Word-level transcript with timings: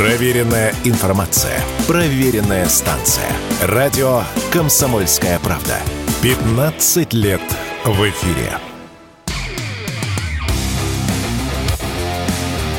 Проверенная 0.00 0.72
информация. 0.84 1.60
Проверенная 1.86 2.64
станция. 2.70 3.30
Радио 3.60 4.22
«Комсомольская 4.50 5.38
правда». 5.40 5.76
15 6.22 7.12
лет 7.12 7.42
в 7.84 8.08
эфире. 8.08 8.50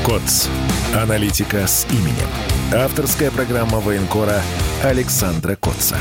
КОЦ. 0.03 0.49
Аналитика 0.95 1.67
с 1.67 1.85
именем. 1.91 2.27
Авторская 2.73 3.29
программа 3.29 3.79
военкора 3.79 4.41
Александра 4.83 5.55
Котца. 5.55 5.97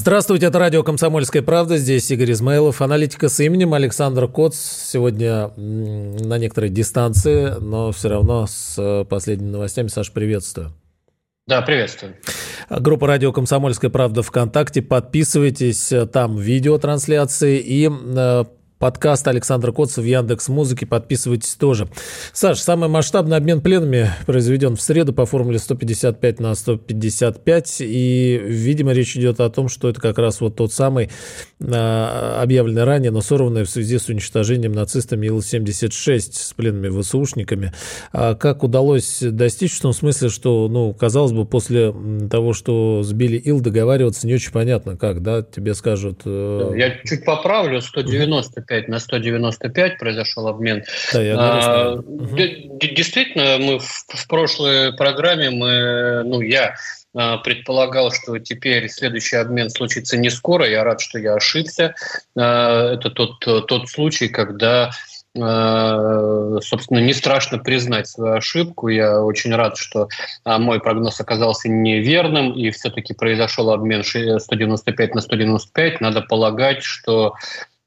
Здравствуйте, 0.00 0.46
это 0.46 0.60
радио 0.60 0.84
«Комсомольская 0.84 1.42
правда». 1.42 1.76
Здесь 1.76 2.08
Игорь 2.12 2.30
Измайлов, 2.30 2.82
аналитика 2.82 3.28
с 3.28 3.40
именем 3.40 3.74
Александр 3.74 4.28
Коц. 4.28 4.54
Сегодня 4.56 5.48
на 5.56 6.38
некоторой 6.38 6.70
дистанции, 6.70 7.56
но 7.60 7.90
все 7.90 8.10
равно 8.10 8.46
с 8.46 8.76
э, 8.78 9.04
последними 9.06 9.50
новостями. 9.50 9.88
Саш, 9.88 10.12
приветствую. 10.12 10.72
Да, 11.48 11.62
приветствую. 11.62 12.14
Группа 12.70 13.08
«Радио 13.08 13.32
Комсомольская 13.32 13.90
правда» 13.90 14.22
ВКонтакте. 14.22 14.82
Подписывайтесь, 14.82 15.92
там 16.12 16.36
видеотрансляции 16.36 17.58
и 17.58 17.90
э, 17.90 18.44
подкаст 18.78 19.26
Александра 19.26 19.72
Котцев 19.72 20.04
в 20.04 20.06
Яндекс 20.06 20.48
Музыке. 20.48 20.86
Подписывайтесь 20.86 21.54
тоже. 21.54 21.88
Саш, 22.32 22.58
самый 22.60 22.88
масштабный 22.88 23.36
обмен 23.36 23.60
пленами 23.60 24.10
произведен 24.26 24.76
в 24.76 24.80
среду 24.80 25.12
по 25.12 25.26
формуле 25.26 25.58
155 25.58 26.40
на 26.40 26.54
155. 26.54 27.80
И, 27.80 28.40
видимо, 28.44 28.92
речь 28.92 29.16
идет 29.16 29.40
о 29.40 29.50
том, 29.50 29.68
что 29.68 29.88
это 29.88 30.00
как 30.00 30.18
раз 30.18 30.40
вот 30.40 30.56
тот 30.56 30.72
самый 30.72 31.10
а, 31.60 32.40
объявленный 32.40 32.84
ранее, 32.84 33.10
но 33.10 33.20
сорванный 33.20 33.64
в 33.64 33.70
связи 33.70 33.98
с 33.98 34.08
уничтожением 34.08 34.72
нацистами 34.72 35.26
Ил-76 35.26 36.20
с 36.32 36.52
пленными 36.52 36.88
ВСУшниками. 37.00 37.72
А 38.12 38.34
как 38.34 38.62
удалось 38.62 39.18
достичь 39.20 39.76
в 39.76 39.82
том 39.82 39.92
смысле, 39.92 40.28
что, 40.28 40.68
ну, 40.68 40.94
казалось 40.94 41.32
бы, 41.32 41.44
после 41.44 41.92
того, 42.30 42.52
что 42.52 43.02
сбили 43.02 43.36
Ил, 43.38 43.60
договариваться 43.60 44.26
не 44.26 44.34
очень 44.34 44.52
понятно, 44.52 44.96
как, 44.96 45.22
да, 45.22 45.42
тебе 45.42 45.74
скажут... 45.74 46.22
Э, 46.24 46.72
Я 46.76 46.96
чуть 47.04 47.24
поправлю, 47.24 47.80
190 47.80 48.62
195 48.68 48.88
на 48.88 48.98
195 49.00 49.98
произошел 49.98 50.48
обмен. 50.48 50.84
Да, 51.12 51.22
я 51.22 51.36
а, 51.38 51.92
угу. 51.94 52.36
Действительно, 52.36 53.58
мы 53.58 53.78
в, 53.78 54.04
в 54.08 54.28
прошлой 54.28 54.92
программе, 54.94 55.50
мы, 55.50 56.22
ну, 56.24 56.40
я 56.40 56.76
а, 57.14 57.38
предполагал, 57.38 58.12
что 58.12 58.38
теперь 58.38 58.88
следующий 58.88 59.36
обмен 59.36 59.70
случится 59.70 60.16
не 60.16 60.30
скоро. 60.30 60.68
Я 60.68 60.84
рад, 60.84 61.00
что 61.00 61.18
я 61.18 61.34
ошибся. 61.34 61.94
А, 62.36 62.94
это 62.94 63.10
тот, 63.10 63.40
тот 63.40 63.88
случай, 63.88 64.28
когда 64.28 64.90
а, 65.40 66.58
собственно, 66.60 66.98
не 66.98 67.14
страшно 67.14 67.58
признать 67.58 68.08
свою 68.08 68.34
ошибку. 68.34 68.88
Я 68.88 69.22
очень 69.22 69.54
рад, 69.54 69.76
что 69.76 70.08
мой 70.44 70.80
прогноз 70.80 71.20
оказался 71.20 71.68
неверным, 71.68 72.52
и 72.52 72.70
все-таки 72.70 73.14
произошел 73.14 73.70
обмен 73.70 74.02
195 74.02 75.14
на 75.14 75.20
195. 75.20 76.00
Надо 76.00 76.22
полагать, 76.22 76.82
что 76.82 77.34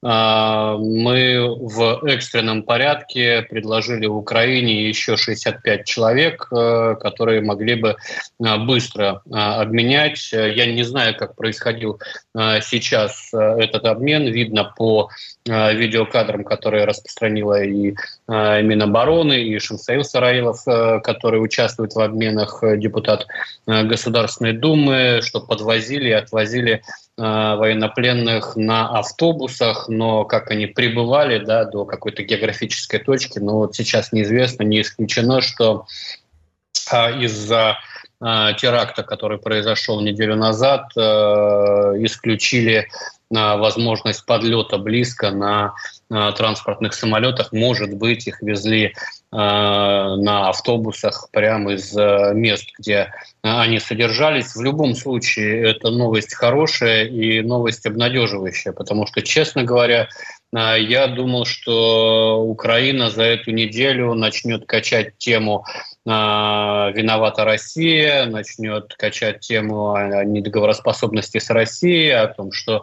мы 0.02 1.56
в 1.60 2.04
экстренном 2.08 2.64
порядке 2.64 3.42
предложили 3.48 4.06
Украине 4.06 4.88
еще 4.88 5.16
65 5.16 5.84
человек, 5.84 6.48
э, 6.50 6.96
которые 7.00 7.40
могли 7.40 7.76
бы 7.76 7.96
э, 8.44 8.56
быстро 8.58 9.22
э, 9.24 9.34
обменять. 9.34 10.32
Я 10.32 10.66
не 10.66 10.82
знаю, 10.82 11.16
как 11.16 11.36
происходил 11.36 12.00
сейчас 12.34 13.28
этот 13.32 13.84
обмен. 13.84 14.24
Видно 14.24 14.72
по 14.76 15.10
видеокадрам, 15.44 16.44
которые 16.44 16.84
распространила 16.86 17.62
и 17.62 17.94
Минобороны, 18.26 19.42
и 19.42 19.58
Шамсаил 19.58 20.02
Сараилов, 20.02 20.64
который 21.02 21.42
участвует 21.42 21.92
в 21.92 22.00
обменах, 22.00 22.62
депутат 22.78 23.26
Государственной 23.66 24.54
Думы, 24.54 25.20
что 25.22 25.40
подвозили 25.40 26.08
и 26.08 26.12
отвозили 26.12 26.82
военнопленных 27.18 28.56
на 28.56 28.98
автобусах, 28.98 29.88
но 29.88 30.24
как 30.24 30.50
они 30.50 30.66
прибывали 30.66 31.44
да, 31.44 31.64
до 31.64 31.84
какой-то 31.84 32.22
географической 32.22 33.00
точки, 33.00 33.38
но 33.38 33.58
вот 33.58 33.74
сейчас 33.74 34.12
неизвестно, 34.12 34.62
не 34.62 34.80
исключено, 34.80 35.42
что 35.42 35.86
а, 36.90 37.10
из-за 37.10 37.78
а, 38.20 38.54
теракта, 38.54 39.02
который 39.02 39.38
произошел 39.38 40.00
неделю 40.00 40.36
назад, 40.36 40.90
исключили 40.96 42.88
возможность 43.32 44.24
подлета 44.26 44.78
близко 44.78 45.30
на 45.30 45.74
а, 46.10 46.32
транспортных 46.32 46.94
самолетах. 46.94 47.52
Может 47.52 47.94
быть, 47.94 48.26
их 48.26 48.42
везли 48.42 48.94
а, 49.30 50.16
на 50.16 50.48
автобусах 50.50 51.28
прямо 51.32 51.72
из 51.72 51.94
мест, 52.34 52.68
где 52.78 53.12
они 53.42 53.78
содержались. 53.80 54.54
В 54.54 54.62
любом 54.62 54.94
случае, 54.94 55.70
это 55.70 55.90
новость 55.90 56.34
хорошая 56.34 57.04
и 57.04 57.40
новость 57.40 57.86
обнадеживающая, 57.86 58.72
потому 58.72 59.06
что, 59.06 59.22
честно 59.22 59.64
говоря, 59.64 60.08
я 60.54 61.06
думал, 61.06 61.46
что 61.46 62.42
Украина 62.42 63.10
за 63.10 63.22
эту 63.22 63.52
неделю 63.52 64.12
начнет 64.14 64.66
качать 64.66 65.16
тему 65.16 65.64
а, 66.06 66.90
«Виновата 66.90 67.44
Россия», 67.44 68.26
начнет 68.26 68.94
качать 68.94 69.40
тему 69.40 69.96
недоговороспособности 70.24 71.38
с 71.38 71.48
Россией, 71.48 72.10
о 72.10 72.26
том, 72.28 72.52
что 72.52 72.82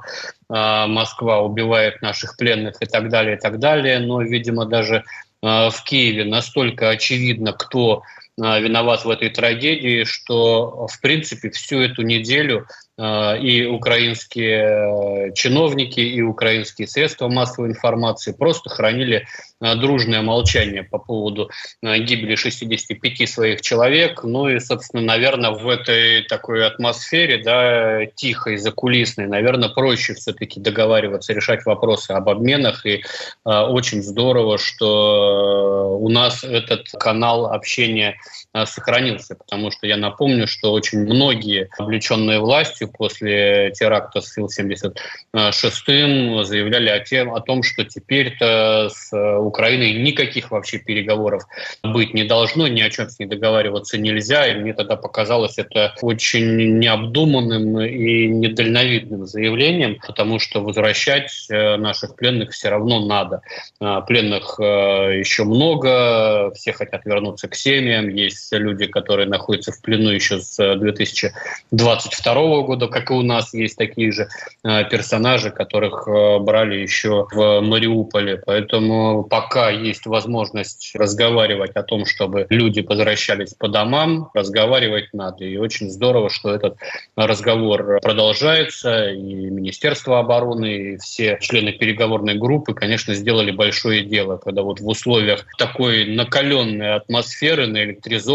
Москва 0.50 1.42
убивает 1.42 2.02
наших 2.02 2.38
пленных 2.38 2.82
и 2.82 2.86
так 2.86 3.10
далее, 3.10 3.38
и 3.38 3.40
так 3.40 3.60
далее. 3.60 4.00
Но, 4.00 4.22
видимо, 4.24 4.66
даже 4.66 5.04
в 5.42 5.76
Киеве 5.86 6.26
настолько 6.26 6.90
очевидно, 6.90 7.54
кто 7.54 8.02
виноват 8.38 9.06
в 9.06 9.10
этой 9.10 9.30
трагедии, 9.30 10.06
что, 10.06 10.88
в 10.88 11.02
принципе, 11.02 11.50
всю 11.50 11.82
эту 11.82 12.02
неделю 12.02 12.66
и 13.00 13.66
украинские 13.66 15.32
чиновники, 15.34 16.02
и 16.02 16.22
украинские 16.22 16.88
средства 16.88 17.30
массовой 17.30 17.70
информации 17.70 18.34
просто 18.34 18.70
хранили 18.70 19.26
э, 19.62 19.76
дружное 19.76 20.22
молчание 20.22 20.84
по 20.84 20.98
поводу 20.98 21.50
э, 21.82 21.98
гибели 22.00 22.36
65 22.36 23.30
своих 23.30 23.62
человек. 23.62 24.24
Ну 24.24 24.50
и, 24.50 24.60
собственно, 24.60 25.02
наверное, 25.02 25.52
в 25.52 25.70
этой 25.70 26.24
такой 26.24 26.68
атмосфере, 26.68 27.42
да, 27.42 28.06
тихой, 28.16 28.58
закулисной, 28.58 29.28
наверное, 29.28 29.70
проще 29.70 30.14
все-таки 30.16 30.60
договариваться, 30.60 31.32
решать 31.32 31.66
вопросы 31.66 32.12
об 32.12 32.28
обменах. 32.28 32.86
И 32.86 33.04
очень 33.46 34.04
здорово, 34.04 34.58
что 34.58 35.98
у 36.00 36.10
нас 36.10 36.44
этот 36.44 36.90
канал 37.00 37.48
общения 37.48 38.18
сохранился, 38.66 39.36
потому 39.36 39.72
что 39.72 39.86
я 39.86 39.98
напомню, 39.98 40.48
что 40.48 40.72
очень 40.72 41.00
многие 41.00 41.70
облеченные 41.78 42.40
властью 42.40 42.92
после 42.92 43.72
теракта 43.72 44.22
с 44.22 44.38
Ил-76 44.38 46.44
заявляли 46.44 46.90
о, 46.90 47.00
тем, 47.00 47.34
о 47.34 47.42
том, 47.42 47.64
что 47.64 47.86
теперь-то 47.86 48.90
с 48.90 49.40
Украиной 49.40 49.94
никаких 49.94 50.52
вообще 50.52 50.80
переговоров 50.80 51.44
быть 51.84 52.14
не 52.14 52.24
должно, 52.24 52.68
ни 52.68 52.82
о 52.82 52.90
чем 52.90 53.10
с 53.10 53.20
ней 53.20 53.28
договариваться 53.28 53.98
нельзя. 53.98 54.48
И 54.48 54.56
мне 54.56 54.74
тогда 54.74 54.96
показалось 54.96 55.58
это 55.58 55.94
очень 56.02 56.80
необдуманным 56.80 57.80
и 57.82 58.28
недальновидным 58.28 59.26
заявлением, 59.26 60.00
потому 60.06 60.40
что 60.40 60.62
возвращать 60.62 61.48
э, 61.50 61.78
наших 61.78 62.16
пленных 62.16 62.52
все 62.52 62.70
равно 62.70 63.06
надо. 63.06 63.42
А, 63.80 64.02
пленных 64.02 64.60
э, 64.60 65.20
еще 65.20 65.44
много, 65.44 66.52
все 66.56 66.74
хотят 66.74 67.06
вернуться 67.06 67.48
к 67.48 67.56
семьям, 67.56 68.10
есть 68.10 68.39
люди, 68.52 68.88
которые 68.88 69.28
находятся 69.28 69.72
в 69.72 69.82
плену 69.82 70.10
еще 70.10 70.40
с 70.40 70.58
2022 70.76 72.62
года, 72.62 72.80
года, 72.80 72.88
как 72.88 73.12
и 73.12 73.14
у 73.14 73.22
нас 73.22 73.54
есть 73.54 73.78
такие 73.78 74.12
же 74.12 74.28
э, 74.64 74.86
персонажи, 74.90 75.52
которых 75.52 76.08
э, 76.08 76.40
брали 76.40 76.76
еще 76.76 77.28
в 77.32 77.62
Мариуполе. 77.62 78.42
Поэтому 78.46 79.24
пока 79.24 79.70
есть 79.70 80.06
возможность 80.06 80.92
разговаривать 80.96 81.72
о 81.76 81.84
том, 81.84 82.06
чтобы 82.06 82.48
люди 82.50 82.82
возвращались 82.82 83.54
по 83.54 83.68
домам, 83.68 84.30
разговаривать 84.34 85.14
надо. 85.14 85.44
И 85.46 85.58
очень 85.58 85.90
здорово, 85.90 86.30
что 86.30 86.54
этот 86.54 86.78
разговор 87.16 88.00
продолжается. 88.02 89.10
И 89.10 89.50
Министерство 89.50 90.20
обороны, 90.20 90.94
и 90.94 90.98
все 90.98 91.38
члены 91.42 91.74
переговорной 91.74 92.36
группы, 92.36 92.74
конечно, 92.74 93.14
сделали 93.14 93.52
большое 93.52 94.04
дело, 94.04 94.38
когда 94.38 94.62
вот 94.62 94.80
в 94.80 94.88
условиях 94.88 95.46
такой 95.58 96.06
накаленной 96.06 96.96
атмосферы, 96.96 97.68
наэлектризованной, 97.68 98.29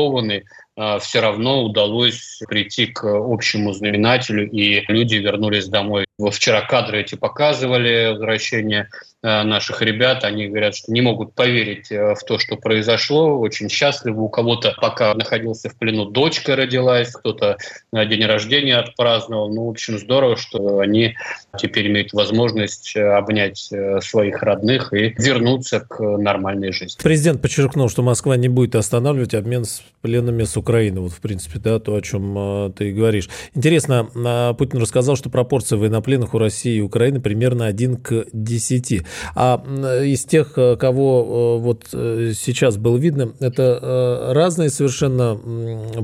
а, 0.77 0.99
все 0.99 1.21
равно 1.21 1.63
удалось 1.63 2.41
прийти 2.49 2.87
к 2.87 3.05
общему 3.05 3.73
знаменателю, 3.73 4.51
и 4.51 4.85
люди 4.89 5.17
вернулись 5.17 5.69
домой. 5.69 6.04
Вчера 6.31 6.61
кадры 6.63 7.01
эти 7.01 7.17
показывали, 7.17 8.13
возвращение 8.13 8.89
наших 9.23 9.81
ребят, 9.81 10.23
они 10.23 10.49
говорят, 10.49 10.77
что 10.77 10.93
не 10.93 11.01
могут 11.01 11.35
поверить 11.35 11.89
в 11.91 12.19
то, 12.27 12.39
что 12.39 12.57
произошло, 12.57 13.39
очень 13.41 13.71
счастливы. 13.71 14.23
У 14.23 14.29
кого-то 14.29 14.77
пока 14.79 15.15
находился 15.15 15.71
в 15.71 15.79
плену 15.79 16.05
дочка 16.05 16.55
родилась, 16.57 17.11
кто-то 17.11 17.57
день 17.93 18.27
рождения 18.27 18.77
отпраздновал. 18.77 19.49
Ну, 19.49 19.67
в 19.67 19.71
общем, 19.71 19.99
здорово, 19.99 20.37
что 20.37 20.81
они 20.81 21.17
теперь 21.59 21.87
имеют 21.87 22.13
возможность 22.13 22.95
обнять 22.97 23.71
своих 24.03 24.43
родных 24.43 24.93
и 24.93 25.15
вернуться 25.17 25.81
к 25.81 26.01
нормальной 26.01 26.73
жизни. 26.73 27.03
Президент 27.03 27.41
подчеркнул, 27.41 27.89
что 27.89 28.03
Москва 28.03 28.37
не 28.37 28.49
будет 28.49 28.75
останавливать 28.75 29.35
обмен 29.35 29.65
с 29.65 29.83
пленными 30.03 30.45
с 30.45 30.55
Украины. 30.57 31.01
Вот, 31.01 31.13
в 31.13 31.21
принципе, 31.23 31.59
да, 31.59 31.79
то, 31.79 31.95
о 31.95 32.03
чем 32.03 32.67
э, 32.67 32.73
ты 32.77 32.93
говоришь. 32.93 33.31
Интересно, 33.55 34.07
э, 34.15 34.55
Путин 34.59 34.81
рассказал, 34.81 35.17
что 35.17 35.31
пропорция 35.31 35.79
военнопленных 35.79 36.04
у 36.07 36.39
России 36.39 36.77
и 36.77 36.81
Украины 36.81 37.21
примерно 37.21 37.67
1 37.67 37.97
к 37.97 38.27
10. 38.33 39.03
А 39.35 39.63
э, 39.65 40.07
из 40.07 40.25
тех, 40.25 40.55
кого 40.55 41.59
вот 41.59 41.87
сейчас 41.91 42.77
было 42.77 42.97
видно, 42.97 43.33
это 43.41 44.33
разные 44.35 44.71
совершенно 44.71 45.39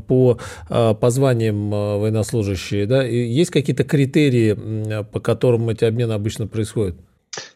по 0.06 0.38
позваниям 1.00 1.70
военнослужащие, 1.70 2.86
да? 2.86 3.02
Есть 3.02 3.50
какие-то 3.50 3.84
критерии, 3.84 5.02
по 5.04 5.20
которым 5.20 5.68
эти 5.68 5.84
обмены 5.84 6.12
обычно 6.12 6.46
происходят? 6.46 6.96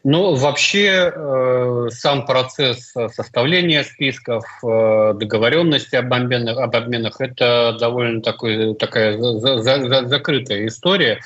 Ну, 0.05 0.35
вообще, 0.35 1.13
э, 1.15 1.89
сам 1.91 2.27
процесс 2.27 2.95
составления 3.13 3.83
списков, 3.83 4.45
э, 4.63 5.15
договоренности 5.15 5.97
об 5.97 6.13
обменах, 6.13 6.59
об 6.59 6.77
обменах 6.77 7.21
это 7.21 7.77
довольно 7.81 8.23
такой, 8.23 8.75
такая 8.77 9.19
за, 9.19 9.63
за, 9.63 10.07
закрытая 10.07 10.67
история. 10.67 11.21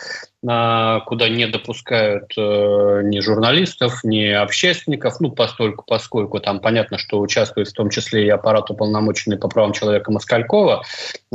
А, 0.47 1.01
куда 1.01 1.29
не 1.29 1.49
допускают 1.49 2.33
э, 2.37 3.01
ни 3.03 3.19
журналистов, 3.19 4.05
ни 4.05 4.27
общественников, 4.27 5.19
ну, 5.19 5.33
постольку, 5.33 5.85
поскольку 5.85 6.39
там 6.39 6.61
понятно, 6.61 6.97
что 6.97 7.19
участвует 7.19 7.67
в 7.67 7.73
том 7.73 7.91
числе 7.91 8.27
и 8.27 8.29
аппарат 8.29 8.71
уполномоченный 8.71 9.37
по 9.37 9.49
правам 9.49 9.73
человека 9.73 10.13
Москалькова, 10.13 10.85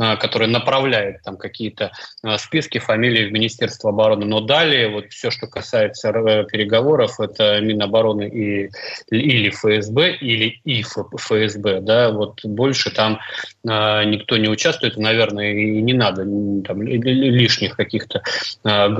а, 0.00 0.16
который 0.16 0.48
направляет 0.48 1.22
там 1.22 1.36
какие-то 1.36 1.92
а, 2.22 2.38
списки 2.38 2.78
фамилий 2.78 3.26
в 3.26 3.32
Министерство 3.32 3.90
обороны. 3.90 4.24
Но 4.24 4.40
далее 4.40 4.88
вот 4.88 5.12
все, 5.12 5.30
что 5.30 5.48
касается 5.48 6.08
э, 6.08 6.44
переговоров, 6.46 7.20
это 7.20 7.60
Минобороны 7.60 8.26
и, 8.26 8.70
или 9.10 9.50
ФСБ, 9.50 10.14
или 10.14 10.60
и 10.64 10.82
ФСБ, 10.82 11.82
да, 11.82 12.10
вот 12.10 12.42
больше 12.42 12.90
там 12.90 13.20
никто 13.64 14.36
не 14.36 14.48
участвует, 14.48 14.96
наверное, 14.96 15.52
и 15.52 15.80
не 15.80 15.94
надо 15.94 16.24
там, 16.66 16.82
лишних 16.82 17.76
каких-то 17.76 18.22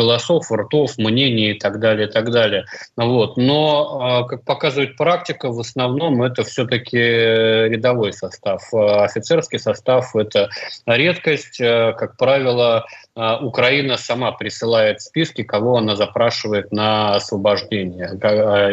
голосов, 0.05 0.53
ртов, 0.53 0.99
мнений 0.99 1.51
и 1.53 1.59
так 1.59 1.81
далее, 1.81 2.09
и 2.09 2.11
так 2.11 2.31
далее. 2.31 2.65
Вот. 2.97 3.37
Но, 3.37 3.99
а, 4.01 4.25
как 4.25 4.45
показывает 4.45 4.97
практика, 4.97 5.51
в 5.51 5.59
основном 5.59 6.23
это 6.23 6.45
все-таки 6.45 6.99
рядовой 6.99 8.13
состав. 8.13 8.63
А 8.73 9.05
офицерский 9.05 9.59
состав– 9.59 10.15
это 10.17 10.51
редкость. 10.87 11.61
Э, 11.61 11.95
как 11.97 12.17
правило, 12.17 12.85
а, 13.17 13.39
Украина 13.39 13.97
сама 13.97 14.33
присылает 14.33 15.01
списки, 15.01 15.43
кого 15.43 15.79
она 15.79 15.97
запрашивает 15.97 16.73
на 16.73 17.17
освобождение. 17.17 18.09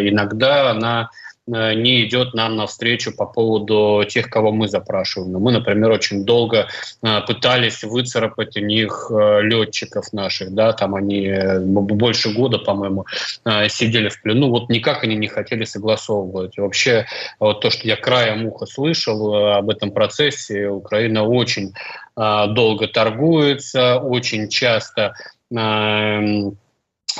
Иногда 0.09 0.71
она 0.71 1.09
Э, 1.11 1.30
не 1.51 2.06
идет 2.06 2.33
нам 2.33 2.56
навстречу 2.56 3.15
по 3.15 3.25
поводу 3.25 4.03
тех, 4.07 4.30
кого 4.30 4.51
мы 4.51 4.68
запрашиваем. 4.68 5.33
Мы, 5.33 5.51
например, 5.51 5.92
очень 5.92 6.24
долго 6.24 6.68
э, 7.01 7.21
пытались 7.27 7.83
выцарапать 7.83 8.56
у 8.57 8.62
них 8.62 9.12
э, 9.12 9.42
летчиков 9.42 10.13
наших, 10.13 10.53
да, 10.53 10.74
там 10.74 10.95
они 10.95 11.30
больше 11.62 12.33
года, 12.33 12.57
по-моему, 12.57 13.06
сидели 13.68 14.09
в 14.09 14.21
плену, 14.21 14.50
вот 14.50 14.69
никак 14.69 15.03
они 15.03 15.15
не 15.15 15.27
хотели 15.27 15.65
согласовывать. 15.65 16.57
И 16.57 16.62
вообще, 16.62 17.06
вот 17.39 17.62
то, 17.62 17.69
что 17.69 17.88
я 17.88 17.95
краем 17.95 18.45
уха 18.45 18.65
слышал 18.65 19.36
об 19.36 19.69
этом 19.69 19.92
процессе, 19.92 20.68
Украина 20.68 21.24
очень 21.24 21.74
долго 22.15 22.88
торгуется, 22.88 23.98
очень 23.98 24.50
часто 24.50 25.13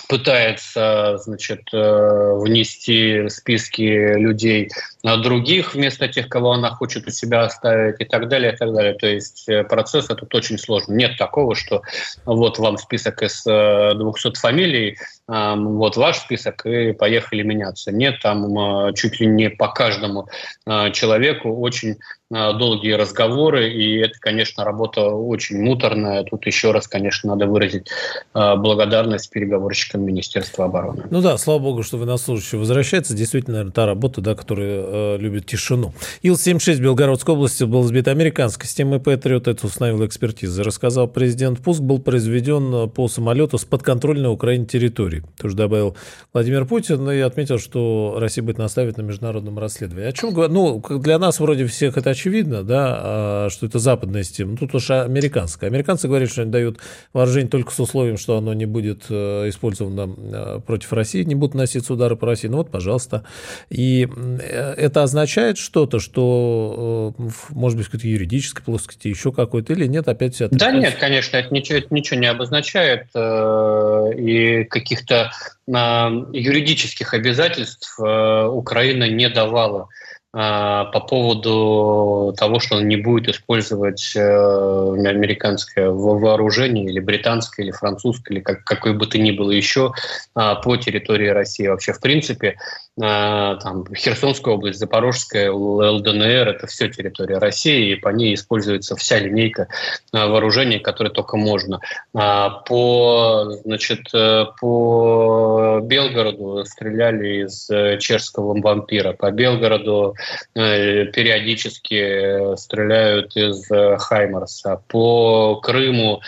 пытается 0.08 1.18
значит, 1.18 1.62
э, 1.74 2.34
внести 2.40 3.22
в 3.22 3.30
списки 3.30 4.18
людей 4.18 4.70
других 5.04 5.74
вместо 5.74 6.08
тех, 6.08 6.30
кого 6.30 6.52
она 6.52 6.70
хочет 6.70 7.08
у 7.08 7.12
себя 7.12 7.44
оставить 7.44 8.00
и 8.00 8.06
так 8.06 8.28
далее, 8.28 8.54
и 8.54 8.56
так 8.56 8.74
далее. 8.74 8.94
То 8.94 9.08
есть 9.08 9.50
э, 9.50 9.64
процесс 9.64 10.10
этот 10.10 10.34
очень 10.34 10.58
сложный. 10.58 10.96
Нет 10.96 11.18
такого, 11.18 11.56
что 11.56 11.82
вот 12.26 12.60
вам 12.60 12.78
список 12.78 13.24
из 13.24 13.44
200 13.44 14.28
э, 14.28 14.32
фамилий, 14.36 14.98
вот 15.28 15.96
ваш 15.96 16.18
список, 16.18 16.66
и 16.66 16.92
поехали 16.92 17.42
меняться. 17.44 17.92
Нет, 17.94 18.20
там 18.22 18.94
чуть 18.96 19.22
ли 19.22 19.28
не 19.28 19.50
по 19.50 19.70
каждому 19.70 20.28
человеку 20.66 21.58
очень 21.62 22.00
долгие 22.30 22.94
разговоры, 22.94 23.72
и 23.72 23.98
это, 24.00 24.20
конечно, 24.20 24.66
работа 24.66 25.04
очень 25.04 25.62
муторная. 25.62 26.24
Тут 26.24 26.46
еще 26.48 26.72
раз, 26.72 26.90
конечно, 26.90 27.30
надо 27.30 27.46
выразить 27.46 27.88
благодарность 28.34 29.30
переговорщикам 29.30 30.04
Министерства 30.04 30.66
обороны. 30.66 31.04
Ну 31.10 31.22
да, 31.22 31.38
слава 31.38 31.60
богу, 31.60 31.84
что 31.84 31.98
военнослужащие 31.98 32.60
возвращаются. 32.60 33.16
Действительно, 33.16 33.58
наверное, 33.58 33.74
та 33.74 33.86
работа, 33.86 34.20
да, 34.20 34.36
которая 34.36 34.91
э, 34.92 35.18
любит 35.18 35.46
тишину. 35.46 35.94
Ил-76 36.22 36.76
в 36.76 36.82
Белгородской 36.82 37.34
области 37.36 37.64
был 37.64 37.84
сбит 37.84 38.08
американской 38.08 38.68
системой 38.68 39.00
Патриот. 39.00 39.48
Это 39.48 39.66
установила 39.66 40.06
экспертиза. 40.06 40.64
Рассказал 40.64 41.08
президент. 41.08 41.60
Пуск 41.60 41.82
был 41.82 42.00
произведен 42.00 42.90
по 42.90 43.08
самолету 43.08 43.58
с 43.58 43.66
подконтрольной 43.66 44.30
Украине 44.32 44.66
территории. 44.66 45.24
Тоже 45.38 45.56
добавил 45.56 45.96
Владимир 46.34 46.66
Путин 46.66 47.10
и 47.10 47.20
отметил, 47.20 47.60
что 47.60 48.16
Россия 48.18 48.44
будет 48.44 48.58
наставить 48.58 48.98
на 48.98 49.02
международном 49.02 49.58
расследовании. 49.58 50.10
О 50.10 50.12
чем 50.12 50.34
говорю? 50.34 50.54
Ну, 50.54 51.00
для 51.00 51.18
нас 51.20 51.40
вроде 51.40 51.66
всех 51.66 51.98
это 51.98 52.10
очевидно, 52.12 52.64
да, 52.64 53.00
а, 53.02 53.48
что 53.50 53.66
это 53.66 53.80
западная 53.80 54.24
система. 54.24 54.58
Тут 54.58 54.76
уж 54.76 54.90
американская. 54.92 55.70
Американцы 55.70 56.08
говорят, 56.08 56.30
что 56.30 56.42
они 56.44 56.52
дают 56.52 56.80
вооружение 57.14 57.50
только 57.50 57.72
с 57.72 57.80
условием, 57.80 58.18
что 58.18 58.38
оно 58.38 58.54
не 58.54 58.66
будет 58.66 59.06
э, 59.10 59.50
использовано 59.50 60.16
э, 60.18 60.60
против 60.66 60.92
России, 60.94 61.24
не 61.24 61.36
будут 61.36 61.56
носиться 61.56 61.94
удары 61.94 62.16
по 62.16 62.28
России. 62.28 62.48
Ну 62.48 62.58
вот, 62.58 62.70
пожалуйста. 62.70 63.24
И 63.70 64.08
э, 64.08 64.74
это 64.82 65.04
означает 65.04 65.58
что-то, 65.58 66.00
что, 66.00 67.14
э, 67.18 67.24
может 67.50 67.78
быть, 67.78 67.86
какой-то 67.88 68.08
юридической 68.08 68.64
плоскости, 68.64 69.08
еще 69.08 69.32
какой-то, 69.32 69.74
или 69.74 69.86
нет, 69.86 70.08
опять 70.08 70.34
все 70.36 70.48
Да 70.50 70.72
нет, 70.72 70.96
конечно, 71.00 71.38
это 71.38 71.54
ничего, 71.54 71.78
это 71.78 71.94
ничего 71.94 72.20
не 72.20 72.28
обозначает, 72.28 73.08
э, 73.14 74.12
и 74.18 74.64
каких-то 74.66 75.32
э, 75.68 75.72
юридических 75.72 77.14
обязательств 77.14 78.00
Украина 78.00 79.08
не 79.10 79.30
давала 79.30 79.88
по 80.34 81.06
поводу 81.10 82.34
того, 82.38 82.62
что 82.62 82.78
он 82.78 82.88
не 82.88 82.96
будет 82.96 83.28
использовать 83.28 84.16
американское 84.16 85.90
вооружение 85.90 86.86
или 86.86 87.02
британское, 87.02 87.66
или 87.66 87.74
французское, 87.74 88.38
или 88.38 88.42
как, 88.42 88.64
какое 88.64 88.94
бы 88.94 89.08
то 89.08 89.18
ни 89.18 89.32
было 89.32 89.52
еще 89.52 89.92
по 90.30 90.78
территории 90.78 91.28
России. 91.28 91.68
Вообще, 91.68 91.92
в 91.92 92.00
принципе, 92.00 92.56
там, 92.98 93.86
Херсонская 93.96 94.56
область, 94.56 94.80
Запорожская, 94.80 95.50
ЛДНР, 95.52 96.50
это 96.50 96.66
все 96.68 96.90
территория 96.90 97.38
России, 97.38 97.94
и 97.94 97.96
по 97.96 98.10
ней 98.10 98.34
используется 98.34 98.98
вся 98.98 99.20
линейка 99.20 99.70
э, 100.14 100.28
вооружений, 100.28 100.80
которые 100.80 101.14
только 101.14 101.38
можно. 101.38 101.80
А 102.14 102.50
по, 102.50 103.46
значит, 103.64 104.14
э, 104.14 104.46
по 104.60 105.80
Белгороду 105.84 106.66
стреляли 106.66 107.46
из 107.46 107.70
чешского 108.02 108.60
вампира, 108.62 109.14
по 109.14 109.32
Белгороду 109.32 110.16
периодически 110.54 112.58
стреляют 112.58 113.38
из 113.38 113.70
Хаймарса, 114.02 114.82
по 114.88 115.62
Крыму 115.62 116.22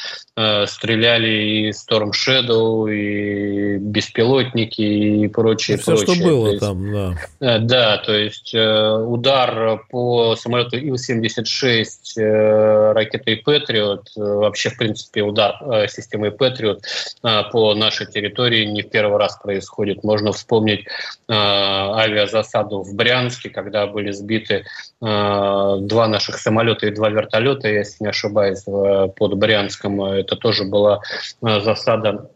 стреляли 0.66 1.30
и 1.30 1.72
Storm 1.72 2.12
Shadow, 2.12 2.92
и 2.92 3.78
беспилотники, 3.78 4.82
и 4.82 5.28
прочее, 5.28 5.78
все, 5.78 5.96
прочее. 5.96 6.16
что 6.16 6.24
было 6.24 6.54
там, 6.64 6.92
да. 6.92 7.16
Э, 7.40 7.60
да, 7.60 7.98
то 7.98 8.14
есть 8.14 8.54
э, 8.56 8.98
удар 8.98 9.84
по 9.90 10.36
самолету 10.36 10.78
Ил-76 10.78 11.88
э, 12.18 12.94
ракетой 12.94 13.38
Патриот, 13.38 14.12
вообще, 14.16 14.70
в 14.70 14.78
принципе, 14.78 15.24
удар 15.24 15.56
системой 15.90 16.32
Патриот 16.32 16.84
по 17.52 17.74
нашей 17.76 18.08
территории 18.08 18.66
не 18.66 18.82
в 18.82 18.90
первый 18.90 19.18
раз 19.18 19.38
происходит. 19.38 20.04
Можно 20.04 20.32
вспомнить 20.32 20.86
авиазасаду 21.30 22.84
в 22.84 22.96
Брянске, 22.96 23.50
когда 23.50 23.88
были 23.88 24.12
сбиты 24.12 24.66
два 25.00 26.08
наших 26.08 26.38
самолета 26.38 26.88
и 26.88 26.92
два 26.92 27.10
вертолета, 27.10 27.68
если 27.68 28.04
не 28.04 28.10
ошибаюсь, 28.10 28.64
под 28.64 29.36
Брянском. 29.36 30.04
Это 30.04 30.36
тоже 30.36 30.64
была 30.64 31.02
засада 31.42 32.30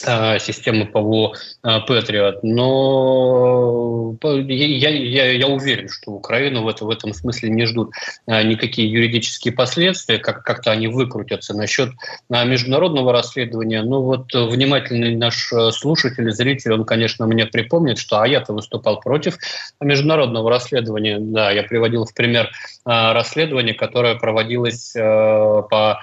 системы 0.00 0.86
ПВО 0.86 1.34
а, 1.62 1.80
Патриот. 1.80 2.42
Но 2.42 4.16
я, 4.22 4.88
я, 4.88 5.30
я 5.32 5.46
уверен, 5.46 5.88
что 5.88 6.12
Украину 6.12 6.62
в, 6.62 6.68
это, 6.68 6.84
в 6.84 6.90
этом 6.90 7.12
смысле 7.12 7.50
не 7.50 7.66
ждут 7.66 7.92
а, 8.26 8.42
никакие 8.42 8.90
юридические 8.90 9.52
последствия, 9.52 10.18
как, 10.18 10.42
как-то 10.42 10.70
они 10.70 10.88
выкрутятся. 10.88 11.54
Насчет 11.54 11.90
международного 12.30 13.12
расследования, 13.12 13.82
ну 13.82 14.00
вот 14.00 14.32
внимательный 14.32 15.16
наш 15.16 15.52
слушатель, 15.72 16.32
зритель, 16.32 16.72
он, 16.72 16.84
конечно, 16.84 17.26
мне 17.26 17.46
припомнит, 17.46 17.98
что 17.98 18.20
а 18.20 18.28
я-то 18.28 18.52
выступал 18.54 19.00
против 19.00 19.38
международного 19.80 20.48
расследования. 20.48 21.18
Да, 21.20 21.50
я 21.50 21.62
приводил 21.62 22.06
в 22.06 22.14
пример 22.14 22.50
расследование, 22.84 23.74
которое 23.74 24.14
проводилось 24.14 24.92
по 24.94 26.00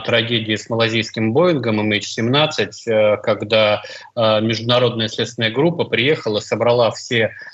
трагедии 0.00 0.54
с 0.54 0.70
малазийским 0.70 1.32
Боингом 1.32 1.80
MH17, 1.92 2.70
э, 2.86 3.16
когда 3.18 3.82
э, 4.14 4.40
международная 4.40 5.08
следственная 5.08 5.50
группа 5.50 5.84
приехала, 5.84 6.40
собрала 6.40 6.90
все 6.92 7.24
Э, 7.26 7.53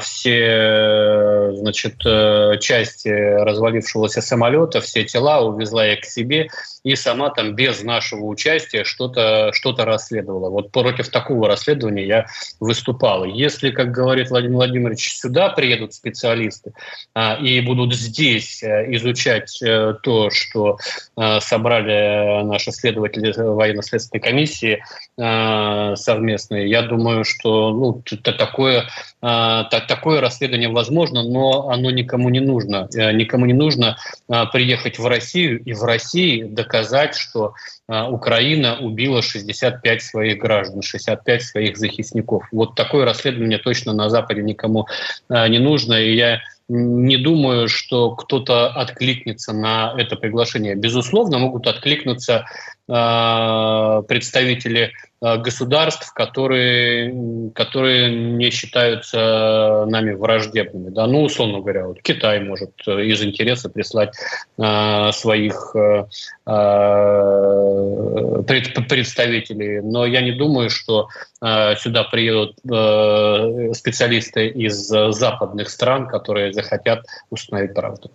все 0.00 1.52
значит, 1.52 1.96
э, 2.06 2.56
части 2.58 3.08
развалившегося 3.08 4.22
самолета, 4.22 4.80
все 4.80 5.04
тела 5.04 5.42
увезла 5.42 5.86
их 5.86 6.00
к 6.00 6.04
себе 6.06 6.48
и 6.84 6.96
сама 6.96 7.28
там 7.28 7.54
без 7.54 7.82
нашего 7.82 8.24
участия 8.24 8.84
что-то 8.84 9.50
что 9.52 9.74
расследовала. 9.76 10.48
Вот 10.48 10.72
против 10.72 11.10
такого 11.10 11.48
расследования 11.48 12.06
я 12.06 12.26
выступал. 12.60 13.24
Если, 13.24 13.70
как 13.70 13.90
говорит 13.90 14.30
Владимир 14.30 14.56
Владимирович, 14.56 15.18
сюда 15.18 15.50
приедут 15.50 15.92
специалисты 15.92 16.72
а, 17.14 17.34
и 17.34 17.60
будут 17.60 17.94
здесь 17.94 18.62
э, 18.62 18.86
изучать 18.94 19.62
то, 20.02 20.30
что 20.30 20.78
собрали 21.40 22.42
наши 22.44 22.72
следователи 22.72 23.32
военно-следственной 23.36 24.20
комиссии 24.20 24.82
совместные, 25.16 26.68
я 26.68 26.82
думаю, 26.82 27.24
что 27.24 27.70
ну, 27.72 28.02
это 28.10 28.32
такое 28.32 28.88
так, 29.20 29.88
такое 29.88 30.20
расследование 30.20 30.68
возможно, 30.68 31.24
но 31.24 31.70
оно 31.70 31.90
никому 31.90 32.28
не 32.28 32.40
нужно. 32.40 32.88
Э, 32.94 33.12
никому 33.12 33.46
не 33.46 33.52
нужно 33.52 33.96
а, 34.28 34.46
приехать 34.46 34.98
в 34.98 35.06
Россию 35.06 35.60
и 35.64 35.72
в 35.72 35.82
России 35.82 36.44
доказать, 36.44 37.16
что 37.16 37.54
а, 37.88 38.08
Украина 38.08 38.78
убила 38.78 39.20
65 39.20 40.02
своих 40.02 40.38
граждан, 40.38 40.82
65 40.82 41.42
своих 41.42 41.76
захисников. 41.76 42.46
Вот 42.52 42.76
такое 42.76 43.04
расследование 43.04 43.58
точно 43.58 43.92
на 43.92 44.08
Западе 44.08 44.42
никому 44.42 44.86
а, 45.28 45.48
не 45.48 45.58
нужно. 45.58 45.94
И 45.94 46.14
я 46.14 46.40
не 46.68 47.16
думаю, 47.16 47.68
что 47.68 48.14
кто-то 48.14 48.68
откликнется 48.68 49.52
на 49.52 49.94
это 49.96 50.14
приглашение. 50.16 50.76
Безусловно, 50.76 51.38
могут 51.38 51.66
откликнуться 51.66 52.46
представители 52.86 54.92
государств, 55.20 56.12
которые, 56.14 57.50
которые 57.54 58.10
не 58.14 58.50
считаются 58.50 59.86
нами 59.88 60.12
враждебными. 60.12 60.90
Да? 60.90 61.06
Ну, 61.06 61.22
условно 61.22 61.58
говоря, 61.58 61.86
вот 61.88 62.00
Китай 62.02 62.40
может 62.40 62.70
э, 62.86 63.04
из 63.04 63.22
интереса 63.22 63.68
прислать 63.68 64.14
э, 64.58 65.12
своих 65.12 65.74
э, 65.74 66.04
э, 66.46 68.42
представителей, 68.88 69.80
но 69.80 70.06
я 70.06 70.20
не 70.20 70.32
думаю, 70.32 70.70
что 70.70 71.08
э, 71.42 71.74
сюда 71.76 72.04
приедут 72.04 72.56
э, 72.70 73.72
специалисты 73.74 74.48
из 74.48 74.88
западных 74.88 75.68
стран, 75.70 76.06
которые 76.06 76.52
захотят 76.52 77.04
установить 77.30 77.74
правду. 77.74 78.10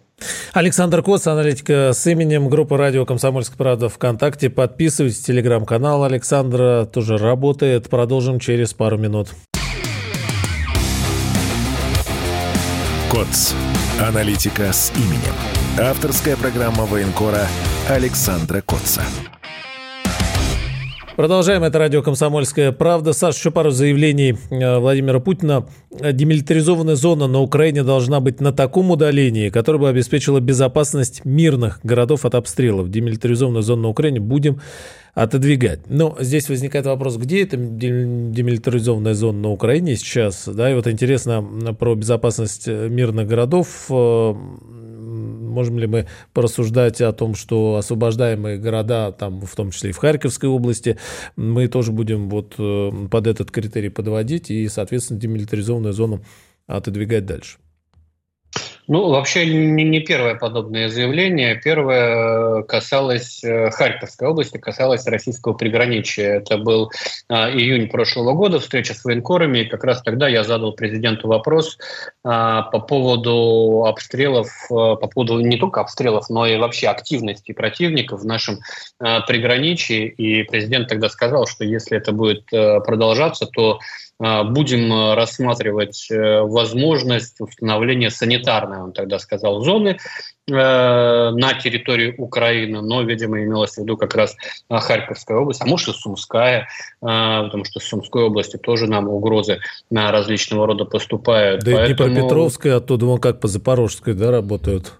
Александр 0.53 1.01
Коц, 1.01 1.27
аналитика 1.27 1.91
с 1.93 2.05
именем 2.07 2.47
группы 2.47 2.77
радио 2.77 3.05
«Комсомольская 3.05 3.57
правда» 3.57 3.89
ВКонтакте. 3.89 4.49
Подписывайтесь, 4.49 5.21
телеграм-канал 5.21 6.03
Александра 6.03 6.85
тоже 6.93 7.17
работает. 7.17 7.89
Продолжим 7.89 8.39
через 8.39 8.73
пару 8.73 8.97
минут. 8.97 9.29
КОЦ. 13.11 13.53
Аналитика 13.99 14.71
с 14.71 14.91
именем. 14.95 15.33
Авторская 15.79 16.37
программа 16.37 16.85
военкора 16.85 17.47
Александра 17.89 18.61
Котца. 18.61 19.03
Продолжаем. 21.15 21.63
Это 21.63 21.77
радио 21.77 22.01
«Комсомольская 22.01 22.71
правда». 22.71 23.13
Саш, 23.13 23.37
еще 23.37 23.51
пару 23.51 23.69
заявлений 23.69 24.35
э, 24.49 24.79
Владимира 24.79 25.19
Путина. 25.19 25.67
Демилитаризованная 25.91 26.95
зона 26.95 27.27
на 27.27 27.39
Украине 27.39 27.83
должна 27.83 28.19
быть 28.19 28.41
на 28.41 28.51
таком 28.51 28.89
удалении, 28.89 29.49
которое 29.49 29.77
бы 29.77 29.89
обеспечило 29.89 30.39
безопасность 30.39 31.23
мирных 31.23 31.81
городов 31.83 32.25
от 32.25 32.33
обстрелов. 32.33 32.89
Демилитаризованную 32.89 33.61
зону 33.61 33.83
на 33.83 33.87
Украине 33.89 34.21
будем 34.21 34.59
отодвигать. 35.13 35.81
Но 35.87 36.17
здесь 36.19 36.49
возникает 36.49 36.87
вопрос, 36.87 37.17
где 37.17 37.43
эта 37.43 37.57
демилитаризованная 37.57 39.13
зона 39.13 39.37
на 39.37 39.49
Украине 39.51 39.95
сейчас? 39.95 40.47
Да, 40.47 40.71
и 40.71 40.73
вот 40.73 40.87
интересно 40.87 41.43
про 41.77 41.93
безопасность 41.93 42.65
мирных 42.65 43.27
городов 43.27 43.85
э, 43.91 44.33
можем 45.53 45.79
ли 45.79 45.87
мы 45.87 46.07
порассуждать 46.33 46.99
о 47.01 47.13
том, 47.13 47.35
что 47.35 47.77
освобождаемые 47.77 48.57
города, 48.57 49.11
там, 49.11 49.41
в 49.41 49.55
том 49.55 49.71
числе 49.71 49.91
и 49.91 49.93
в 49.93 49.97
Харьковской 49.97 50.49
области, 50.49 50.97
мы 51.35 51.67
тоже 51.67 51.91
будем 51.91 52.29
вот 52.29 52.55
э, 52.57 52.91
под 53.09 53.27
этот 53.27 53.51
критерий 53.51 53.89
подводить 53.89 54.51
и, 54.51 54.67
соответственно, 54.67 55.19
демилитаризованную 55.19 55.93
зону 55.93 56.23
отодвигать 56.67 57.25
дальше? 57.25 57.57
Ну, 58.87 59.09
вообще 59.09 59.45
не, 59.45 59.83
не 59.83 59.99
первое 60.01 60.35
подобное 60.35 60.89
заявление. 60.89 61.55
Первое 61.55 62.59
э, 62.59 62.63
касалось 62.63 63.41
э, 63.43 63.71
Харьковской 63.71 64.27
области, 64.27 64.57
касалось 64.57 65.05
российского 65.07 65.53
приграничия. 65.53 66.37
Это 66.37 66.57
был 66.57 66.91
а, 67.29 67.49
июнь 67.49 67.89
прошлого 67.89 68.33
года, 68.33 68.59
встреча 68.59 68.93
с 68.93 69.05
военкорами. 69.05 69.59
И 69.59 69.65
как 69.65 69.85
раз 69.85 70.01
тогда 70.01 70.27
я 70.27 70.43
задал 70.43 70.73
президенту 70.73 71.29
вопрос 71.29 71.77
а, 72.25 72.63
по 72.63 72.79
поводу 72.79 73.85
обстрелов, 73.85 74.49
а, 74.69 74.95
по 74.95 75.07
поводу 75.07 75.39
не 75.39 75.57
только 75.57 75.79
обстрелов, 75.79 76.29
но 76.29 76.45
и 76.45 76.57
вообще 76.57 76.87
активности 76.87 77.53
противников 77.53 78.21
в 78.21 78.25
нашем 78.25 78.59
а, 78.99 79.21
приграничии. 79.21 80.07
И 80.07 80.43
президент 80.43 80.89
тогда 80.89 81.07
сказал, 81.07 81.47
что 81.47 81.63
если 81.63 81.97
это 81.97 82.11
будет 82.11 82.43
а, 82.53 82.81
продолжаться, 82.81 83.45
то 83.45 83.79
будем 84.43 84.91
а, 84.93 85.15
рассматривать 85.15 86.07
э, 86.09 86.41
возможность 86.41 87.41
установления 87.41 88.09
санитарной, 88.09 88.81
он 88.81 88.93
тогда 88.93 89.19
сказал, 89.19 89.61
зоны 89.61 89.97
э, 90.49 90.53
на 90.53 91.53
территории 91.55 92.15
Украины, 92.17 92.81
но, 92.81 93.01
видимо, 93.01 93.43
имелось 93.43 93.73
в 93.73 93.79
виду 93.79 93.97
как 93.97 94.15
раз 94.15 94.35
а, 94.69 94.79
Харьковская 94.79 95.37
область, 95.37 95.61
а 95.61 95.65
может 95.65 95.89
и 95.89 95.91
Сумская, 95.93 96.67
потому 97.01 97.65
что 97.65 97.79
в 97.79 97.83
Сумской 97.83 98.23
области 98.23 98.57
тоже 98.57 98.87
нам 98.87 99.09
угрозы 99.09 99.59
различного 99.91 100.67
рода 100.67 100.85
поступают. 100.85 101.63
Да 101.63 101.71
Поэтому... 101.71 102.09
и 102.09 102.13
Днепропетровская 102.13 102.77
оттуда, 102.77 103.05
вон 103.05 103.19
как 103.19 103.39
по 103.39 103.47
Запорожской, 103.47 104.13
да, 104.13 104.31
работают. 104.31 104.93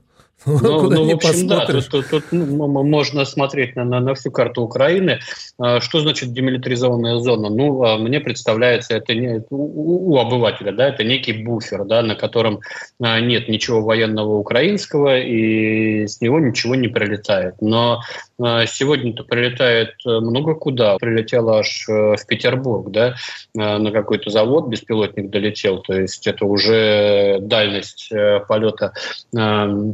Ну, 0.45 0.79
Куда 0.81 0.95
ну, 0.95 1.09
в 1.09 1.15
общем, 1.15 1.47
да, 1.47 1.65
тут, 1.65 1.87
тут, 1.89 2.09
тут 2.09 2.23
ну, 2.31 2.67
можно 2.67 3.25
смотреть 3.25 3.75
на, 3.75 3.85
на, 3.85 3.99
на 3.99 4.13
всю 4.13 4.31
карту 4.31 4.61
Украины. 4.61 5.19
А, 5.59 5.79
что 5.79 5.99
значит 5.99 6.33
демилитаризованная 6.33 7.19
зона? 7.19 7.49
Ну, 7.49 7.83
а, 7.83 7.97
мне 7.97 8.19
представляется, 8.19 8.95
это 8.95 9.15
не, 9.15 9.43
у, 9.49 10.13
у 10.13 10.17
обывателя, 10.17 10.71
да, 10.71 10.89
это 10.89 11.03
некий 11.03 11.33
буфер, 11.33 11.85
да, 11.85 12.01
на 12.01 12.15
котором 12.15 12.59
а, 13.01 13.19
нет 13.19 13.47
ничего 13.47 13.81
военного 13.81 14.35
украинского, 14.37 15.19
и 15.19 16.07
с 16.07 16.21
него 16.21 16.39
ничего 16.39 16.75
не 16.75 16.87
прилетает. 16.87 17.55
Но 17.61 18.01
сегодня-то 18.39 19.23
прилетает 19.23 19.93
много 20.05 20.55
куда. 20.55 20.97
Прилетело 20.97 21.59
аж 21.59 21.85
э, 21.87 22.15
в 22.17 22.27
Петербург, 22.27 22.91
да, 22.91 23.15
на 23.53 23.91
какой-то 23.91 24.29
завод 24.29 24.67
беспилотник 24.67 25.29
долетел. 25.29 25.79
То 25.79 25.93
есть 25.93 26.27
это 26.27 26.45
уже 26.45 27.37
дальность 27.41 28.09
э, 28.11 28.41
полета 28.47 28.93
Э, 29.35 29.93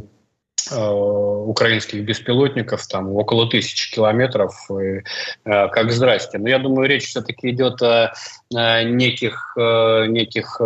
украинских 0.70 2.02
беспилотников, 2.02 2.86
там 2.86 3.14
около 3.14 3.48
тысячи 3.48 3.94
километров, 3.94 4.54
и, 4.70 5.02
э, 5.44 5.68
как 5.68 5.92
здрасте. 5.92 6.38
Но 6.38 6.48
я 6.48 6.58
думаю, 6.58 6.88
речь 6.88 7.08
все-таки 7.08 7.50
идет 7.50 7.82
о, 7.82 8.12
о 8.54 8.82
неких, 8.82 9.56
э, 9.58 10.06
неких 10.06 10.60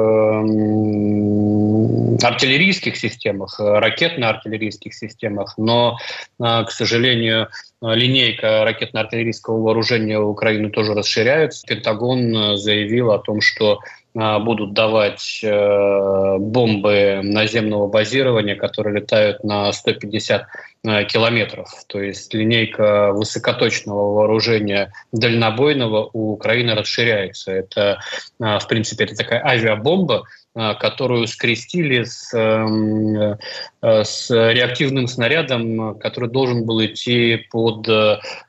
артиллерийских 2.22 2.96
системах, 2.96 3.58
ракетно-артиллерийских 3.58 4.92
системах, 4.92 5.54
но, 5.58 5.98
к 6.38 6.70
сожалению, 6.70 7.48
линейка 7.82 8.64
ракетно-артиллерийского 8.64 9.60
вооружения 9.60 10.18
Украины 10.18 10.70
тоже 10.70 10.94
расширяется. 10.94 11.66
Пентагон 11.66 12.56
заявил 12.56 13.10
о 13.10 13.18
том, 13.18 13.40
что 13.40 13.80
будут 14.14 14.74
давать 14.74 15.40
э, 15.42 16.36
бомбы 16.38 17.20
наземного 17.24 17.88
базирования, 17.88 18.54
которые 18.54 19.00
летают 19.00 19.42
на 19.42 19.72
150 19.72 20.46
э, 20.84 21.04
километров. 21.04 21.68
То 21.88 22.00
есть 22.00 22.32
линейка 22.32 23.10
высокоточного 23.12 24.14
вооружения 24.14 24.92
дальнобойного 25.10 26.10
у 26.12 26.32
Украины 26.32 26.76
расширяется. 26.76 27.50
Это, 27.50 27.98
а, 28.40 28.60
в 28.60 28.68
принципе, 28.68 29.04
это 29.04 29.16
такая 29.16 29.44
авиабомба, 29.44 30.22
а, 30.54 30.74
которую 30.74 31.26
скрестили 31.26 32.04
с, 32.04 32.32
эм, 32.38 33.16
э, 33.16 34.04
с 34.04 34.30
реактивным 34.30 35.08
снарядом, 35.08 35.98
который 35.98 36.30
должен 36.30 36.64
был 36.64 36.84
идти 36.84 37.46
под 37.50 37.88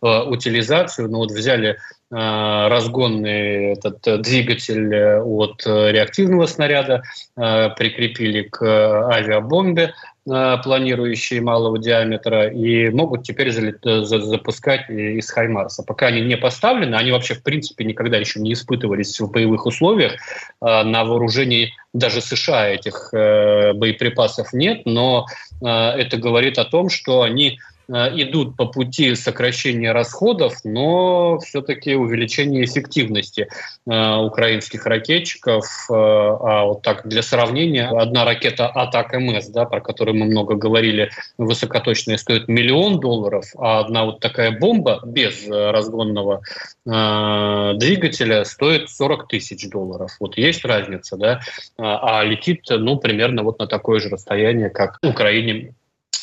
утилизацию. 0.01 1.09
Но 1.09 1.17
вот 1.17 1.31
взяли 1.31 1.77
разгонный 2.11 3.73
этот 3.73 4.21
двигатель 4.21 5.17
от 5.19 5.65
реактивного 5.65 6.45
снаряда, 6.45 7.03
прикрепили 7.35 8.43
к 8.43 8.61
авиабомбе, 9.11 9.93
планирующие 10.23 11.41
малого 11.41 11.77
диаметра, 11.79 12.47
и 12.47 12.89
могут 12.89 13.23
теперь 13.23 13.51
запускать 13.51 14.89
из 14.89 15.29
Хаймарса. 15.29 15.83
Пока 15.83 16.07
они 16.07 16.21
не 16.21 16.37
поставлены, 16.37 16.95
они 16.95 17.11
вообще 17.11 17.33
в 17.33 17.43
принципе 17.43 17.83
никогда 17.85 18.17
еще 18.17 18.39
не 18.39 18.53
испытывались 18.53 19.19
в 19.19 19.31
боевых 19.31 19.65
условиях. 19.65 20.13
На 20.61 21.05
вооружении 21.05 21.73
даже 21.93 22.21
США 22.21 22.69
этих 22.69 23.09
боеприпасов 23.11 24.53
нет, 24.53 24.81
но 24.85 25.25
это 25.61 26.17
говорит 26.17 26.59
о 26.59 26.65
том, 26.65 26.89
что 26.89 27.21
они 27.23 27.57
Э, 27.57 27.74
идут 27.89 28.55
по 28.55 28.65
пути 28.65 29.15
сокращения 29.15 29.91
расходов, 29.91 30.53
но 30.63 31.39
все-таки 31.39 31.95
увеличения 31.95 32.63
эффективности 32.63 33.47
э, 33.89 34.15
украинских 34.17 34.85
ракетчиков. 34.85 35.65
Э, 35.89 35.93
а 35.93 36.65
вот 36.65 36.81
так 36.81 37.07
для 37.07 37.21
сравнения, 37.21 37.87
одна 37.87 38.25
ракета 38.25 38.67
Атак 38.67 39.13
МС, 39.13 39.47
да, 39.47 39.65
про 39.65 39.81
которую 39.81 40.17
мы 40.17 40.25
много 40.25 40.55
говорили, 40.55 41.11
высокоточная, 41.37 42.17
стоит 42.17 42.47
миллион 42.47 42.99
долларов, 42.99 43.45
а 43.57 43.79
одна 43.79 44.05
вот 44.05 44.19
такая 44.19 44.57
бомба 44.57 45.01
без 45.05 45.47
разгонного 45.47 46.41
двигателя 46.85 48.45
стоит 48.45 48.89
40 48.89 49.27
тысяч 49.27 49.69
долларов. 49.69 50.11
Вот 50.19 50.37
есть 50.37 50.63
разница, 50.65 51.17
да, 51.17 51.41
а 51.77 52.23
летит, 52.23 52.65
ну, 52.69 52.97
примерно 52.97 53.43
вот 53.43 53.59
на 53.59 53.67
такое 53.67 53.99
же 53.99 54.09
расстояние, 54.09 54.69
как 54.69 54.99
Украине 55.01 55.73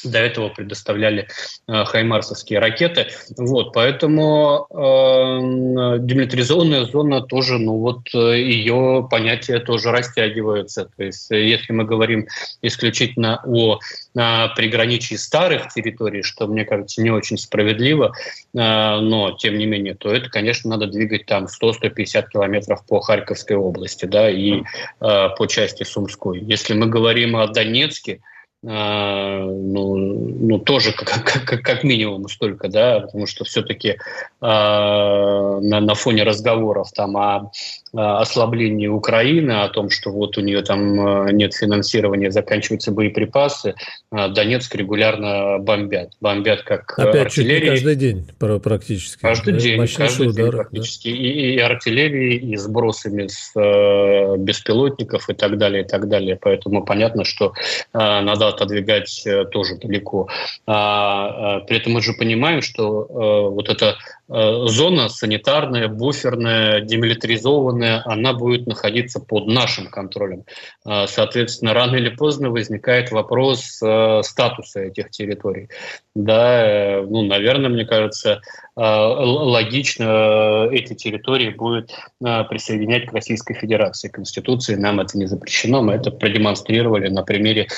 до 0.04 0.18
этого 0.18 0.48
предоставляли 0.48 1.28
э, 1.68 1.84
хаймарсовские 1.84 2.58
ракеты. 2.58 3.08
Вот, 3.36 3.72
поэтому 3.72 4.66
э, 4.70 5.98
демилитаризованная 5.98 6.84
зона 6.84 7.20
тоже, 7.22 7.58
ну 7.58 7.78
вот 7.78 8.08
э, 8.14 8.40
ее 8.40 9.06
понятие 9.10 9.60
тоже 9.60 9.90
растягивается. 9.90 10.90
То 10.96 11.04
есть 11.04 11.30
э, 11.30 11.44
если 11.44 11.72
мы 11.72 11.84
говорим 11.84 12.26
исключительно 12.62 13.40
о, 13.44 13.78
о 14.16 14.48
приграничии 14.48 15.14
старых 15.14 15.72
территорий, 15.72 16.22
что 16.22 16.46
мне 16.46 16.64
кажется 16.64 17.02
не 17.02 17.10
очень 17.10 17.38
справедливо, 17.38 18.12
э, 18.54 18.58
но 19.00 19.32
тем 19.32 19.58
не 19.58 19.66
менее, 19.66 19.94
то 19.94 20.12
это, 20.12 20.28
конечно, 20.30 20.70
надо 20.70 20.86
двигать 20.86 21.26
там 21.26 21.46
100-150 21.46 22.28
километров 22.30 22.84
по 22.86 23.00
Харьковской 23.00 23.56
области, 23.56 24.04
да, 24.04 24.30
и 24.30 24.62
э, 24.62 24.62
по 25.00 25.46
части 25.46 25.84
Сумской. 25.84 26.40
Если 26.40 26.74
мы 26.74 26.86
говорим 26.86 27.36
о 27.36 27.46
Донецке, 27.46 28.20
ну, 28.64 29.96
ну 29.96 30.58
тоже 30.58 30.92
как, 30.92 31.24
как, 31.24 31.62
как 31.62 31.84
минимум 31.84 32.28
столько, 32.28 32.68
да, 32.68 33.00
потому 33.00 33.26
что 33.26 33.44
все-таки 33.44 33.88
э, 33.88 33.96
на, 34.40 35.80
на 35.80 35.94
фоне 35.94 36.22
разговоров 36.22 36.92
там 36.92 37.16
о, 37.16 37.50
о 37.92 38.20
ослаблении 38.20 38.86
Украины, 38.86 39.62
о 39.62 39.68
том, 39.68 39.90
что 39.90 40.10
вот 40.10 40.38
у 40.38 40.42
нее 40.42 40.62
там 40.62 41.26
нет 41.34 41.54
финансирования, 41.54 42.30
заканчиваются 42.30 42.92
боеприпасы, 42.92 43.74
Донецк 44.12 44.74
регулярно 44.76 45.58
бомбят, 45.58 46.12
бомбят 46.20 46.62
как 46.62 46.98
Опять 46.98 47.26
артиллерия. 47.26 47.70
каждый 47.70 47.96
день 47.96 48.28
практически. 48.38 49.20
Каждый 49.20 49.54
день, 49.54 49.86
каждый 49.88 50.28
удар, 50.28 50.44
день 50.44 50.52
практически. 50.52 51.08
Да. 51.08 51.16
И, 51.16 51.54
и 51.54 51.58
артиллерии, 51.58 52.36
и 52.36 52.56
сбросами 52.56 53.26
с 53.26 53.52
э, 53.56 54.36
беспилотников 54.38 55.28
и 55.28 55.34
так 55.34 55.58
далее, 55.58 55.82
и 55.82 55.86
так 55.86 56.08
далее. 56.08 56.38
Поэтому 56.40 56.84
понятно, 56.84 57.24
что 57.24 57.54
э, 57.92 57.98
надо 57.98 58.51
отодвигать 58.52 59.26
э, 59.26 59.44
тоже 59.46 59.76
далеко. 59.76 60.28
А, 60.66 61.56
а, 61.56 61.60
при 61.60 61.78
этом 61.78 61.92
мы 61.92 62.02
же 62.02 62.12
понимаем, 62.12 62.62
что 62.62 63.02
э, 63.02 63.54
вот 63.54 63.68
эта 63.68 63.86
э, 63.86 63.94
зона 64.28 65.08
санитарная, 65.08 65.88
буферная, 65.88 66.80
демилитаризованная, 66.80 68.02
она 68.04 68.32
будет 68.32 68.66
находиться 68.66 69.20
под 69.20 69.46
нашим 69.46 69.88
контролем. 69.88 70.44
А, 70.84 71.06
соответственно, 71.06 71.74
рано 71.74 71.96
или 71.96 72.08
поздно 72.08 72.50
возникает 72.50 73.10
вопрос 73.10 73.80
статуса 74.22 74.80
этих 74.80 75.10
территорий. 75.10 75.68
Да, 76.14 77.02
ну, 77.08 77.22
наверное, 77.22 77.70
мне 77.70 77.84
кажется, 77.84 78.42
логично 78.76 80.68
эти 80.70 80.94
территории 80.94 81.50
будет 81.50 81.90
присоединять 82.20 83.06
к 83.06 83.12
Российской 83.12 83.54
Федерации. 83.54 84.08
Конституции 84.08 84.74
нам 84.74 85.00
это 85.00 85.16
не 85.16 85.26
запрещено, 85.26 85.82
мы 85.82 85.94
это 85.94 86.10
продемонстрировали 86.10 87.08
на 87.08 87.22
примере 87.22 87.68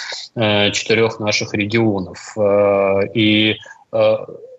четырех 0.72 1.20
наших 1.20 1.54
регионов. 1.54 2.34
Э, 2.36 3.06
и 3.14 3.56
э, 3.92 4.16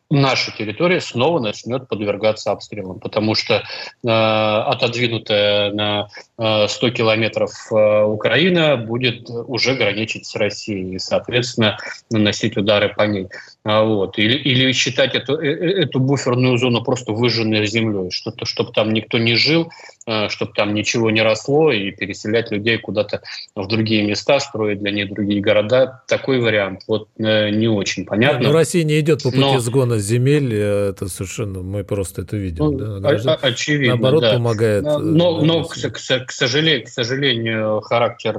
наша 0.09 0.51
территория 0.51 1.01
снова 1.01 1.39
начнет 1.39 1.87
подвергаться 1.87 2.51
обстрелам, 2.51 2.99
потому 2.99 3.35
что 3.35 3.55
э, 3.55 4.07
отодвинутая 4.07 5.71
на 5.71 6.07
э, 6.37 6.67
100 6.67 6.89
километров 6.91 7.51
э, 7.71 8.03
Украина 8.03 8.77
будет 8.77 9.29
уже 9.29 9.75
граничить 9.75 10.25
с 10.25 10.35
Россией 10.35 10.95
и, 10.95 10.99
соответственно, 10.99 11.77
наносить 12.09 12.57
удары 12.57 12.93
по 12.93 13.03
ней. 13.03 13.27
А 13.65 13.83
вот. 13.83 14.19
Или, 14.19 14.37
или 14.37 14.71
считать 14.73 15.15
эту, 15.15 15.41
э, 15.41 15.47
э, 15.47 15.81
эту 15.81 15.99
буферную 15.99 16.55
зону 16.59 16.83
просто 16.83 17.13
выжженной 17.13 17.65
землей, 17.65 18.11
что-то, 18.11 18.45
чтобы 18.45 18.71
там 18.71 18.93
никто 18.93 19.17
не 19.17 19.33
жил, 19.33 19.71
э, 20.05 20.29
чтобы 20.29 20.51
там 20.53 20.75
ничего 20.75 21.09
не 21.09 21.23
росло, 21.23 21.71
и 21.71 21.89
переселять 21.89 22.51
людей 22.51 22.77
куда-то 22.77 23.23
в 23.55 23.67
другие 23.67 24.03
места, 24.03 24.39
строить 24.39 24.83
для 24.83 24.91
них 24.91 25.11
другие 25.11 25.41
города. 25.41 26.03
Такой 26.07 26.41
вариант 26.41 26.81
вот 26.87 27.07
не 27.17 27.67
очень 27.67 28.05
понятно. 28.05 28.41
Но 28.41 28.49
ну, 28.49 28.53
Россия 28.53 28.83
не 28.83 28.99
идет 28.99 29.23
по 29.23 29.31
пути 29.31 29.41
Но... 29.41 29.57
сгона 29.57 29.97
земель, 29.97 30.53
это 30.53 31.07
совершенно, 31.07 31.63
мы 31.63 31.83
просто 31.83 32.21
это 32.21 32.37
видим. 32.37 32.65
Ну, 32.65 32.77
да? 32.77 32.99
Граждан, 32.99 33.39
очевидно, 33.41 33.95
Наоборот, 33.95 34.21
да. 34.21 34.33
помогает. 34.33 34.83
Но, 34.83 35.41
но 35.41 35.63
к, 35.63 35.73
к, 35.73 36.25
к, 36.25 36.31
сожалению, 36.31 36.85
к 36.85 36.89
сожалению, 36.89 37.81
характер 37.81 38.35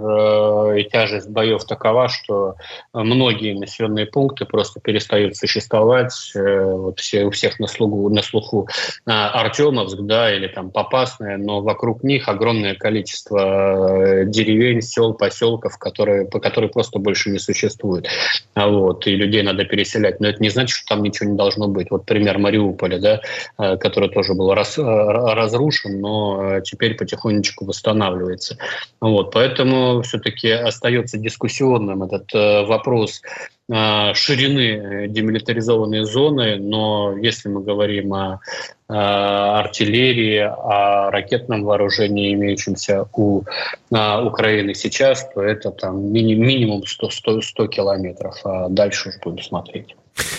и 0.76 0.84
тяжесть 0.84 1.30
боев 1.30 1.64
такова, 1.64 2.08
что 2.08 2.54
многие 2.92 3.58
населенные 3.58 4.06
пункты 4.06 4.44
просто 4.44 4.78
перестают 4.78 5.15
перестают 5.16 5.36
существовать. 5.36 6.32
Э, 6.34 6.64
вот 6.64 7.00
все, 7.00 7.24
у 7.24 7.30
всех 7.30 7.58
на, 7.58 7.66
слугу, 7.66 8.08
на 8.10 8.22
слуху 8.22 8.68
а, 9.06 9.30
Артемовск, 9.40 9.98
да, 10.00 10.34
или 10.34 10.48
там 10.48 10.70
Попасная, 10.70 11.36
но 11.38 11.60
вокруг 11.60 12.02
них 12.04 12.28
огромное 12.28 12.74
количество 12.74 14.20
э, 14.20 14.24
деревень, 14.26 14.82
сел, 14.82 15.14
поселков, 15.14 15.78
которые, 15.78 16.26
по 16.26 16.40
которые 16.40 16.70
просто 16.70 16.98
больше 16.98 17.30
не 17.30 17.38
существуют. 17.38 18.08
А 18.54 18.68
вот, 18.68 19.06
и 19.06 19.16
людей 19.16 19.42
надо 19.42 19.64
переселять. 19.64 20.20
Но 20.20 20.28
это 20.28 20.42
не 20.42 20.50
значит, 20.50 20.76
что 20.76 20.94
там 20.94 21.02
ничего 21.02 21.30
не 21.30 21.36
должно 21.36 21.68
быть. 21.68 21.90
Вот 21.90 22.04
пример 22.06 22.38
Мариуполя, 22.38 22.98
да, 22.98 23.20
э, 23.58 23.76
который 23.76 24.08
тоже 24.10 24.34
был 24.34 24.54
раз, 24.54 24.78
разрушен, 24.78 26.00
но 26.00 26.60
теперь 26.60 26.94
потихонечку 26.94 27.64
восстанавливается. 27.64 28.58
Вот, 29.00 29.32
поэтому 29.32 30.02
все-таки 30.02 30.50
остается 30.50 31.18
дискуссионным 31.18 32.02
этот 32.02 32.32
вопрос 32.68 33.22
ширины 33.68 35.08
демилитаризованной 35.08 36.04
зоны, 36.04 36.56
но 36.56 37.16
если 37.18 37.48
мы 37.48 37.62
говорим 37.62 38.14
о, 38.14 38.40
о 38.88 39.58
артиллерии, 39.58 40.38
о 40.38 41.10
ракетном 41.10 41.64
вооружении, 41.64 42.32
имеющемся 42.34 43.06
у 43.12 43.42
Украины 43.90 44.74
сейчас, 44.74 45.28
то 45.34 45.42
это 45.42 45.72
там 45.72 46.12
мини, 46.12 46.34
минимум 46.34 46.86
100, 46.86 47.10
100, 47.10 47.40
100 47.42 47.66
километров, 47.66 48.36
а 48.44 48.68
дальше 48.68 49.08
уже 49.08 49.18
будем 49.24 49.42
смотреть. 49.42 49.96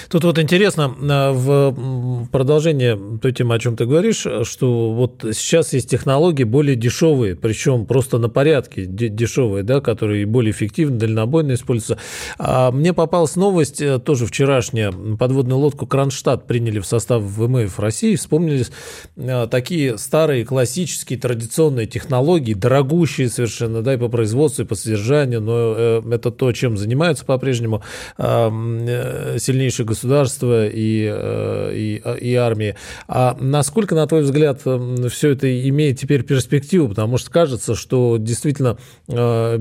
Тут 0.09 0.23
вот 0.23 0.39
интересно, 0.39 0.95
а, 1.01 1.31
в 1.33 2.27
продолжение 2.31 2.97
той 3.21 3.33
темы, 3.33 3.55
о 3.55 3.59
чем 3.59 3.75
ты 3.75 3.85
говоришь, 3.85 4.25
что 4.43 4.93
вот 4.93 5.25
сейчас 5.33 5.73
есть 5.73 5.89
технологии 5.89 6.43
более 6.43 6.75
дешевые, 6.75 7.35
причем 7.35 7.85
просто 7.85 8.17
на 8.17 8.29
порядке 8.29 8.85
дешевые, 8.85 9.63
да, 9.63 9.81
которые 9.81 10.25
более 10.25 10.51
эффективно, 10.51 10.97
дальнобойно 10.97 11.53
используются. 11.53 11.97
А 12.37 12.71
мне 12.71 12.93
попалась 12.93 13.35
новость, 13.35 13.81
э, 13.81 13.99
тоже 13.99 14.25
вчерашняя, 14.25 14.91
подводную 14.91 15.59
лодку 15.59 15.85
«Кронштадт» 15.85 16.47
приняли 16.47 16.79
в 16.79 16.85
состав 16.85 17.21
ВМФ 17.21 17.79
России, 17.79 18.15
вспомнились 18.15 18.71
э, 19.15 19.47
такие 19.49 19.97
старые, 19.97 20.45
классические, 20.45 21.19
традиционные 21.19 21.85
технологии, 21.85 22.53
дорогущие 22.53 23.29
совершенно, 23.29 23.81
да, 23.81 23.93
и 23.93 23.97
по 23.97 24.07
производству, 24.07 24.63
и 24.63 24.65
по 24.65 24.75
содержанию, 24.75 25.41
но 25.41 25.75
э, 25.77 26.01
это 26.11 26.31
то, 26.31 26.51
чем 26.53 26.77
занимаются 26.77 27.25
по-прежнему 27.25 27.83
сильнее 28.17 29.57
сильнейшее 29.57 29.85
государство 29.97 30.67
и, 30.67 31.09
э, 31.11 31.71
и, 31.73 32.01
и 32.21 32.35
армии. 32.35 32.75
А 33.07 33.35
насколько, 33.39 33.95
на 33.95 34.05
твой 34.07 34.21
взгляд, 34.21 34.61
все 34.61 35.29
это 35.31 35.69
имеет 35.69 35.99
теперь 35.99 36.23
перспективу? 36.23 36.89
Потому 36.89 37.17
что 37.17 37.31
кажется, 37.31 37.75
что 37.75 38.17
действительно 38.17 38.77
э, 39.07 39.59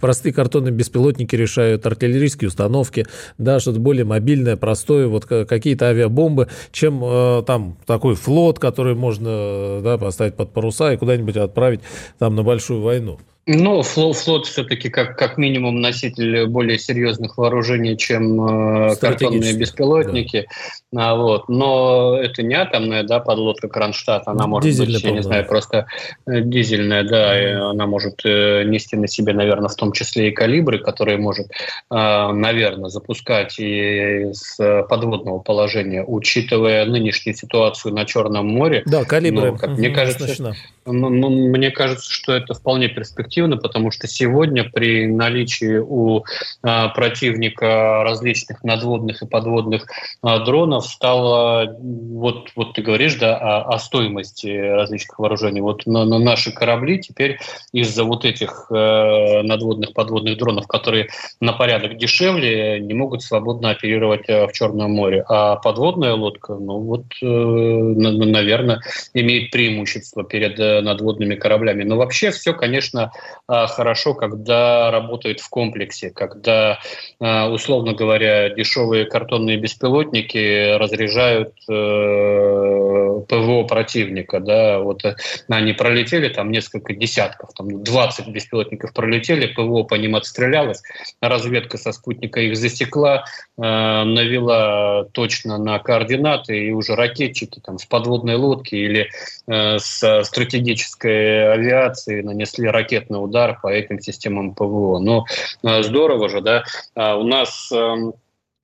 простые 0.00 0.32
картонные 0.32 0.72
беспилотники 0.72 1.34
решают 1.34 1.84
артиллерийские 1.86 2.48
установки, 2.48 3.06
да, 3.38 3.60
что-то 3.60 3.80
более 3.80 4.04
мобильное, 4.04 4.56
простое, 4.56 5.06
вот 5.08 5.26
какие-то 5.26 5.86
авиабомбы, 5.86 6.48
чем 6.70 7.02
э, 7.04 7.42
там 7.46 7.76
такой 7.86 8.14
флот, 8.14 8.58
который 8.58 8.94
можно 8.94 9.80
да, 9.82 9.98
поставить 9.98 10.34
под 10.34 10.52
паруса 10.52 10.92
и 10.92 10.96
куда-нибудь 10.96 11.36
отправить 11.36 11.80
там 12.18 12.34
на 12.36 12.42
большую 12.42 12.82
войну. 12.82 13.18
Ну, 13.44 13.82
флот, 13.82 14.16
флот 14.16 14.46
все-таки 14.46 14.88
как, 14.88 15.18
как 15.18 15.36
минимум 15.36 15.80
носитель 15.80 16.46
более 16.46 16.78
серьезных 16.78 17.36
вооружений, 17.36 17.96
чем 17.96 18.90
э, 18.90 18.94
картонные 18.94 19.52
беспилотники. 19.54 20.46
Да. 20.92 21.10
А, 21.10 21.16
вот. 21.16 21.48
Но 21.48 22.16
это 22.16 22.44
не 22.44 22.54
атомная 22.54 23.02
да, 23.02 23.18
подлодка 23.18 23.66
Кронштадт, 23.66 24.28
она 24.28 24.46
может 24.46 24.70
дизельная, 24.70 24.94
быть, 24.94 25.04
я 25.04 25.10
не 25.10 25.22
знаю, 25.24 25.44
просто 25.46 25.86
э, 26.26 26.40
дизельная, 26.42 27.02
да, 27.02 27.40
и 27.40 27.46
она 27.52 27.86
может 27.86 28.20
э, 28.24 28.62
нести 28.62 28.94
на 28.94 29.08
себе, 29.08 29.32
наверное, 29.32 29.68
в 29.68 29.74
том 29.74 29.90
числе 29.90 30.28
и 30.28 30.30
калибры, 30.30 30.78
которые 30.78 31.18
может, 31.18 31.48
наверное, 31.90 32.90
запускать 32.90 33.58
и 33.58 34.30
с 34.32 34.84
подводного 34.88 35.40
положения, 35.40 36.04
учитывая 36.04 36.84
нынешнюю 36.86 37.34
ситуацию 37.34 37.92
на 37.92 38.04
Черном 38.04 38.46
море. 38.46 38.82
Да, 38.86 39.04
калибры. 39.04 39.52
Ну, 39.52 39.58
как 39.58 39.70
угу, 39.70 39.78
мне 39.78 39.90
кажется, 39.90 40.54
мне 40.84 41.70
кажется, 41.70 42.10
что 42.10 42.32
это 42.32 42.54
вполне 42.54 42.88
перспективно, 42.88 43.31
потому 43.56 43.90
что 43.90 44.06
сегодня 44.06 44.64
при 44.64 45.06
наличии 45.06 45.78
у 45.78 46.24
а, 46.62 46.88
противника 46.88 48.02
различных 48.04 48.62
надводных 48.62 49.22
и 49.22 49.26
подводных 49.26 49.86
а, 50.22 50.40
дронов 50.40 50.86
стало, 50.86 51.76
вот, 51.78 52.50
вот 52.56 52.74
ты 52.74 52.82
говоришь, 52.82 53.16
да, 53.16 53.36
о, 53.36 53.74
о 53.74 53.78
стоимости 53.78 54.48
различных 54.48 55.18
вооружений. 55.18 55.60
Вот 55.60 55.86
на, 55.86 56.04
на 56.04 56.18
наши 56.18 56.52
корабли 56.52 56.98
теперь 56.98 57.38
из-за 57.72 58.04
вот 58.04 58.24
этих 58.24 58.66
э, 58.70 59.42
надводных 59.42 59.92
подводных 59.94 60.38
дронов, 60.38 60.66
которые 60.66 61.08
на 61.40 61.52
порядок 61.52 61.96
дешевле, 61.96 62.80
не 62.80 62.94
могут 62.94 63.22
свободно 63.22 63.70
оперировать 63.70 64.28
э, 64.28 64.46
в 64.46 64.52
Черном 64.52 64.92
море. 64.92 65.24
А 65.28 65.56
подводная 65.56 66.14
лодка, 66.14 66.54
ну 66.54 66.78
вот, 66.80 67.06
э, 67.22 67.26
наверное, 67.26 68.80
имеет 69.14 69.50
преимущество 69.50 70.24
перед 70.24 70.58
э, 70.58 70.80
надводными 70.80 71.34
кораблями. 71.34 71.84
Но 71.84 71.96
вообще 71.96 72.30
все, 72.30 72.52
конечно, 72.52 73.12
хорошо, 73.46 74.14
когда 74.14 74.90
работают 74.90 75.40
в 75.40 75.48
комплексе, 75.48 76.10
когда, 76.10 76.78
а, 77.20 77.48
условно 77.50 77.92
говоря, 77.92 78.50
дешевые 78.50 79.06
картонные 79.06 79.56
беспилотники 79.56 80.76
разряжают 80.76 81.54
э, 81.68 83.11
ПВО 83.22 83.64
противника. 83.64 84.40
Да, 84.40 84.80
вот 84.80 85.04
э, 85.04 85.16
они 85.48 85.72
пролетели, 85.72 86.28
там 86.28 86.50
несколько 86.50 86.94
десятков, 86.94 87.50
там 87.54 87.82
20 87.82 88.28
беспилотников 88.28 88.92
пролетели, 88.92 89.46
ПВО 89.46 89.84
по 89.84 89.94
ним 89.94 90.16
отстрелялось, 90.16 90.82
разведка 91.20 91.78
со 91.78 91.92
спутника 91.92 92.40
их 92.40 92.56
засекла, 92.56 93.24
э, 93.56 93.62
навела 93.62 95.04
точно 95.12 95.58
на 95.58 95.78
координаты, 95.78 96.66
и 96.66 96.72
уже 96.72 96.94
ракетчики 96.94 97.60
там, 97.60 97.78
с 97.78 97.86
подводной 97.86 98.36
лодки 98.36 98.74
или 98.74 99.08
с 99.46 100.24
стратегической 100.24 101.52
авиации 101.52 102.22
нанесли 102.22 102.68
ракетный 102.68 103.22
удар 103.22 103.58
по 103.60 103.68
этим 103.68 104.00
системам 104.00 104.54
ПВО. 104.54 104.98
Но 104.98 105.26
э, 105.62 105.82
здорово 105.82 106.28
же, 106.28 106.40
да, 106.40 106.64
а 106.94 107.16
у 107.16 107.24
нас 107.24 107.70
эм, 107.72 108.14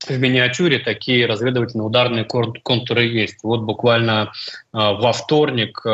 в 0.06 0.18
миниатюре 0.18 0.78
такие 0.78 1.26
разведывательно-ударные 1.26 2.24
контуры 2.24 3.04
есть. 3.04 3.38
Вот 3.42 3.62
буквально 3.62 4.30
э, 4.72 4.78
во 4.78 5.12
вторник 5.12 5.80
э, 5.84 5.88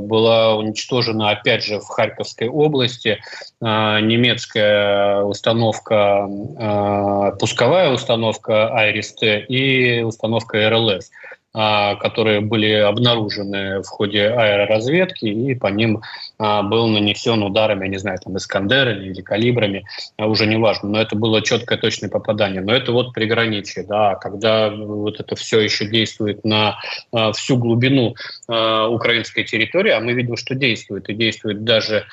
была 0.00 0.56
уничтожена, 0.56 1.30
опять 1.30 1.64
же, 1.64 1.80
в 1.80 1.86
Харьковской 1.86 2.48
области 2.48 3.20
немецкая 3.60 5.22
установка, 5.22 6.28
пусковая 7.38 7.90
установка 7.92 8.68
АРСТ 8.68 9.22
и 9.48 10.02
установка 10.04 10.68
РЛС. 10.68 11.10
А, 11.54 11.96
которые 11.96 12.40
были 12.40 12.72
обнаружены 12.72 13.82
в 13.82 13.86
ходе 13.86 14.28
аэроразведки, 14.28 15.26
и 15.26 15.54
по 15.54 15.66
ним 15.66 15.98
а, 15.98 16.00
был 16.62 16.88
нанесен 16.88 17.42
ударами, 17.42 17.84
я 17.84 17.90
не 17.90 17.98
знаю, 17.98 18.18
там, 18.18 18.36
Искандерами 18.36 19.06
или 19.06 19.20
калибрами, 19.20 19.84
а, 20.16 20.26
уже 20.26 20.46
не 20.46 20.56
важно, 20.56 20.88
но 20.88 21.00
это 21.00 21.16
было 21.16 21.42
четкое, 21.42 21.78
точное 21.78 22.08
попадание. 22.08 22.60
Но 22.60 22.74
это 22.74 22.92
вот 22.92 23.12
приграничие, 23.12 23.84
да, 23.84 24.14
когда 24.16 24.70
вот 24.70 25.20
это 25.20 25.36
все 25.36 25.60
еще 25.60 25.86
действует 25.86 26.44
на 26.44 26.78
всю 27.34 27.56
глубину 27.56 28.14
украинской 28.48 29.44
территории, 29.44 29.92
а 29.92 30.00
мы 30.00 30.12
видим, 30.12 30.36
что 30.36 30.54
действует, 30.54 31.08
и 31.08 31.14
действует 31.14 31.64
даже 31.64 32.06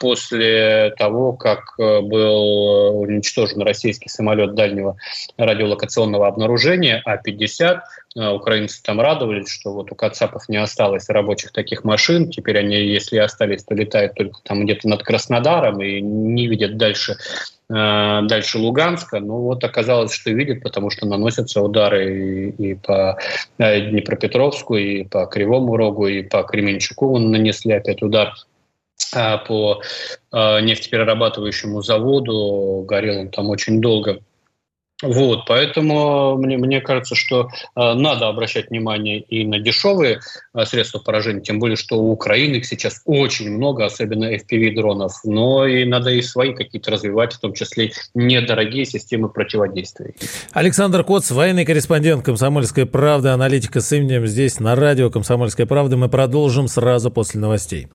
после 0.00 0.94
того, 0.96 1.34
как 1.34 1.74
был 1.76 3.00
уничтожен 3.00 3.60
российский 3.62 4.08
самолет 4.08 4.54
дальнего 4.54 4.96
радиолокационного 5.36 6.26
обнаружения 6.26 7.02
А-50, 7.04 7.80
а, 8.16 8.32
украинцы 8.34 8.82
там 8.82 9.00
радовались, 9.00 9.50
что 9.50 9.72
вот 9.72 9.92
у 9.92 9.94
Кацапов 9.94 10.48
не 10.48 10.56
осталось 10.56 11.08
рабочих 11.08 11.52
таких 11.52 11.84
машин. 11.84 12.30
Теперь 12.30 12.58
они, 12.58 12.76
если 12.76 13.18
остались, 13.18 13.49
то 13.56 13.74
летают 13.74 14.14
только 14.14 14.40
там 14.42 14.64
где-то 14.64 14.88
над 14.88 15.02
Краснодаром 15.02 15.80
и 15.80 16.00
не 16.00 16.46
видят 16.46 16.76
дальше 16.76 17.16
а, 17.72 18.22
дальше 18.22 18.58
Луганска, 18.58 19.20
ну 19.20 19.42
вот 19.42 19.62
оказалось, 19.62 20.12
что 20.12 20.30
видят, 20.30 20.62
потому 20.62 20.90
что 20.90 21.06
наносятся 21.06 21.62
удары 21.62 22.50
и, 22.58 22.70
и 22.70 22.74
по 22.74 23.16
э, 23.58 23.90
Днепропетровску, 23.90 24.76
и 24.76 25.04
по 25.04 25.26
Кривому 25.26 25.76
Рогу, 25.76 26.08
и 26.08 26.22
по 26.22 26.42
Кременчуку 26.42 27.16
нанесли 27.18 27.74
опять 27.74 28.02
удар 28.02 28.34
а, 29.14 29.38
по 29.38 29.80
нефтеперерабатывающему 30.32 31.82
заводу, 31.82 32.84
горел 32.86 33.20
он 33.20 33.28
там 33.28 33.48
очень 33.48 33.80
долго. 33.80 34.20
Вот, 35.02 35.46
поэтому 35.46 36.36
мне, 36.36 36.58
мне 36.58 36.80
кажется, 36.80 37.14
что 37.14 37.48
э, 37.74 37.94
надо 37.94 38.28
обращать 38.28 38.70
внимание 38.70 39.20
и 39.20 39.46
на 39.46 39.58
дешевые 39.58 40.20
э, 40.54 40.64
средства 40.66 40.98
поражения, 40.98 41.40
тем 41.40 41.58
более, 41.58 41.76
что 41.76 41.96
у 41.96 42.10
Украины 42.12 42.56
их 42.56 42.66
сейчас 42.66 43.00
очень 43.06 43.50
много, 43.50 43.86
особенно 43.86 44.34
FPV-дронов, 44.34 45.12
но 45.24 45.66
и 45.66 45.84
надо 45.84 46.10
и 46.10 46.20
свои 46.20 46.54
какие-то 46.54 46.90
развивать, 46.90 47.32
в 47.32 47.40
том 47.40 47.54
числе 47.54 47.92
недорогие 48.14 48.84
системы 48.84 49.30
противодействия. 49.30 50.14
Александр 50.52 51.02
Коц, 51.02 51.30
военный 51.30 51.64
корреспондент 51.64 52.24
«Комсомольской 52.24 52.84
правды», 52.84 53.30
аналитика 53.30 53.80
с 53.80 53.90
именем 53.92 54.26
здесь 54.26 54.60
на 54.60 54.74
радио 54.76 55.10
«Комсомольская 55.10 55.66
правда». 55.66 55.96
Мы 55.96 56.08
продолжим 56.08 56.68
сразу 56.68 57.10
после 57.10 57.40
новостей. 57.40 57.88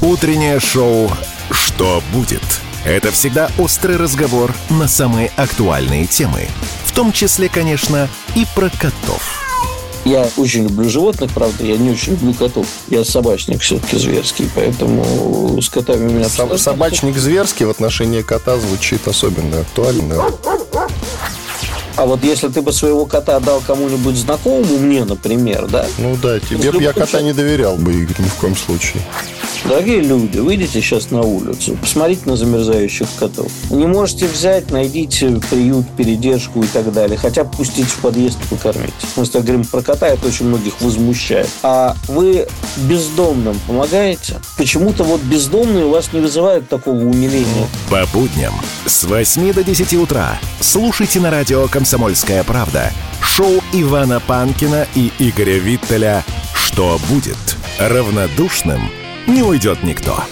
Утреннее 0.00 0.60
шоу 0.60 1.08
«Что 1.50 2.00
будет?» 2.12 2.61
Это 2.84 3.12
всегда 3.12 3.48
острый 3.58 3.96
разговор 3.96 4.52
на 4.68 4.88
самые 4.88 5.30
актуальные 5.36 6.06
темы. 6.06 6.48
В 6.84 6.92
том 6.92 7.12
числе, 7.12 7.48
конечно, 7.48 8.08
и 8.34 8.44
про 8.56 8.70
котов. 8.70 9.38
Я 10.04 10.28
очень 10.36 10.64
люблю 10.64 10.90
животных, 10.90 11.30
правда, 11.30 11.64
я 11.64 11.76
не 11.76 11.90
очень 11.90 12.14
люблю 12.14 12.34
котов. 12.34 12.66
Я 12.88 13.04
собачник 13.04 13.60
все-таки 13.62 13.96
зверский, 13.96 14.50
поэтому 14.52 15.62
с 15.62 15.68
котами 15.68 16.08
у 16.08 16.10
меня... 16.10 16.26
Соб- 16.26 16.58
собачник 16.58 17.16
зверский 17.16 17.66
в 17.66 17.70
отношении 17.70 18.22
кота 18.22 18.58
звучит 18.58 19.06
особенно 19.06 19.60
актуально. 19.60 20.24
А 21.96 22.06
вот 22.06 22.24
если 22.24 22.48
ты 22.48 22.62
бы 22.62 22.72
своего 22.72 23.06
кота 23.06 23.38
дал 23.40 23.60
кому-нибудь 23.60 24.16
знакомому, 24.16 24.78
мне, 24.78 25.04
например, 25.04 25.66
да? 25.68 25.86
Ну 25.98 26.16
да, 26.16 26.40
тебе 26.40 26.72
бы 26.72 26.82
я 26.82 26.92
кота 26.92 27.20
не 27.20 27.32
доверял 27.32 27.76
бы, 27.76 27.92
Игорь, 27.92 28.16
ни 28.20 28.28
в 28.28 28.34
коем 28.34 28.56
случае. 28.56 29.02
Дорогие 29.64 30.00
люди, 30.00 30.38
выйдите 30.38 30.80
сейчас 30.80 31.12
на 31.12 31.20
улицу, 31.20 31.76
посмотрите 31.80 32.22
на 32.24 32.36
замерзающих 32.36 33.06
котов. 33.18 33.52
Не 33.70 33.86
можете 33.86 34.26
взять, 34.26 34.72
найдите 34.72 35.40
приют, 35.50 35.86
передержку 35.96 36.64
и 36.64 36.66
так 36.66 36.92
далее. 36.92 37.16
Хотя 37.16 37.44
бы 37.44 37.56
пустите 37.56 37.88
в 37.88 37.98
подъезд 37.98 38.38
и 38.42 38.54
покормите. 38.54 38.92
Мы 39.14 39.24
с 39.24 39.30
говорим 39.30 39.64
про 39.64 39.80
кота, 39.80 40.08
это 40.08 40.26
очень 40.26 40.46
многих 40.46 40.80
возмущает. 40.80 41.48
А 41.62 41.94
вы 42.08 42.48
бездомным 42.76 43.58
помогаете? 43.68 44.40
Почему-то 44.58 45.04
вот 45.04 45.20
бездомные 45.20 45.84
у 45.84 45.90
вас 45.90 46.12
не 46.12 46.20
вызывают 46.20 46.68
такого 46.68 46.96
умиления. 46.96 47.68
По 47.88 48.04
будням 48.12 48.54
с 48.86 49.04
8 49.04 49.52
до 49.52 49.62
10 49.62 49.94
утра 49.94 50.40
слушайте 50.60 51.20
на 51.20 51.30
радио 51.30 51.68
«Комсомольская 51.82 52.44
правда» 52.44 52.92
шоу 53.20 53.60
Ивана 53.72 54.20
Панкина 54.20 54.86
и 54.94 55.10
Игоря 55.18 55.58
Виттеля 55.58 56.22
«Что 56.54 57.00
будет?» 57.08 57.56
Равнодушным– 57.80 58.88
не 59.26 59.42
уйдет 59.42 59.82
никто. 59.82 60.22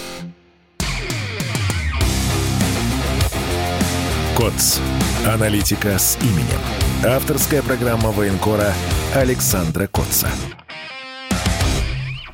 КОЦ. 4.37 4.79
Аналитика 5.27 5.99
с 5.99 6.17
именем. 6.21 6.61
Авторская 7.03 7.61
программа 7.61 8.11
военкора 8.11 8.73
Александра 9.13 9.87
Котца. 9.87 10.29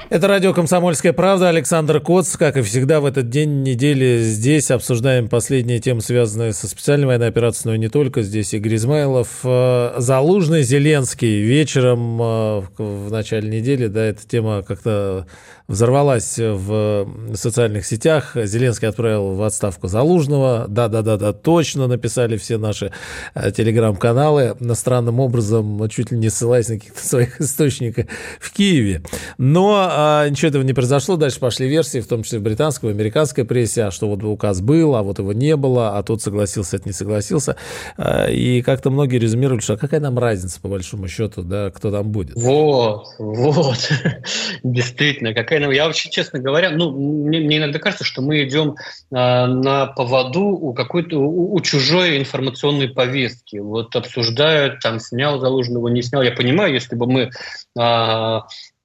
Это 0.10 0.30
радио 0.30 0.54
«Комсомольская 0.54 1.12
правда». 1.12 1.50
Александр 1.50 2.00
Коц. 2.00 2.38
Как 2.38 2.56
и 2.56 2.62
всегда 2.62 3.02
в 3.02 3.06
этот 3.06 3.30
день 3.30 3.64
недели 3.64 4.20
здесь 4.22 4.72
обсуждаем 4.72 5.28
последние 5.28 5.80
темы, 5.80 6.00
связанные 6.00 6.54
со 6.54 6.70
специальной 6.70 7.08
военной 7.08 7.28
операцией, 7.28 7.72
но 7.72 7.76
и 7.76 7.78
не 7.78 7.90
только. 7.90 8.22
Здесь 8.22 8.54
Игорь 8.54 8.76
Измайлов. 8.76 9.28
Э, 9.44 9.96
Залужный, 9.98 10.64
Зеленский. 10.64 11.42
Вечером 11.42 12.22
э, 12.22 12.62
в 12.78 13.12
начале 13.12 13.50
недели, 13.50 13.88
да, 13.88 14.06
эта 14.06 14.26
тема 14.26 14.64
как-то 14.64 15.28
взорвалась 15.68 16.38
в 16.38 17.08
социальных 17.36 17.86
сетях. 17.86 18.36
Зеленский 18.36 18.88
отправил 18.88 19.34
в 19.34 19.44
отставку 19.44 19.88
Залужного. 19.88 20.66
Да-да-да-да, 20.68 21.34
точно 21.34 21.88
написали 21.88 22.38
все 22.38 22.58
наши 22.58 22.92
э, 23.36 23.52
телеграм-каналы. 23.52 24.56
Странным 24.74 25.20
образом, 25.20 25.88
чуть 25.90 26.12
ли 26.12 26.18
не 26.18 26.30
ссылаясь 26.30 26.70
на 26.70 26.80
каких-то 26.80 27.04
своих 27.06 27.42
источников 27.42 28.06
в 28.40 28.54
Киеве. 28.54 29.02
Но 29.38 29.88
а, 29.90 30.28
ничего 30.30 30.50
этого 30.50 30.64
не 30.64 30.74
произошло. 30.74 31.18
Дальше 31.18 31.40
пошли 31.40 31.68
версии, 31.68 32.00
в 32.00 32.08
том 32.08 32.24
числе 32.24 32.40
в 32.40 32.44
британской, 32.44 32.92
в 32.92 32.96
американской 32.96 33.44
прессе, 33.44 33.84
а 33.84 33.92
что 33.92 34.08
вот 34.08 34.24
указ 34.24 34.62
был, 34.62 34.96
а 34.96 35.04
вот 35.04 35.20
его 35.20 35.34
не 35.34 35.56
было, 35.56 35.98
а 35.98 36.04
тот 36.04 36.22
согласился, 36.22 36.78
это 36.78 36.88
не 36.88 36.94
согласился. 36.94 37.58
А, 37.98 38.30
и 38.30 38.62
как-то 38.62 38.90
многие 38.90 39.18
резюмировали, 39.18 39.62
что 39.62 39.74
а 39.74 39.78
какая 39.78 40.00
нам 40.00 40.18
разница, 40.18 40.62
по 40.62 40.70
большому 40.70 41.08
счету, 41.08 41.44
да, 41.44 41.72
кто 41.72 41.92
там 41.92 42.10
будет. 42.10 42.36
Вот, 42.36 43.08
вот. 43.20 43.92
Действительно, 44.64 45.34
какая 45.34 45.57
нам... 45.60 45.72
Я 45.72 45.86
вообще, 45.86 46.10
честно 46.10 46.40
говоря, 46.40 46.70
ну, 46.70 46.92
мне, 46.92 47.40
мне 47.40 47.58
иногда 47.58 47.80
кажется, 47.80 48.04
что 48.04 48.22
мы 48.22 48.44
идем 48.44 48.76
а, 49.12 49.48
на 49.48 49.88
поводу 49.88 50.44
у 50.44 50.74
какой-то, 50.74 51.20
у, 51.20 51.54
у 51.54 51.62
чужой 51.62 52.18
информационной 52.18 52.90
повестки. 52.90 53.58
Вот 53.58 53.96
обсуждают, 53.96 54.80
там, 54.80 55.00
снял 55.00 55.40
Залужного, 55.40 55.88
не 55.88 56.02
снял. 56.02 56.22
Я 56.22 56.32
понимаю, 56.32 56.74
если 56.74 56.96
бы 56.96 57.08
мы 57.08 57.30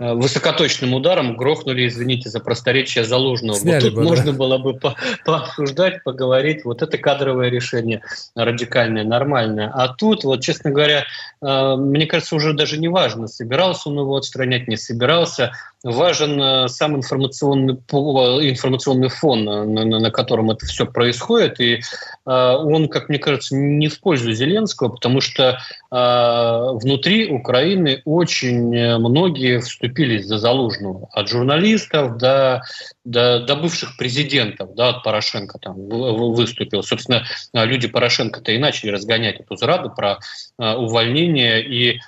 Э, 0.02 0.14
высокоточным 0.14 0.94
ударом 0.94 1.36
грохнули, 1.36 1.86
извините 1.86 2.28
за 2.28 2.40
просторечие, 2.40 3.04
Залужного. 3.04 3.56
Сняли 3.56 3.84
вот 3.84 3.90
тут 3.90 3.94
бы, 3.94 4.02
можно 4.02 4.32
да. 4.32 4.38
было 4.38 4.58
бы 4.58 4.74
по 4.74 4.96
пообсуждать, 5.24 6.02
поговорить. 6.02 6.64
Вот 6.64 6.82
это 6.82 6.98
кадровое 6.98 7.50
решение 7.50 8.02
радикальное, 8.34 9.04
нормальное. 9.04 9.70
А 9.72 9.88
тут, 9.94 10.24
вот, 10.24 10.40
честно 10.40 10.72
говоря, 10.72 11.04
э, 11.40 11.76
мне 11.76 12.06
кажется, 12.06 12.34
уже 12.34 12.52
даже 12.52 12.78
не 12.78 12.88
важно, 12.88 13.28
собирался 13.28 13.90
он 13.90 14.00
его 14.00 14.16
отстранять, 14.16 14.66
не 14.66 14.76
собирался. 14.76 15.52
Важен 15.82 16.40
э, 16.40 16.68
сам 16.68 16.96
информационный, 16.96 17.74
информационный 17.74 19.08
фон, 19.08 19.44
на, 19.44 19.64
на, 19.64 19.84
на 19.84 20.10
котором 20.10 20.50
это 20.50 20.66
все 20.66 20.86
происходит. 20.86 21.60
И 21.60 21.80
он, 22.24 22.88
как 22.88 23.08
мне 23.08 23.18
кажется, 23.18 23.56
не 23.56 23.88
в 23.88 23.98
пользу 24.00 24.32
Зеленского, 24.32 24.90
потому 24.90 25.20
что 25.20 25.58
внутри 25.90 27.32
Украины 27.32 28.00
очень 28.04 28.96
многие 28.98 29.58
вступили 29.58 30.02
вступились 30.02 30.26
за 30.26 30.38
Залужного. 30.38 31.08
От 31.12 31.28
журналистов 31.28 32.16
до, 32.16 32.62
до, 33.04 33.40
до 33.40 33.56
бывших 33.56 33.96
президентов, 33.96 34.74
да, 34.74 34.90
от 34.90 35.02
Порошенко 35.02 35.58
там 35.58 35.74
выступил. 35.76 36.82
Собственно, 36.82 37.24
люди 37.52 37.88
Порошенко-то 37.88 38.52
и 38.52 38.58
начали 38.58 38.90
разгонять 38.90 39.40
эту 39.40 39.56
зраду 39.56 39.90
про 39.90 40.18
uh, 40.60 40.74
увольнение. 40.74 41.62
И 41.64 42.00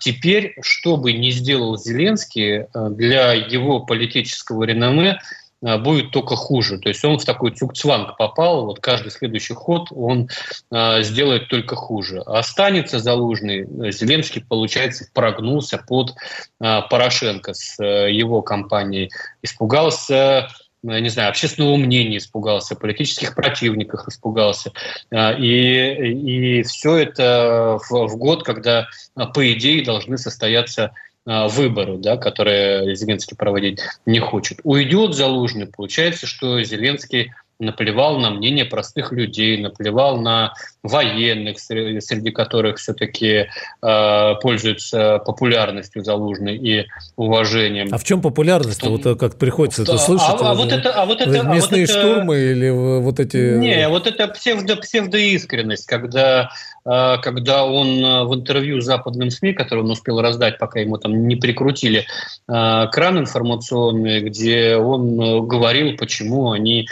теперь, 0.00 0.54
что 0.62 0.96
бы 0.96 1.12
ни 1.12 1.30
сделал 1.30 1.76
Зеленский, 1.76 2.62
uh, 2.62 2.90
для 2.90 3.32
его 3.32 3.80
политического 3.80 4.64
реноме 4.64 5.18
Э, 5.62 5.78
будет 5.78 6.10
только 6.10 6.36
хуже. 6.36 6.78
То 6.78 6.88
есть 6.88 7.04
он 7.04 7.18
в 7.18 7.24
такой 7.24 7.52
цукцванг 7.52 8.16
попал, 8.16 8.66
вот 8.66 8.80
каждый 8.80 9.10
следующий 9.10 9.54
ход 9.54 9.88
он 9.90 10.28
э, 10.70 11.02
сделает 11.02 11.48
только 11.48 11.76
хуже. 11.76 12.20
Останется 12.20 12.98
Залужный, 12.98 13.66
Зеленский, 13.90 14.44
получается, 14.46 15.08
прогнулся 15.12 15.78
под 15.78 16.14
э, 16.60 16.80
Порошенко 16.90 17.54
с 17.54 17.82
э, 17.82 18.12
его 18.12 18.42
компанией, 18.42 19.10
испугался 19.42 20.48
я 20.92 21.00
не 21.00 21.08
знаю, 21.08 21.30
общественного 21.30 21.76
мнения 21.76 22.18
испугался, 22.18 22.76
политических 22.76 23.34
противников 23.34 24.08
испугался. 24.08 24.72
Э, 25.10 25.38
и, 25.38 26.58
и 26.58 26.62
все 26.62 26.96
это 26.96 27.78
в, 27.88 28.06
в 28.08 28.16
год, 28.16 28.44
когда, 28.44 28.88
по 29.34 29.52
идее, 29.52 29.84
должны 29.84 30.18
состояться 30.18 30.92
а, 31.28 31.48
выборы, 31.48 31.98
да, 31.98 32.16
которые 32.16 32.94
Зеленский 32.94 33.36
проводить 33.36 33.80
не 34.06 34.20
хочет. 34.20 34.60
Уйдет 34.62 35.14
Залужный, 35.14 35.66
получается, 35.66 36.26
что 36.28 36.62
Зеленский 36.62 37.32
наплевал 37.58 38.18
на 38.18 38.30
мнение 38.30 38.64
простых 38.64 39.12
людей, 39.12 39.60
наплевал 39.60 40.20
на 40.20 40.54
военных, 40.82 41.58
среди 41.58 42.30
которых 42.30 42.78
все-таки 42.78 43.46
э, 43.82 44.34
пользуются 44.40 45.18
популярностью 45.24 46.04
Залужной 46.04 46.56
и 46.56 46.86
уважением. 47.16 47.88
А 47.92 47.98
в 47.98 48.04
чем 48.04 48.20
популярность? 48.20 48.80
Что... 48.80 48.90
Вот 48.90 49.18
как 49.18 49.36
приходится 49.38 49.82
это 49.82 49.98
слышать? 49.98 50.40
А, 50.40 50.50
а, 50.50 50.54
вот 50.54 50.70
это, 50.72 50.92
а 50.92 51.06
вот 51.06 51.20
это, 51.20 51.42
местные 51.44 51.84
а 51.84 51.86
вот 51.86 51.90
это... 51.90 51.92
штурмы 51.92 52.38
или 52.38 52.70
вот 52.70 53.20
эти... 53.20 53.56
Не, 53.58 53.88
вот 53.88 54.06
это 54.06 54.28
псевдо, 54.28 54.76
псевдоискренность, 54.76 55.86
когда 55.86 56.50
а, 56.86 57.18
когда 57.18 57.64
он 57.66 58.04
а, 58.04 58.24
в 58.24 58.34
интервью 58.34 58.80
западным 58.80 59.30
СМИ, 59.30 59.54
который 59.54 59.80
он 59.80 59.90
успел 59.90 60.20
раздать, 60.20 60.58
пока 60.58 60.80
ему 60.80 60.98
там 60.98 61.26
не 61.26 61.34
прикрутили 61.34 62.06
а, 62.46 62.86
кран 62.86 63.18
информационный, 63.18 64.20
где 64.20 64.76
он 64.76 65.46
говорил, 65.48 65.96
почему 65.96 66.52
они 66.52 66.88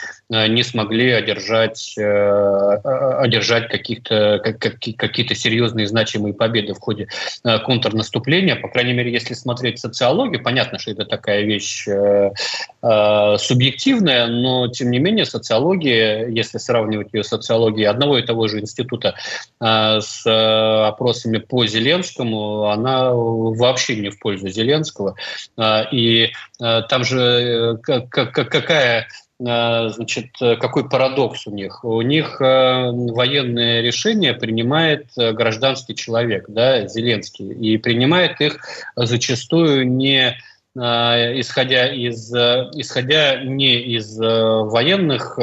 не 0.55 0.63
смогли 0.63 1.11
одержать, 1.11 1.95
одержать 1.99 3.69
каких-то, 3.69 4.41
какие-то 4.41 5.35
серьезные 5.35 5.87
значимые 5.87 6.35
победы 6.35 6.75
в 6.75 6.81
ходе 6.81 7.09
контрнаступления. 7.43 8.57
По 8.57 8.69
крайней 8.69 8.93
мере, 8.93 9.13
если 9.13 9.35
смотреть 9.35 9.79
социологию, 9.81 10.43
понятно, 10.43 10.79
что 10.79 10.93
это 10.93 11.05
такая 11.05 11.43
вещь 11.43 11.87
субъективная, 12.83 14.27
но 14.27 14.69
тем 14.69 14.91
не 14.91 14.99
менее 14.99 15.25
социология, 15.25 16.29
если 16.29 16.59
сравнивать 16.59 17.09
ее 17.13 17.25
с 17.25 17.29
социологией 17.29 17.89
одного 17.89 18.19
и 18.19 18.23
того 18.23 18.49
же 18.49 18.61
института, 18.61 19.15
с 19.61 20.27
э, 20.27 20.87
опросами 20.87 21.39
по 21.39 21.67
Зеленскому, 21.67 22.71
она 22.71 23.11
вообще 23.13 23.97
не 23.97 24.11
в 24.11 24.19
пользу 24.19 24.49
Зеленского. 24.49 25.17
И 25.93 26.31
э, 26.61 26.83
там 26.89 27.05
же 27.05 27.79
э, 27.87 28.01
какая 28.11 29.09
значит, 29.45 30.29
какой 30.39 30.89
парадокс 30.89 31.47
у 31.47 31.51
них? 31.51 31.85
У 31.85 32.01
них 32.01 32.41
военные 32.41 33.83
решения 33.83 34.33
принимает 34.33 35.09
гражданский 35.17 35.95
человек, 35.95 36.47
да, 36.49 36.87
Зеленский, 36.87 37.53
и 37.53 37.77
принимает 37.77 38.41
их 38.41 38.59
зачастую 38.97 39.87
не 39.89 40.37
Э, 40.37 40.54
исходя 40.77 41.87
из 41.93 42.35
э, 42.35 42.71
исходя 42.75 43.45
не 43.45 43.77
из 43.97 44.21
э, 44.21 44.25
военных 44.25 45.39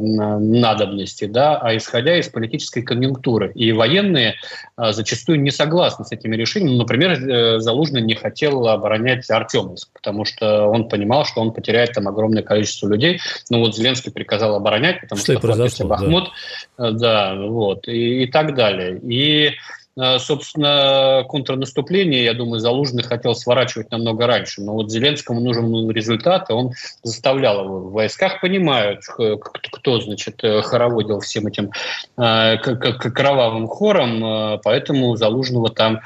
надобностей, 0.00 1.26
да, 1.26 1.58
а 1.58 1.76
исходя 1.76 2.16
из 2.16 2.28
политической 2.28 2.82
конъюнктуры. 2.82 3.50
И 3.54 3.72
военные 3.72 4.36
зачастую 4.76 5.40
не 5.40 5.50
согласны 5.50 6.04
с 6.04 6.12
этими 6.12 6.36
решениями. 6.36 6.76
Например, 6.76 7.58
Залужный 7.60 8.00
не 8.00 8.14
хотел 8.14 8.68
оборонять 8.68 9.28
Артемовск, 9.28 9.88
потому 9.92 10.24
что 10.24 10.66
он 10.66 10.88
понимал, 10.88 11.24
что 11.24 11.40
он 11.40 11.52
потеряет 11.52 11.94
там 11.94 12.06
огромное 12.06 12.42
количество 12.42 12.88
людей. 12.88 13.20
Ну 13.50 13.58
вот 13.60 13.74
Зеленский 13.76 14.12
приказал 14.12 14.54
оборонять, 14.54 15.00
потому 15.00 15.20
что, 15.20 15.68
что 15.68 15.86
Бахмут, 15.86 16.30
да. 16.76 16.92
да, 16.92 17.34
вот 17.34 17.88
и, 17.88 18.22
и 18.24 18.26
так 18.26 18.54
далее. 18.54 18.98
И 18.98 19.54
Э, 19.87 19.87
собственно, 20.18 21.24
контрнаступление, 21.28 22.24
я 22.24 22.34
думаю, 22.34 22.60
Залужный 22.60 23.02
хотел 23.02 23.34
сворачивать 23.34 23.90
намного 23.90 24.26
раньше. 24.26 24.62
Но 24.62 24.74
вот 24.74 24.90
Зеленскому 24.90 25.40
нужен 25.40 25.90
результат, 25.90 26.50
и 26.50 26.52
он 26.52 26.72
заставлял 27.02 27.64
его. 27.64 27.80
В 27.80 27.92
войсках 27.92 28.40
понимают, 28.40 29.02
кто, 29.04 30.00
значит, 30.00 30.44
э, 30.44 30.62
хороводил 30.62 31.18
всем 31.20 31.48
этим 31.48 31.70
э, 32.16 32.58
кровавым 32.58 33.66
хором, 33.66 34.60
поэтому 34.62 35.16
Залужного 35.16 35.70
там, 35.70 36.00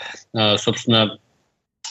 собственно, 0.57 1.19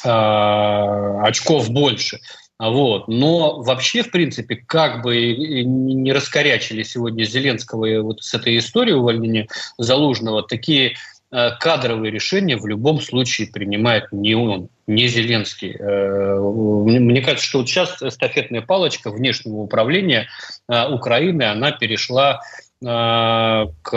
очков 0.04 1.70
больше. 1.70 2.20
Вот. 2.58 3.08
Но 3.08 3.62
вообще, 3.62 4.04
в 4.04 4.12
принципе, 4.12 4.56
как 4.56 5.04
бы 5.04 5.34
не 5.36 6.12
раскорячили 6.12 6.84
сегодня 6.84 7.24
Зеленского 7.24 8.02
вот 8.02 8.24
с 8.24 8.34
этой 8.34 8.58
историей 8.58 8.96
увольнения 8.96 9.48
Залужного, 9.78 10.44
такие 10.44 10.96
Э, 10.96 11.21
кадровые 11.32 12.12
решения 12.12 12.58
в 12.58 12.68
любом 12.68 13.00
случае 13.00 13.48
принимает 13.48 14.12
не 14.12 14.36
он, 14.36 14.70
не 14.88 15.08
Зеленский. 15.08 15.76
Э, 15.80 16.38
мне 16.40 17.22
кажется, 17.22 17.46
что 17.46 17.60
вот 17.60 17.70
сейчас 17.70 18.02
эстафетная 18.02 18.62
палочка 18.62 19.12
внешнего 19.12 19.58
управления 19.58 20.28
э, 20.68 20.90
Украины, 20.90 21.44
она 21.44 21.72
перешла 21.72 22.42
Э, 22.42 22.71
к, 22.84 23.96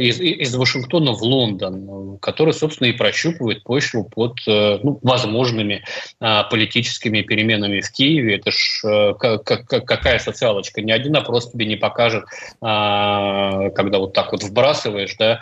из, 0.00 0.20
из 0.20 0.54
Вашингтона 0.54 1.12
в 1.12 1.22
Лондон, 1.22 2.18
который, 2.18 2.54
собственно, 2.54 2.86
и 2.86 2.92
прощупывает 2.92 3.64
почву 3.64 4.04
под 4.04 4.38
э, 4.46 4.78
ну, 4.82 5.00
возможными 5.02 5.84
а, 6.20 6.44
политическими 6.44 7.22
переменами 7.22 7.80
в 7.80 7.90
Киеве. 7.90 8.36
Это 8.36 8.52
ж 8.52 8.82
а, 8.84 9.14
как, 9.14 9.66
какая 9.66 10.20
социалочка? 10.20 10.82
Ни 10.82 10.92
один 10.92 11.16
опрос 11.16 11.50
тебе 11.50 11.66
не 11.66 11.74
покажет, 11.74 12.24
а, 12.60 13.70
когда 13.70 13.98
вот 13.98 14.12
так 14.12 14.30
вот 14.30 14.44
вбрасываешь 14.44 15.16
да, 15.18 15.40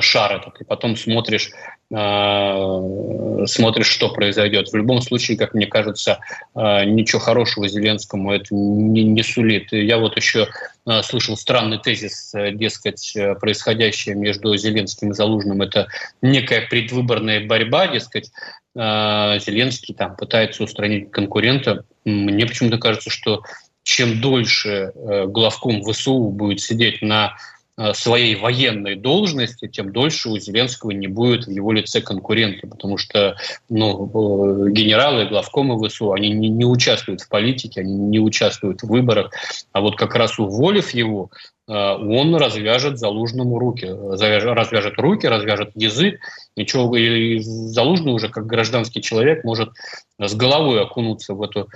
шар 0.00 0.36
этот, 0.36 0.60
и 0.60 0.64
потом 0.64 0.96
смотришь, 0.96 1.52
смотришь, 1.88 3.86
что 3.86 4.08
произойдет. 4.08 4.68
В 4.68 4.74
любом 4.74 5.00
случае, 5.00 5.38
как 5.38 5.54
мне 5.54 5.66
кажется, 5.66 6.18
ничего 6.54 7.20
хорошего 7.20 7.68
Зеленскому 7.68 8.32
это 8.32 8.54
не, 8.54 9.04
не 9.04 9.22
сулит. 9.22 9.72
Я 9.72 9.98
вот 9.98 10.16
еще 10.16 10.48
слышал 11.02 11.36
странный 11.36 11.78
тезис, 11.78 12.32
дескать, 12.34 13.16
происходящее 13.40 14.16
между 14.16 14.56
Зеленским 14.56 15.12
и 15.12 15.14
Залужным– 15.14 15.62
это 15.62 15.86
некая 16.22 16.62
предвыборная 16.62 17.46
борьба, 17.46 17.86
дескать, 17.86 18.32
Зеленский 18.74 19.94
там 19.94 20.16
пытается 20.16 20.64
устранить 20.64 21.10
конкурента. 21.10 21.84
Мне 22.04 22.46
почему-то 22.46 22.78
кажется, 22.78 23.10
что 23.10 23.42
чем 23.84 24.20
дольше 24.20 24.92
главком 25.28 25.82
ВСУ 25.82 26.30
будет 26.30 26.60
сидеть 26.60 27.00
на 27.02 27.26
э, 27.26 27.55
своей 27.92 28.36
военной 28.36 28.96
должности, 28.96 29.68
тем 29.68 29.92
дольше 29.92 30.30
у 30.30 30.38
Зеленского 30.38 30.92
не 30.92 31.08
будет 31.08 31.46
в 31.46 31.50
его 31.50 31.72
лице 31.72 32.00
конкурента, 32.00 32.66
потому 32.66 32.96
что 32.96 33.36
ну, 33.68 34.68
генералы, 34.70 35.26
главкомы 35.26 35.76
ВСУ, 35.86 36.12
они 36.12 36.30
не, 36.30 36.48
не 36.48 36.64
участвуют 36.64 37.20
в 37.20 37.28
политике, 37.28 37.82
они 37.82 37.94
не 37.94 38.18
участвуют 38.18 38.82
в 38.82 38.88
выборах, 38.88 39.30
а 39.72 39.82
вот 39.82 39.96
как 39.96 40.14
раз 40.14 40.38
уволив 40.38 40.94
его, 40.94 41.30
он 41.68 42.34
развяжет 42.36 42.98
Залужному 42.98 43.58
руки, 43.58 43.86
развяжет 43.86 44.94
руки, 44.98 45.26
развяжет 45.26 45.72
язык, 45.74 46.20
ничего, 46.56 46.96
и 46.96 47.40
Залужный 47.40 48.12
уже 48.12 48.28
как 48.28 48.46
гражданский 48.46 49.02
человек 49.02 49.42
может 49.44 49.70
с 50.18 50.34
головой 50.34 50.80
окунуться 50.80 51.34
в 51.34 51.42
эту 51.42 51.68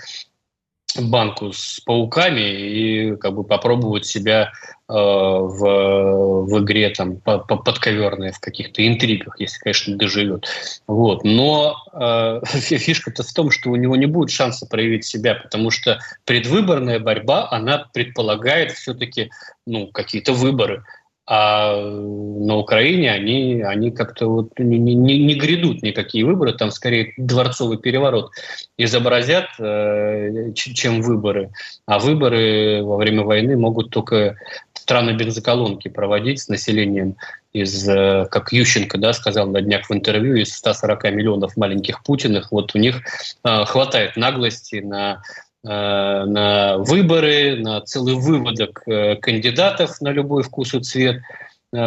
банку 0.98 1.52
с 1.52 1.80
пауками 1.80 2.40
и 2.40 3.16
как 3.16 3.34
бы 3.34 3.44
попробовать 3.44 4.06
себя 4.06 4.52
э, 4.88 4.92
в, 4.92 6.44
в 6.44 6.58
игре 6.62 6.90
там 6.90 7.16
подковерной, 7.16 8.32
в 8.32 8.40
каких-то 8.40 8.86
интригах, 8.86 9.38
если, 9.38 9.58
конечно, 9.58 9.96
доживет. 9.96 10.46
Вот. 10.86 11.24
Но 11.24 11.76
э, 11.92 12.40
фишка-то 12.46 13.22
в 13.22 13.32
том, 13.32 13.50
что 13.50 13.70
у 13.70 13.76
него 13.76 13.96
не 13.96 14.06
будет 14.06 14.30
шанса 14.30 14.66
проявить 14.66 15.04
себя, 15.04 15.34
потому 15.34 15.70
что 15.70 16.00
предвыборная 16.24 16.98
борьба, 16.98 17.48
она 17.50 17.88
предполагает 17.92 18.72
все-таки 18.72 19.30
ну, 19.66 19.88
какие-то 19.88 20.32
выборы. 20.32 20.84
А 21.32 21.80
на 21.80 22.56
Украине 22.56 23.12
они, 23.12 23.62
они 23.62 23.92
как-то 23.92 24.26
вот 24.26 24.58
не, 24.58 24.78
не, 24.78 24.94
не 24.94 25.34
грядут 25.36 25.80
никакие 25.80 26.24
выборы, 26.24 26.54
там 26.54 26.72
скорее 26.72 27.14
дворцовый 27.18 27.78
переворот 27.78 28.32
изобразят, 28.76 29.46
э, 29.60 30.52
чем 30.54 31.02
выборы. 31.02 31.52
А 31.86 32.00
выборы 32.00 32.82
во 32.82 32.96
время 32.96 33.22
войны 33.22 33.56
могут 33.56 33.90
только 33.90 34.38
страны 34.74 35.12
бензоколонки 35.12 35.86
проводить 35.86 36.40
с 36.40 36.48
населением 36.48 37.14
из, 37.52 37.88
э, 37.88 38.26
как 38.28 38.52
Ющенко 38.52 38.98
да, 38.98 39.12
сказал 39.12 39.46
на 39.46 39.60
днях 39.60 39.88
в 39.88 39.92
интервью, 39.92 40.34
из 40.34 40.52
140 40.52 41.12
миллионов 41.12 41.56
маленьких 41.56 42.02
Путиных, 42.02 42.50
вот 42.50 42.74
у 42.74 42.78
них 42.78 43.02
э, 43.44 43.64
хватает 43.66 44.16
наглости 44.16 44.80
на 44.80 45.22
на 45.62 46.78
выборы, 46.78 47.56
на 47.56 47.80
целый 47.82 48.14
выводок 48.14 48.82
кандидатов 49.20 50.00
на 50.00 50.08
любой 50.08 50.42
вкус 50.42 50.74
и 50.74 50.80
цвет, 50.80 51.20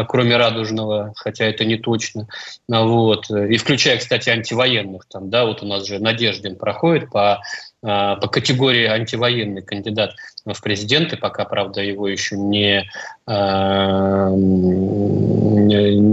кроме 0.07 0.37
радужного, 0.37 1.13
хотя 1.15 1.45
это 1.45 1.65
не 1.65 1.77
точно. 1.77 2.27
Вот. 2.67 3.29
И 3.31 3.57
включая, 3.57 3.97
кстати, 3.97 4.29
антивоенных. 4.29 5.05
Там, 5.09 5.29
да, 5.29 5.45
вот 5.45 5.63
у 5.63 5.65
нас 5.65 5.87
же 5.87 5.99
Надеждин 5.99 6.55
проходит 6.55 7.09
по 7.09 7.41
а, 7.85 8.15
по 8.15 8.27
категории 8.27 8.85
антивоенный 8.85 9.61
кандидат 9.61 10.15
в 10.45 10.61
президенты, 10.61 11.17
пока, 11.17 11.43
правда, 11.43 11.81
его 11.81 12.07
еще 12.07 12.37
а, 13.25 14.29
не 14.29 16.12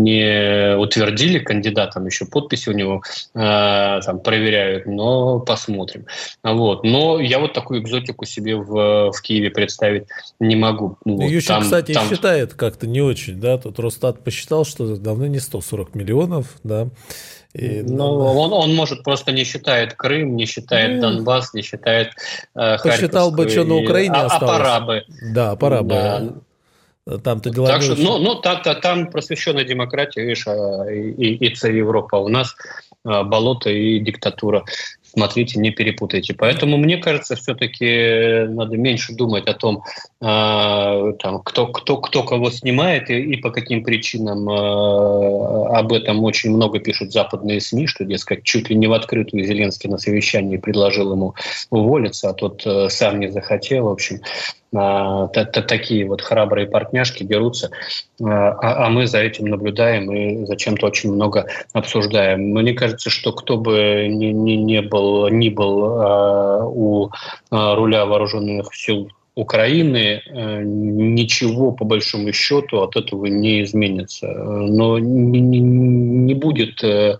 утвердили 0.90 1.38
кандидатом, 1.38 2.07
еще 2.07 2.26
подписи 2.26 2.68
у 2.68 2.72
него 2.72 3.03
а, 3.35 4.00
там 4.00 4.20
проверяют, 4.20 4.87
но 4.87 5.40
посмотрим. 5.40 6.07
Вот. 6.42 6.85
Но 6.85 7.20
я 7.20 7.38
вот 7.38 7.53
такую 7.53 7.81
экзотику 7.83 8.24
себе 8.24 8.57
в, 8.57 9.12
в 9.12 9.22
Киеве 9.22 9.50
представить 9.50 10.09
не 10.40 10.57
могу. 10.57 10.98
Ну, 11.05 11.16
вот 11.16 11.31
Ющик, 11.31 11.48
там, 11.48 11.62
кстати, 11.62 11.92
там... 11.92 12.09
считает 12.09 12.55
как-то 12.55 12.87
не 12.87 13.00
очень, 13.00 13.40
да, 13.40 13.59
тут 13.59 13.79
Росстат 13.79 14.24
посчитал, 14.24 14.64
что 14.64 14.96
давно 14.96 15.26
не 15.26 15.38
140 15.38 15.94
миллионов, 15.94 16.46
да, 16.64 16.88
и, 17.53 17.83
ну, 17.83 17.96
ну 17.96 18.38
он, 18.38 18.53
он, 18.53 18.74
может, 18.76 19.03
просто 19.03 19.33
не 19.33 19.42
считает 19.42 19.94
Крым, 19.94 20.37
не 20.37 20.46
считает 20.46 20.96
ну, 20.96 21.03
Донбасс, 21.03 21.53
не 21.53 21.62
считает 21.62 22.12
э, 22.55 22.79
Посчитал 22.79 23.33
бы, 23.33 23.48
что 23.48 23.64
на 23.64 23.74
Украине 23.74 24.14
а, 24.14 24.26
осталось. 24.26 24.55
А 24.55 24.59
пора 24.59 24.81
бы. 24.81 25.05
Да, 25.35 25.57
пора 25.57 25.83
да. 25.83 26.22
Бы. 27.16 27.23
Там-то 27.23 27.51
дела 27.51 27.68
так 27.68 27.83
что, 27.83 27.94
ну, 27.96 28.18
ну, 28.18 28.35
та, 28.37 28.57
та, 28.57 28.75
там 28.75 29.11
просвещенная 29.11 29.64
демократия, 29.64 30.23
видишь, 30.23 30.46
а, 30.46 30.90
и, 30.90 31.35
и, 31.35 31.55
царь 31.55 31.77
Европа. 31.77 32.16
У 32.16 32.29
нас 32.29 32.55
а, 33.05 33.25
болото 33.25 33.70
и 33.70 33.99
диктатура 34.01 34.64
смотрите, 35.12 35.59
не 35.59 35.70
перепутайте. 35.70 36.35
Поэтому 36.35 36.77
мне 36.77 36.99
кажется, 36.99 37.37
все-таки 37.37 38.46
надо 38.49 38.77
меньше 38.77 39.14
думать 39.14 39.46
о 39.46 39.55
том, 39.55 39.83
э, 40.20 41.12
там, 41.18 41.42
кто, 41.44 41.66
кто, 41.66 41.96
кто 41.99 42.23
кого 42.23 42.51
снимает 42.51 43.11
и, 43.11 43.20
и 43.20 43.37
по 43.37 43.51
каким 43.51 43.83
причинам. 43.85 44.49
Э, 44.49 45.79
об 45.79 45.92
этом 45.92 46.23
очень 46.25 46.51
много 46.51 46.79
пишут 46.79 47.12
западные 47.12 47.61
СМИ, 47.61 47.87
что, 47.87 48.05
дескать, 48.05 48.44
чуть 48.44 48.70
ли 48.70 48.77
не 48.77 48.87
в 48.87 48.92
открытую 48.92 49.44
Зеленский 49.44 49.90
на 49.90 49.99
совещании 49.99 50.57
предложил 50.57 51.12
ему 51.12 51.35
уволиться, 51.70 52.31
а 52.31 52.35
тот 52.35 52.62
э, 52.64 52.88
сам 52.88 53.20
не 53.20 53.29
захотел. 53.29 53.85
В 53.85 53.92
общем, 53.92 54.20
а, 54.20 54.60
такие 54.73 56.07
вот 56.07 56.23
храбрые 56.23 56.67
партняшки 56.67 57.25
берутся, 57.25 57.71
а, 58.23 58.51
а, 58.51 58.87
а 58.87 58.91
мы 58.91 59.07
за 59.07 59.19
этим 59.19 59.47
наблюдаем 59.47 60.11
и 60.13 60.47
зачем-то 60.47 60.87
очень 60.87 61.13
много 61.13 61.47
обсуждаем. 61.73 62.51
Мне 62.51 62.75
кажется, 62.75 63.11
что 63.11 63.33
кто 63.33 63.57
бы 63.57 64.07
ни, 64.09 64.27
ни, 64.27 64.53
не 64.53 64.83
был, 64.83 65.29
ни 65.29 65.49
был 65.49 66.69
у 66.73 67.11
руля 67.51 68.07
вооруженных 68.07 68.75
сил 68.75 69.11
Украины 69.41 70.23
э, 70.27 70.63
ничего 70.65 71.73
по 71.73 71.85
большому 71.85 72.33
счету 72.33 72.83
от 72.83 72.97
этого 72.97 73.27
не 73.27 73.63
изменится. 73.63 74.27
Но 74.27 74.99
не, 74.99 75.41
не, 75.41 76.35
будет 76.35 76.83
э, 76.83 77.17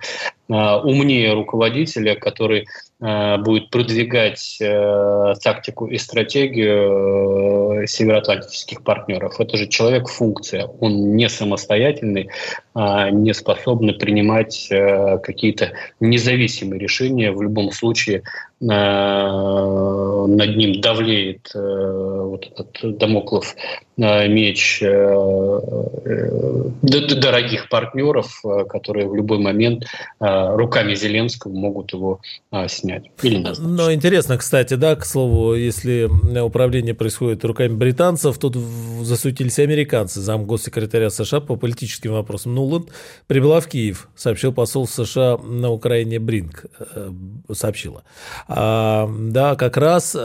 умнее 0.49 1.33
руководителя, 1.33 2.17
который 2.17 2.67
будет 3.01 3.71
продвигать 3.71 4.59
э, 4.61 5.35
тактику 5.43 5.87
и 5.87 5.97
стратегию 5.97 7.83
э, 7.83 7.87
североатлантических 7.87 8.83
партнеров. 8.83 9.41
Это 9.41 9.57
же 9.57 9.67
человек-функция. 9.67 10.67
Он 10.81 11.17
не 11.17 11.31
самостоятельный, 11.31 12.29
а 12.75 13.11
не 13.11 13.33
способный 13.33 13.95
принимать 13.95 14.69
э, 14.71 15.19
какие-то 15.19 15.73
независимые 15.99 16.79
решения. 16.79 17.33
В 17.33 17.41
любом 17.43 17.73
случае 17.73 18.23
э, 18.61 18.65
над 18.67 20.57
ним 20.57 20.81
давлеет 20.83 21.51
э, 21.55 21.59
вот 21.59 22.47
этот 22.53 22.99
домоклов 22.99 23.57
э, 23.97 24.29
меч 24.29 24.83
э, 24.83 24.87
э, 24.87 26.71
дорогих 26.83 27.69
партнеров, 27.71 28.41
э, 28.45 28.65
которые 28.65 29.09
в 29.09 29.15
любой 29.15 29.39
момент 29.39 29.85
э, 29.85 30.55
руками 30.55 30.95
Зеленского 30.95 31.53
могут 31.53 31.93
его 31.93 32.21
э, 32.53 32.69
снять 32.69 32.90
снять 32.91 33.11
или 33.23 33.39
назначить. 33.39 33.77
Но 33.77 33.93
интересно, 33.93 34.37
кстати, 34.39 34.75
да, 34.75 34.97
к 34.97 35.05
слову, 35.05 35.55
если 35.55 36.09
управление 36.41 36.95
происходит 36.95 37.45
руками 37.45 37.75
британцев, 37.75 38.39
тут 38.39 38.57
засуетились 39.03 39.59
американцы. 39.59 40.21
Зам 40.21 40.45
госсекретаря 40.45 41.11
США 41.11 41.41
по 41.41 41.57
политическим 41.57 42.13
вопросам 42.13 42.55
Нуланд 42.55 42.91
прибыла 43.27 43.61
в 43.61 43.69
Киев, 43.69 44.09
сообщил 44.17 44.53
посол 44.53 44.87
США 44.87 45.39
на 45.39 45.71
Украине 45.71 46.19
Бринк, 46.19 46.67
э, 46.79 47.11
сообщила. 47.53 48.03
А, 48.49 49.09
да, 49.19 49.57
как 49.57 49.77
раз 49.77 50.17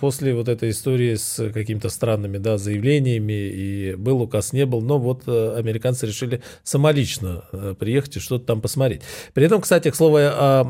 после 0.00 0.34
вот 0.34 0.48
этой 0.48 0.70
истории 0.70 1.14
с 1.14 1.50
какими-то 1.52 1.88
странными 1.88 2.38
да, 2.38 2.58
заявлениями, 2.58 3.32
и 3.32 3.94
был 3.94 4.22
указ, 4.22 4.52
не 4.52 4.66
был, 4.66 4.80
но 4.80 4.98
вот 4.98 5.22
э, 5.26 5.54
американцы 5.56 6.06
решили 6.06 6.42
самолично 6.62 7.44
приехать 7.78 8.16
и 8.16 8.20
что-то 8.20 8.46
там 8.46 8.60
посмотреть. 8.60 9.02
При 9.34 9.46
этом, 9.46 9.60
кстати, 9.60 9.90
к 9.90 9.94
слову 9.94 10.18
о 10.18 10.64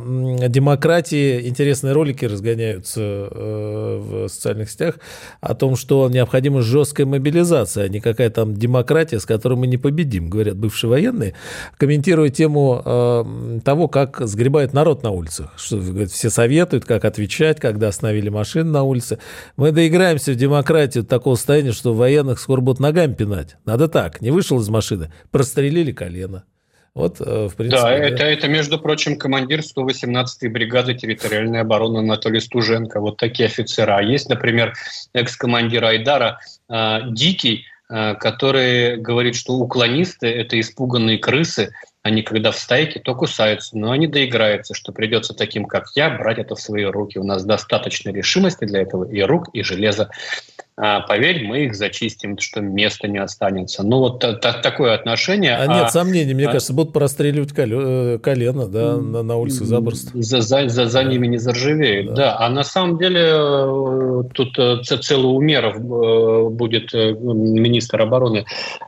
демократии 0.48 1.21
интересные 1.22 1.92
ролики 1.92 2.24
разгоняются 2.24 3.00
э, 3.00 3.98
в 4.00 4.28
социальных 4.28 4.70
сетях 4.70 4.96
о 5.40 5.54
том, 5.54 5.76
что 5.76 6.08
необходима 6.08 6.62
жесткая 6.62 7.06
мобилизация, 7.06 7.84
а 7.84 7.88
не 7.88 8.00
какая 8.00 8.30
там 8.30 8.54
демократия, 8.54 9.20
с 9.20 9.26
которой 9.26 9.54
мы 9.54 9.66
не 9.66 9.78
победим, 9.78 10.28
говорят 10.28 10.56
бывшие 10.56 10.90
военные, 10.90 11.34
комментируя 11.76 12.28
тему 12.28 12.82
э, 12.84 13.60
того, 13.64 13.88
как 13.88 14.20
сгребает 14.26 14.72
народ 14.72 15.02
на 15.02 15.10
улицах. 15.10 15.52
Что, 15.56 15.78
говорят, 15.78 16.10
все 16.10 16.30
советуют, 16.30 16.84
как 16.84 17.04
отвечать, 17.04 17.60
когда 17.60 17.88
остановили 17.88 18.28
машины 18.28 18.70
на 18.70 18.82
улице. 18.82 19.18
Мы 19.56 19.72
доиграемся 19.72 20.32
в 20.32 20.36
демократию 20.36 21.04
до 21.04 21.10
такого 21.10 21.34
состояния, 21.34 21.72
что 21.72 21.94
военных 21.94 22.40
скоро 22.40 22.60
будут 22.60 22.80
ногами 22.80 23.14
пинать. 23.14 23.56
Надо 23.64 23.88
так, 23.88 24.20
не 24.20 24.30
вышел 24.30 24.60
из 24.60 24.68
машины, 24.68 25.12
прострелили 25.30 25.92
колено. 25.92 26.44
Вот, 26.94 27.20
э, 27.20 27.48
в 27.48 27.56
принципе, 27.56 27.80
да, 27.80 27.88
да. 27.88 27.94
Это, 27.94 28.24
это, 28.24 28.48
между 28.48 28.78
прочим, 28.78 29.16
командир 29.16 29.60
118-й 29.60 30.48
бригады 30.48 30.94
территориальной 30.94 31.60
обороны 31.60 31.98
Анатолий 31.98 32.40
Стуженко. 32.40 33.00
Вот 33.00 33.16
такие 33.16 33.46
офицеры. 33.46 33.92
А 33.92 34.02
есть, 34.02 34.28
например, 34.28 34.74
экс-командир 35.14 35.84
Айдара 35.84 36.40
э, 36.68 36.98
Дикий, 37.10 37.64
э, 37.88 38.14
который 38.16 38.98
говорит, 38.98 39.36
что 39.36 39.54
уклонисты– 39.54 40.26
это 40.28 40.60
испуганные 40.60 41.18
крысы, 41.18 41.72
они 42.02 42.22
когда 42.22 42.50
в 42.50 42.58
стайке, 42.58 43.00
то 43.00 43.14
кусаются, 43.14 43.78
но 43.78 43.92
они 43.92 44.08
доиграются, 44.08 44.74
что 44.74 44.92
придется 44.92 45.34
таким, 45.34 45.66
как 45.66 45.86
я, 45.94 46.10
брать 46.10 46.38
это 46.38 46.56
в 46.56 46.60
свои 46.60 46.84
руки. 46.84 47.18
У 47.18 47.24
нас 47.24 47.44
достаточно 47.44 48.10
решимости 48.10 48.64
для 48.64 48.82
этого 48.82 49.10
и 49.10 49.22
рук, 49.22 49.48
и 49.52 49.62
железа. 49.62 50.10
А, 50.84 50.98
поверь, 50.98 51.44
мы 51.46 51.66
их 51.66 51.76
зачистим, 51.76 52.36
что 52.38 52.60
места 52.60 53.06
не 53.06 53.18
останется. 53.18 53.84
Ну, 53.84 53.98
вот 53.98 54.18
та, 54.18 54.32
та, 54.32 54.52
такое 54.52 54.94
отношение. 54.94 55.54
А, 55.54 55.62
а 55.62 55.66
нет 55.68 55.92
сомнений, 55.92 56.34
мне 56.34 56.46
а... 56.46 56.48
кажется, 56.48 56.72
будут 56.72 56.92
простреливать 56.92 57.52
коле, 57.52 58.18
колено 58.18 58.66
да, 58.66 58.96
на, 58.96 59.22
на 59.22 59.36
улице 59.36 59.64
Заборст. 59.64 60.10
За, 60.12 60.40
за, 60.40 60.68
за, 60.68 60.86
за 60.88 61.04
ними 61.04 61.28
не 61.28 61.38
заржавеют, 61.38 62.08
да. 62.08 62.14
да. 62.14 62.36
А 62.40 62.48
на 62.48 62.64
самом 62.64 62.98
деле 62.98 63.20
э, 63.22 64.22
тут 64.34 64.58
э, 64.58 64.82
целый 64.82 65.36
Умеров 65.36 65.76
э, 65.76 66.48
будет 66.48 66.92
министр 66.92 68.02
обороны 68.02 68.44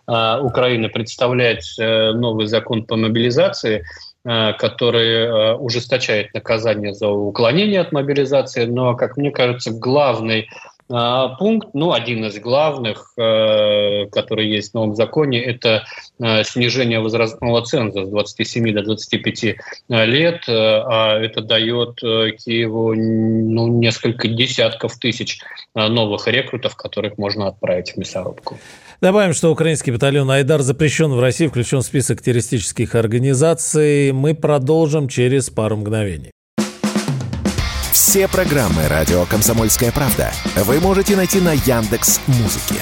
Украины 0.07 0.89
представлять 0.89 1.77
новый 1.79 2.47
закон 2.47 2.85
по 2.85 2.97
мобилизации, 2.97 3.85
который 4.25 5.55
ужесточает 5.57 6.35
наказание 6.35 6.93
за 6.93 7.09
уклонение 7.09 7.81
от 7.81 7.93
мобилизации, 7.93 8.65
но, 8.65 8.97
как 8.97 9.17
мне 9.17 9.31
кажется, 9.31 9.71
главный 9.71 10.49
пункт, 10.89 11.69
ну, 11.73 11.93
один 11.93 12.25
из 12.27 12.39
главных, 12.39 13.13
э, 13.17 14.07
который 14.13 14.49
есть 14.49 14.73
в 14.73 14.75
новом 14.75 14.95
законе, 14.95 15.43
это 15.43 15.85
э, 16.21 16.45
снижение 16.45 17.01
возрастного 17.01 17.63
ценза 17.63 18.05
с 18.05 18.09
27 18.09 18.73
до 18.73 18.83
25 18.83 19.45
э, 19.45 19.55
лет, 19.89 20.45
а 20.49 21.19
это 21.19 21.41
дает 21.41 22.01
Киеву 22.01 22.95
ну, 22.95 23.69
несколько 23.79 24.29
десятков 24.29 24.99
тысяч 24.99 25.41
новых 25.75 26.29
рекрутов, 26.29 26.77
которых 26.77 27.19
можно 27.19 27.49
отправить 27.49 27.93
в 27.93 27.97
мясорубку. 27.97 28.59
Добавим, 29.01 29.35
что 29.35 29.51
украинский 29.51 29.93
батальон 29.93 30.31
«Айдар» 30.31 30.63
запрещен 30.63 31.13
в 31.13 31.21
России, 31.21 31.47
включен 31.47 31.81
в 31.81 31.85
список 31.85 32.23
террористических 32.23 32.95
организаций. 32.95 34.13
Мы 34.13 34.35
продолжим 34.35 35.09
через 35.09 35.51
пару 35.51 35.77
мгновений. 35.77 36.34
Все 38.07 38.29
программы 38.29 38.87
радио 38.87 39.25
Комсомольская 39.25 39.91
правда 39.91 40.31
вы 40.57 40.79
можете 40.79 41.17
найти 41.17 41.41
на 41.41 41.55
Яндекс 41.55 42.21
Музыке. 42.27 42.75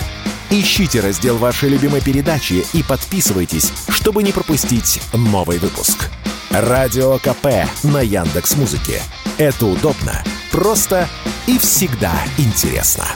Ищите 0.51 0.99
раздел 0.99 1.39
вашей 1.39 1.69
любимой 1.69 2.01
передачи 2.01 2.67
и 2.73 2.83
подписывайтесь, 2.83 3.73
чтобы 3.89 4.25
не 4.25 4.33
пропустить 4.33 5.01
новый 5.13 5.59
выпуск. 5.59 6.11
Радио 6.51 7.19
КП 7.19 7.71
на 7.85 8.01
Яндекс 8.01 8.57
Музыке. 8.57 9.01
Это 9.39 9.67
удобно, 9.67 10.25
просто 10.51 11.09
и 11.47 11.57
всегда 11.57 12.13
интересно. 12.37 13.07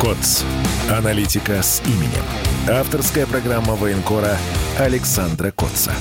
КОЦ. 0.00 0.42
Аналитика 0.90 1.62
с 1.62 1.80
именем. 1.86 2.24
Авторская 2.68 3.24
программа 3.24 3.76
военкора 3.76 4.36
Александра 4.80 5.52
Котца. 5.52 5.92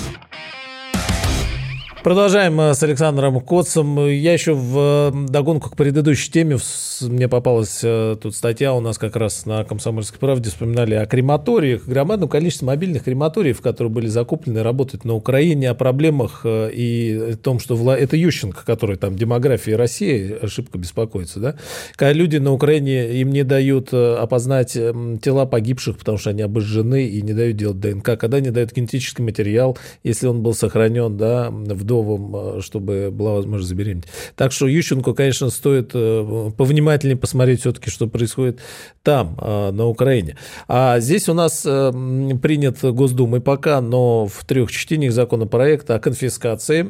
Продолжаем 2.05 2.61
э, 2.61 2.75
с 2.75 2.83
Александром 2.83 3.41
Котцем. 3.41 4.07
Я 4.07 4.33
еще 4.33 4.53
в 4.53 5.11
э, 5.11 5.27
догонку 5.27 5.71
к 5.71 5.75
предыдущей 5.75 6.31
теме, 6.31 6.55
мне 7.01 7.27
попалась 7.27 7.79
э, 7.83 8.17
тут 8.21 8.35
статья 8.35 8.73
у 8.73 8.79
нас 8.79 8.97
как 8.97 9.15
раз 9.15 9.45
на 9.45 9.63
«Комсомольской 9.63 10.19
правде», 10.19 10.49
вспоминали 10.49 10.95
о 10.95 11.05
крематориях, 11.05 11.85
громадном 11.87 12.29
количестве 12.29 12.67
мобильных 12.67 13.03
крематориев, 13.03 13.61
которые 13.61 13.91
были 13.91 14.07
закуплены, 14.07 14.63
работают 14.63 15.05
на 15.05 15.13
Украине, 15.13 15.69
о 15.69 15.75
проблемах 15.75 16.45
и 16.45 17.29
о 17.33 17.37
том, 17.37 17.59
что 17.59 17.75
Вла... 17.75 17.97
это 17.97 18.17
Ющенко, 18.17 18.65
который 18.65 18.97
там 18.97 19.15
демографии 19.15 19.71
России 19.71 20.37
ошибка 20.41 20.77
беспокоится, 20.77 21.39
да? 21.39 21.55
Когда 21.95 22.13
люди 22.13 22.37
на 22.37 22.51
Украине, 22.51 23.19
им 23.21 23.31
не 23.31 23.43
дают 23.43 23.93
опознать 23.93 24.73
тела 24.73 25.45
погибших, 25.45 25.97
потому 25.97 26.17
что 26.17 26.31
они 26.31 26.41
обожжены 26.41 27.05
и 27.07 27.21
не 27.21 27.33
дают 27.33 27.57
делать 27.57 27.79
ДНК, 27.79 28.17
когда 28.19 28.39
не 28.39 28.49
дают 28.51 28.73
генетический 28.73 29.23
материал, 29.23 29.77
если 30.03 30.27
он 30.27 30.41
был 30.41 30.53
сохранен, 30.53 31.17
да, 31.17 31.49
в 31.49 31.85
вдовам, 31.85 32.57
э, 32.57 32.61
чтобы 32.61 33.09
была 33.11 33.35
возможность 33.35 33.69
забеременеть. 33.69 34.05
Так 34.35 34.51
что 34.51 34.67
Ющенко, 34.67 35.13
конечно, 35.13 35.49
стоит 35.49 35.91
э, 35.93 36.51
повнимательнее 36.85 37.17
посмотреть 37.17 37.61
все-таки, 37.61 37.89
что 37.89 38.07
происходит 38.07 38.59
там, 39.03 39.37
э, 39.41 39.71
на 39.71 39.87
Украине. 39.87 40.37
А 40.67 40.99
здесь 40.99 41.27
у 41.27 41.33
нас 41.33 41.61
принят 41.61 42.83
Госдумой 42.83 43.41
пока, 43.41 43.81
но 43.81 44.27
в 44.27 44.45
трех 44.45 44.71
чтениях 44.71 45.13
законопроекта 45.13 45.95
о 45.95 45.99
конфискации 45.99 46.85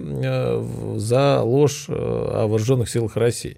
за 0.98 1.42
ложь 1.42 1.86
о 1.88 2.48
вооруженных 2.48 2.90
силах 2.90 3.16
России. 3.16 3.58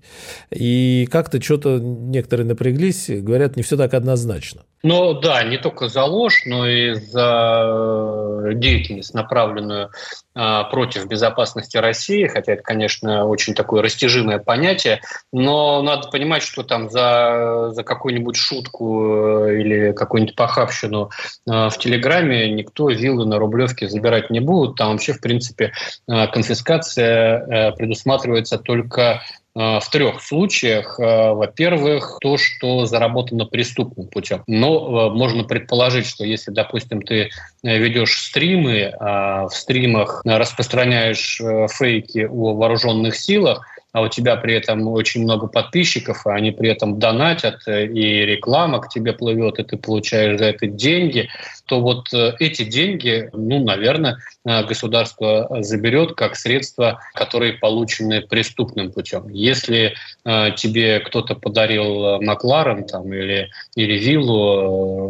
И 0.52 1.08
как-то 1.12 1.42
что-то 1.42 1.80
некоторые 1.80 2.46
напряглись, 2.46 3.10
говорят, 3.10 3.56
не 3.56 3.64
все 3.64 3.78
так 3.78 3.94
однозначно. 3.94 4.62
Ну 4.84 5.14
да, 5.20 5.44
не 5.44 5.58
только 5.58 5.88
за 5.88 6.04
ложь, 6.04 6.44
но 6.46 6.68
и 6.68 6.94
за 6.94 8.54
деятельность, 8.54 9.14
направленную 9.14 9.90
а, 10.36 10.66
против 10.66 11.08
безопасности 11.08 11.78
России, 11.78 12.28
хотя 12.28 12.54
это, 12.54 12.62
конечно, 12.62 13.26
очень 13.26 13.56
такое 13.56 13.82
растяжимое 13.82 14.38
понятие, 14.38 15.02
но 15.34 15.82
надо 15.82 16.10
понимать, 16.10 16.27
что 16.44 16.64
там 16.64 16.90
за, 16.90 17.72
за 17.72 17.84
какую-нибудь 17.84 18.36
шутку 18.36 19.48
э, 19.48 19.60
или 19.60 19.92
какую-нибудь 19.94 20.36
похабщину 20.36 21.10
э, 21.48 21.70
в 21.70 21.78
Телеграме 21.78 22.52
никто 22.52 22.90
виллы 22.90 23.26
на 23.26 23.40
Рублевке 23.40 23.88
забирать 23.88 24.30
не 24.30 24.40
будет. 24.40 24.76
Там 24.76 24.92
вообще, 24.92 25.14
в 25.14 25.22
принципе, 25.22 25.74
э, 26.08 26.28
конфискация 26.28 27.72
предусматривается 27.72 28.58
только 28.58 29.24
в 29.56 29.84
трех 29.92 30.22
случаях. 30.22 31.00
Во-первых, 31.00 32.20
то, 32.22 32.38
что 32.38 32.86
заработано 32.86 33.46
преступным 33.46 34.08
путем. 34.08 34.44
Но 34.46 35.10
можно 35.10 35.46
предположить, 35.46 36.06
что 36.06 36.24
если, 36.24 36.52
допустим, 36.52 37.02
ты 37.02 37.32
ведешь 37.64 38.20
стримы, 38.20 38.94
а 39.00 39.48
в 39.48 39.56
стримах 39.56 40.22
распространяешь 40.26 41.42
фейки 41.72 42.28
о 42.30 42.54
вооруженных 42.54 43.16
силах, 43.16 43.66
а 43.98 44.02
у 44.02 44.10
тебя 44.10 44.36
при 44.36 44.54
этом 44.54 44.88
очень 44.88 45.24
много 45.24 45.48
подписчиков, 45.48 46.28
а 46.28 46.36
они 46.36 46.52
при 46.52 46.70
этом 46.70 47.00
донатят, 47.00 47.62
э, 47.66 47.88
и 47.88 48.26
реклама 48.28 48.80
к 48.80 48.90
тебе 48.90 49.12
плывет, 49.12 49.58
и 49.58 49.64
ты 49.64 49.76
получаешь 49.76 50.38
за 50.38 50.46
это 50.46 50.68
деньги, 50.68 51.30
то 51.66 51.82
вот 51.82 52.14
э, 52.14 52.36
эти 52.40 52.64
деньги, 52.64 53.32
ну, 53.34 53.64
наверное, 53.64 54.20
государство 54.46 55.48
заберет 55.62 56.14
как 56.14 56.36
средства, 56.36 57.00
которые 57.16 57.54
получены 57.54 58.22
преступным 58.22 58.92
путем. 58.92 59.30
Если 59.30 59.96
э, 60.26 60.52
тебе 60.56 61.00
кто-то 61.00 61.34
подарил 61.34 62.22
Макларен 62.22 62.86
там, 62.86 63.12
или, 63.12 63.50
или 63.76 63.98
виллу, 63.98 65.08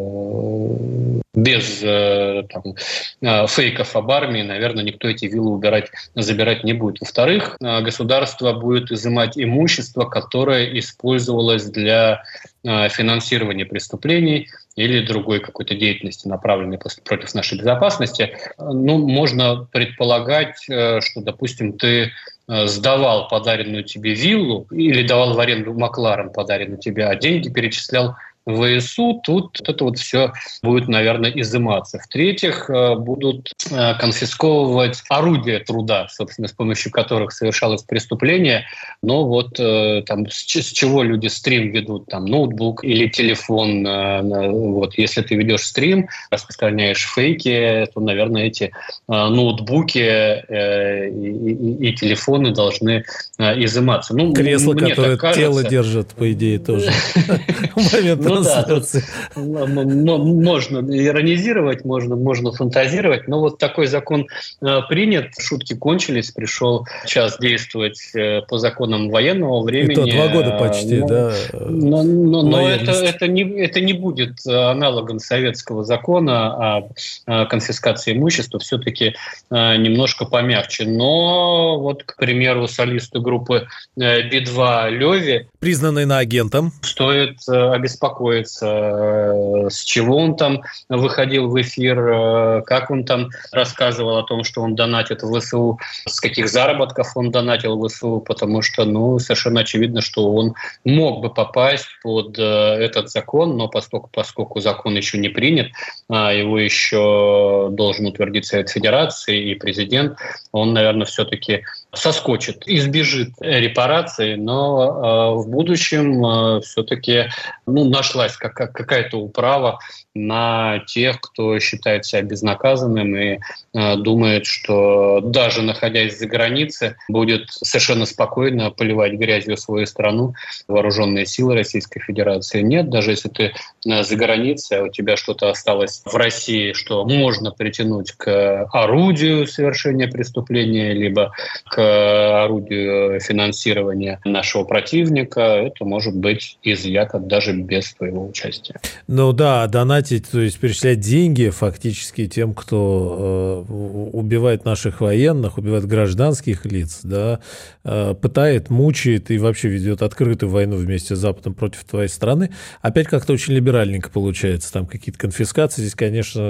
без 1.33 1.81
э, 1.83 2.43
там, 2.49 2.75
э, 3.21 3.47
фейков 3.47 3.95
об 3.95 4.11
армии, 4.11 4.41
наверное, 4.41 4.83
никто 4.83 5.07
эти 5.07 5.25
виллы 5.25 5.51
убирать, 5.51 5.89
забирать 6.15 6.63
не 6.63 6.73
будет. 6.73 6.99
Во-вторых, 6.99 7.57
э, 7.61 7.81
государство 7.81 8.53
будет 8.53 8.91
изымать 8.91 9.37
имущество, 9.37 10.05
которое 10.05 10.77
использовалось 10.79 11.65
для 11.65 12.23
финансирования 12.63 13.65
преступлений 13.65 14.49
или 14.75 15.05
другой 15.05 15.39
какой-то 15.39 15.73
деятельности, 15.73 16.27
направленной 16.27 16.77
против 17.05 17.33
нашей 17.33 17.57
безопасности. 17.57 18.35
Ну, 18.57 18.97
можно 19.07 19.65
предполагать, 19.71 20.57
что, 20.63 21.21
допустим, 21.21 21.77
ты 21.77 22.11
сдавал 22.47 23.29
подаренную 23.29 23.85
тебе 23.85 24.15
виллу 24.15 24.67
или 24.71 25.07
давал 25.07 25.33
в 25.33 25.39
аренду 25.39 25.73
Макларен 25.75 26.29
подаренную 26.31 26.79
тебе, 26.79 27.05
а 27.05 27.15
деньги 27.15 27.47
перечислял 27.47 28.17
ВСУ, 28.47 29.21
тут 29.23 29.61
это 29.67 29.83
вот 29.83 29.97
все 29.97 30.31
будет, 30.63 30.87
наверное, 30.87 31.31
изыматься. 31.31 31.99
В-третьих, 31.99 32.69
э, 32.69 32.95
будут 32.95 33.51
э, 33.69 33.93
конфисковывать 33.95 35.03
орудия 35.09 35.59
труда, 35.59 36.07
собственно, 36.09 36.47
с 36.47 36.53
помощью 36.53 36.91
которых 36.91 37.33
совершалось 37.33 37.83
преступление. 37.83 38.65
Но 39.03 39.27
вот 39.27 39.59
э, 39.59 40.03
там 40.05 40.29
с 40.29 40.43
чего 40.45 41.03
люди 41.03 41.27
стрим 41.27 41.71
ведут, 41.71 42.07
там 42.07 42.25
ноутбук 42.25 42.83
или 42.83 43.07
телефон. 43.07 43.85
Вот 43.87 44.97
если 44.97 45.21
ты 45.21 45.35
ведешь 45.35 45.61
стрим, 45.61 46.07
распространяешь 46.31 47.07
фейки, 47.13 47.87
то, 47.93 47.99
наверное, 47.99 48.43
эти 48.43 48.71
ноутбуки 49.07 49.97
и, 49.97 51.09
и, 51.09 51.89
и 51.89 51.93
телефоны 51.93 52.51
должны 52.51 53.03
изыматься. 53.37 54.15
Ну, 54.15 54.33
Кресло, 54.33 54.73
которое 54.73 55.17
тело 55.33 55.63
держит, 55.63 56.09
по 56.09 56.31
идее, 56.31 56.59
тоже. 56.59 56.91
момент 57.75 58.25
ну, 58.37 58.43
да, 58.43 60.17
можно 60.17 60.79
иронизировать, 60.79 61.85
можно, 61.85 62.15
можно 62.15 62.51
фантазировать, 62.51 63.27
но 63.27 63.39
вот 63.39 63.57
такой 63.57 63.87
закон 63.87 64.27
э, 64.61 64.81
принят, 64.89 65.31
шутки 65.39 65.73
кончились, 65.73 66.31
пришел 66.31 66.85
час 67.05 67.37
действовать 67.39 67.99
э, 68.15 68.41
по 68.41 68.57
законам 68.57 69.09
военного 69.09 69.63
времени. 69.63 69.93
Это 69.93 70.15
два 70.15 70.27
года 70.27 70.57
почти, 70.57 70.97
но, 70.97 71.07
да. 71.07 71.33
Но, 71.53 72.03
но, 72.03 72.41
но 72.43 72.69
это, 72.69 72.91
это, 72.91 73.27
не, 73.27 73.43
это 73.61 73.81
не 73.81 73.93
будет 73.93 74.45
аналогом 74.45 75.19
советского 75.19 75.83
закона 75.83 76.87
о 77.25 77.45
конфискации 77.45 78.13
имущества, 78.13 78.59
все-таки 78.59 79.15
э, 79.49 79.75
немножко 79.77 80.25
помягче. 80.25 80.85
Но 80.85 81.79
вот, 81.79 82.03
к 82.03 82.17
примеру, 82.17 82.67
солисту 82.67 83.21
группы 83.21 83.67
Би-2 83.95 84.89
Леви 84.91 85.47
признанный 85.59 86.05
на 86.05 86.19
агентом. 86.19 86.71
Стоит 86.81 87.37
э, 87.49 87.71
обеспокоиться, 87.71 88.65
э, 88.67 89.69
с 89.69 89.83
чего 89.83 90.17
он 90.17 90.35
там 90.35 90.61
выходил 90.87 91.49
в 91.49 91.59
эфир, 91.59 91.99
э, 91.99 92.61
как 92.63 92.91
он 92.91 93.05
там 93.05 93.29
рассказывал 93.51 94.17
о 94.17 94.23
том, 94.23 94.43
что 94.43 94.61
он 94.61 94.75
донатит 94.75 95.23
в 95.23 95.39
ВСУ, 95.39 95.79
с 96.05 96.19
каких 96.19 96.49
заработков 96.49 97.15
он 97.15 97.31
донатил 97.31 97.77
в 97.77 97.87
ВСУ, 97.87 98.19
потому 98.19 98.61
что, 98.61 98.85
ну, 98.85 99.17
совершенно 99.19 99.61
очевидно, 99.61 100.01
что 100.01 100.31
он 100.31 100.53
мог 100.83 101.21
бы 101.21 101.33
попасть 101.33 101.87
под 102.03 102.37
этот 102.37 103.09
закон, 103.09 103.57
но 103.57 103.67
поскольку, 103.67 104.09
поскольку 104.13 104.59
закон 104.59 104.95
еще 104.95 105.17
не 105.17 105.29
принят, 105.29 105.67
его 106.09 106.59
еще 106.59 107.69
должен 107.71 108.05
утвердить 108.05 108.45
Совет 108.45 108.69
Федерации 108.69 109.51
и 109.51 109.55
президент, 109.55 110.17
он, 110.51 110.73
наверное, 110.73 111.05
все-таки 111.05 111.63
соскочит, 111.93 112.63
избежит 112.65 113.29
репарации, 113.39 114.35
но 114.35 115.33
э, 115.33 115.41
в 115.41 115.49
будущем 115.49 116.25
э, 116.25 116.61
все-таки 116.61 117.29
ну, 117.65 117.89
нашлась 117.89 118.35
как, 118.35 118.53
какая-то 118.53 119.17
управа 119.17 119.79
на 120.13 120.79
тех, 120.79 121.21
кто 121.21 121.59
считает 121.59 122.05
себя 122.05 122.23
безнаказанным 122.23 123.15
и 123.15 123.39
э, 123.73 123.95
думает, 123.97 124.45
что 124.45 125.21
даже 125.21 125.61
находясь 125.61 126.17
за 126.17 126.27
границей, 126.27 126.95
будет 127.07 127.49
совершенно 127.49 128.05
спокойно 128.05 128.69
поливать 128.71 129.13
грязью 129.13 129.57
свою 129.57 129.85
страну 129.85 130.33
вооруженные 130.67 131.25
силы 131.25 131.55
Российской 131.55 131.99
Федерации. 131.99 132.61
Нет, 132.61 132.89
даже 132.89 133.11
если 133.11 133.29
ты 133.29 133.53
за 133.83 134.15
границей, 134.15 134.79
а 134.79 134.83
у 134.83 134.89
тебя 134.89 135.15
что-то 135.15 135.49
осталось 135.49 136.01
в 136.05 136.15
России, 136.15 136.73
что 136.73 137.05
можно 137.05 137.51
притянуть 137.51 138.11
к 138.11 138.67
орудию 138.73 139.47
совершения 139.47 140.07
преступления, 140.07 140.93
либо 140.93 141.31
к 141.65 141.76
орудию 141.81 143.19
финансирования 143.19 144.19
нашего 144.25 144.63
противника, 144.63 145.41
это 145.41 145.85
может 145.85 146.15
быть 146.15 146.57
изъято 146.63 147.19
даже 147.19 147.53
без 147.53 147.93
твоего 147.93 148.27
участия. 148.27 148.79
Ну 149.07 149.33
да, 149.33 149.67
донатить, 149.67 150.29
то 150.29 150.39
есть 150.39 150.59
перечислять 150.59 150.99
деньги 150.99 151.49
фактически 151.49 152.27
тем, 152.27 152.53
кто 152.53 153.65
э, 153.67 153.73
убивает 154.13 154.65
наших 154.65 155.01
военных, 155.01 155.57
убивает 155.57 155.85
гражданских 155.85 156.65
лиц, 156.65 156.99
да, 157.03 157.39
э, 157.83 158.15
пытает, 158.19 158.69
мучает 158.69 159.31
и 159.31 159.37
вообще 159.37 159.69
ведет 159.69 160.01
открытую 160.01 160.49
войну 160.49 160.77
вместе 160.77 161.15
с 161.15 161.19
Западом 161.19 161.53
против 161.53 161.83
твоей 161.83 162.09
страны, 162.09 162.51
опять 162.81 163.07
как-то 163.07 163.33
очень 163.33 163.53
либеральненько 163.53 164.09
получается, 164.09 164.71
там 164.71 164.85
какие-то 164.85 165.19
конфискации, 165.19 165.81
здесь, 165.81 165.95
конечно, 165.95 166.41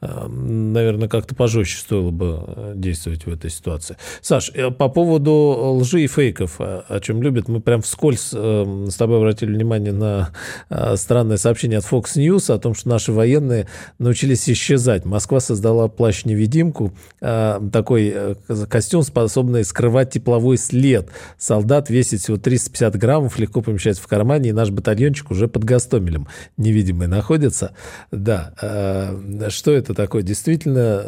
э, 0.00 0.26
наверное, 0.28 1.08
как-то 1.08 1.34
пожестче 1.34 1.78
стоило 1.78 2.10
бы 2.10 2.72
действовать 2.74 3.26
в 3.26 3.32
этой 3.32 3.50
ситуации. 3.50 3.89
Саш, 4.20 4.50
э, 4.54 4.70
по 4.70 4.88
поводу 4.88 5.32
лжи 5.80 6.02
и 6.02 6.06
фейков, 6.06 6.56
о 6.58 7.00
чем 7.00 7.22
любят, 7.22 7.48
мы 7.48 7.60
прям 7.60 7.82
вскользь 7.82 8.30
э, 8.32 8.86
с 8.88 8.94
тобой 8.94 9.18
обратили 9.18 9.52
внимание 9.52 9.92
на 9.92 10.30
э, 10.68 10.96
странное 10.96 11.36
сообщение 11.36 11.78
от 11.78 11.84
Fox 11.84 12.16
News 12.16 12.52
о 12.52 12.58
том, 12.58 12.74
что 12.74 12.88
наши 12.88 13.12
военные 13.12 13.66
научились 13.98 14.48
исчезать. 14.48 15.04
Москва 15.04 15.40
создала 15.40 15.88
плащ-невидимку, 15.88 16.92
такой 17.20 18.36
костюм, 18.68 19.02
способный 19.02 19.64
скрывать 19.64 20.10
тепловой 20.10 20.56
след. 20.56 21.10
Солдат 21.38 21.90
весит 21.90 22.20
всего 22.20 22.36
350 22.36 22.96
граммов, 22.96 23.38
легко 23.38 23.62
помещается 23.62 24.02
в 24.02 24.06
кармане, 24.06 24.50
и 24.50 24.52
наш 24.52 24.70
батальончик 24.70 25.30
уже 25.30 25.48
под 25.48 25.64
Гастомелем 25.64 26.28
невидимый 26.56 27.08
находится. 27.08 27.72
Да, 28.10 28.54
что 29.48 29.72
это 29.72 29.94
такое? 29.94 30.22
Действительно, 30.22 31.04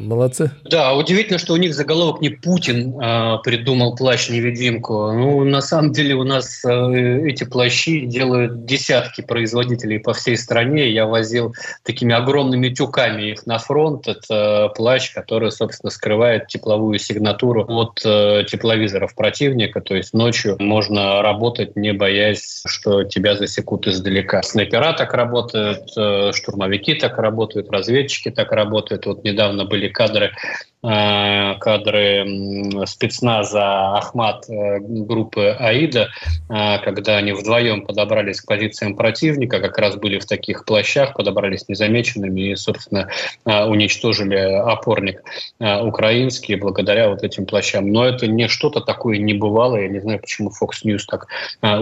молодцы? 0.00 0.50
Да, 0.64 0.94
удивительно, 0.94 1.38
что 1.38 1.54
у 1.54 1.56
них 1.56 1.74
заголовок 1.74 2.07
не 2.20 2.30
Путин 2.30 3.00
э, 3.00 3.38
придумал 3.44 3.94
плащ-невидимку. 3.94 5.12
Ну, 5.12 5.44
на 5.44 5.60
самом 5.60 5.92
деле 5.92 6.14
у 6.14 6.24
нас 6.24 6.64
э, 6.64 7.28
эти 7.28 7.44
плащи 7.44 8.06
делают 8.06 8.64
десятки 8.64 9.20
производителей 9.20 9.98
по 9.98 10.12
всей 10.12 10.36
стране. 10.36 10.90
Я 10.90 11.06
возил 11.06 11.54
такими 11.84 12.14
огромными 12.14 12.68
тюками 12.70 13.30
их 13.30 13.46
на 13.46 13.58
фронт. 13.58 14.08
Это 14.08 14.72
плащ, 14.74 15.12
который, 15.12 15.52
собственно, 15.52 15.90
скрывает 15.90 16.48
тепловую 16.48 16.98
сигнатуру 16.98 17.64
от 17.68 18.00
э, 18.04 18.44
тепловизоров 18.48 19.14
противника. 19.14 19.80
То 19.80 19.94
есть 19.94 20.14
ночью 20.14 20.56
можно 20.58 21.22
работать, 21.22 21.76
не 21.76 21.92
боясь, 21.92 22.62
что 22.66 23.04
тебя 23.04 23.36
засекут 23.36 23.86
издалека. 23.86 24.42
Снайпера 24.42 24.92
так 24.92 25.14
работают, 25.14 25.90
э, 25.96 26.32
штурмовики 26.32 26.94
так 26.94 27.18
работают, 27.18 27.70
разведчики 27.70 28.30
так 28.30 28.52
работают. 28.52 29.06
Вот 29.06 29.24
недавно 29.24 29.64
были 29.64 29.88
кадры 29.88 30.32
Э, 30.77 30.77
кадры 30.80 32.86
спецназа 32.86 33.96
Ахмат 33.96 34.48
э, 34.48 34.78
группы 34.78 35.56
Аида, 35.58 36.08
э, 36.48 36.78
когда 36.84 37.16
они 37.16 37.32
вдвоем 37.32 37.84
подобрались 37.84 38.40
к 38.40 38.46
позициям 38.46 38.94
противника, 38.94 39.58
как 39.58 39.76
раз 39.78 39.96
были 39.96 40.20
в 40.20 40.26
таких 40.26 40.64
плащах, 40.64 41.14
подобрались 41.14 41.68
незамеченными 41.68 42.52
и, 42.52 42.56
собственно, 42.56 43.08
уничтожили 43.44 44.36
опорник 44.36 45.22
украинский 45.58 46.54
благодаря 46.54 47.08
вот 47.08 47.24
этим 47.24 47.46
плащам. 47.46 47.90
Но 47.90 48.04
это 48.04 48.26
не 48.26 48.48
что-то 48.48 48.80
такое 48.80 49.18
небывалое. 49.18 49.82
Я 49.82 49.88
не 49.88 50.00
знаю, 50.00 50.20
почему 50.20 50.50
Fox 50.50 50.84
News 50.84 51.02
так 51.08 51.26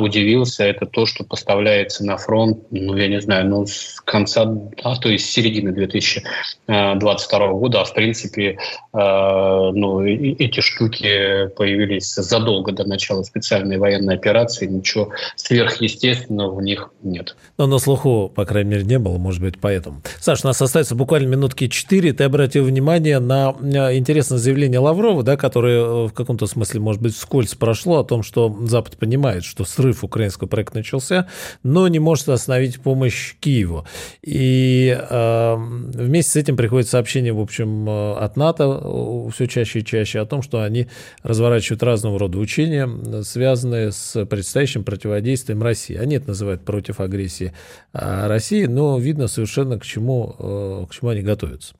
удивился. 0.00 0.64
Это 0.64 0.86
то, 0.86 1.06
что 1.06 1.24
поставляется 1.24 2.04
на 2.04 2.16
фронт, 2.16 2.58
ну, 2.70 2.96
я 2.96 3.08
не 3.08 3.20
знаю, 3.20 3.46
ну, 3.46 3.66
с 3.66 4.00
конца, 4.00 4.46
а 4.82 4.96
то 4.96 5.08
есть 5.08 5.26
с 5.26 5.32
середины 5.32 5.72
2022 5.72 7.48
года, 7.48 7.82
а 7.82 7.84
в 7.84 7.94
принципе 7.94 8.58
ну, 8.96 10.02
эти 10.02 10.60
штуки 10.60 11.48
появились 11.56 12.14
задолго 12.14 12.72
до 12.72 12.84
начала 12.84 13.22
специальной 13.22 13.76
военной 13.76 14.14
операции, 14.14 14.66
ничего 14.66 15.10
сверхъестественного 15.36 16.54
в 16.54 16.62
них 16.62 16.90
нет. 17.02 17.36
Но 17.58 17.66
на 17.66 17.78
слуху, 17.78 18.32
по 18.34 18.46
крайней 18.46 18.70
мере, 18.70 18.84
не 18.84 18.98
было, 18.98 19.18
может 19.18 19.42
быть, 19.42 19.58
поэтому. 19.60 20.02
Саш, 20.20 20.44
у 20.44 20.46
нас 20.46 20.62
остается 20.62 20.94
буквально 20.94 21.26
минутки 21.26 21.68
четыре. 21.68 22.12
Ты 22.12 22.24
обратил 22.24 22.64
внимание 22.64 23.18
на 23.18 23.54
интересное 23.94 24.38
заявление 24.38 24.78
Лаврова, 24.78 25.22
да, 25.22 25.36
которое 25.36 25.80
э, 25.80 26.06
в 26.06 26.12
каком-то 26.12 26.46
смысле, 26.46 26.80
может 26.80 27.02
быть, 27.02 27.14
вскользь 27.14 27.54
прошло 27.54 27.98
о 27.98 28.04
том, 28.04 28.22
что 28.22 28.56
Запад 28.62 28.96
понимает, 28.96 29.44
что 29.44 29.64
срыв 29.64 30.04
украинского 30.04 30.48
проекта 30.48 30.78
начался, 30.78 31.28
но 31.62 31.88
не 31.88 31.98
может 31.98 32.28
остановить 32.28 32.80
помощь 32.80 33.34
Киеву. 33.40 33.86
И 34.22 34.96
э, 34.98 35.54
вместе 35.56 36.32
с 36.32 36.36
этим 36.36 36.56
приходит 36.56 36.88
сообщение, 36.88 37.32
в 37.32 37.40
общем, 37.40 37.88
э, 37.88 38.14
от 38.14 38.36
НАТО 38.36 38.85
все 39.32 39.46
чаще 39.46 39.80
и 39.80 39.84
чаще 39.84 40.20
о 40.20 40.26
том, 40.26 40.42
что 40.42 40.62
они 40.62 40.88
разворачивают 41.22 41.82
разного 41.82 42.18
рода 42.18 42.38
учения, 42.38 42.88
связанные 43.22 43.92
с 43.92 44.24
предстоящим 44.26 44.84
противодействием 44.84 45.62
России. 45.62 45.96
Они 45.96 46.16
это 46.16 46.28
называют 46.28 46.64
против 46.64 47.00
агрессии 47.00 47.52
а 47.92 48.28
России, 48.28 48.66
но 48.66 48.98
видно 48.98 49.28
совершенно 49.28 49.78
к 49.78 49.84
чему, 49.84 50.34
э, 50.38 50.86
к 50.88 50.94
чему 50.94 51.10
они 51.10 51.22
готовятся. 51.22 51.74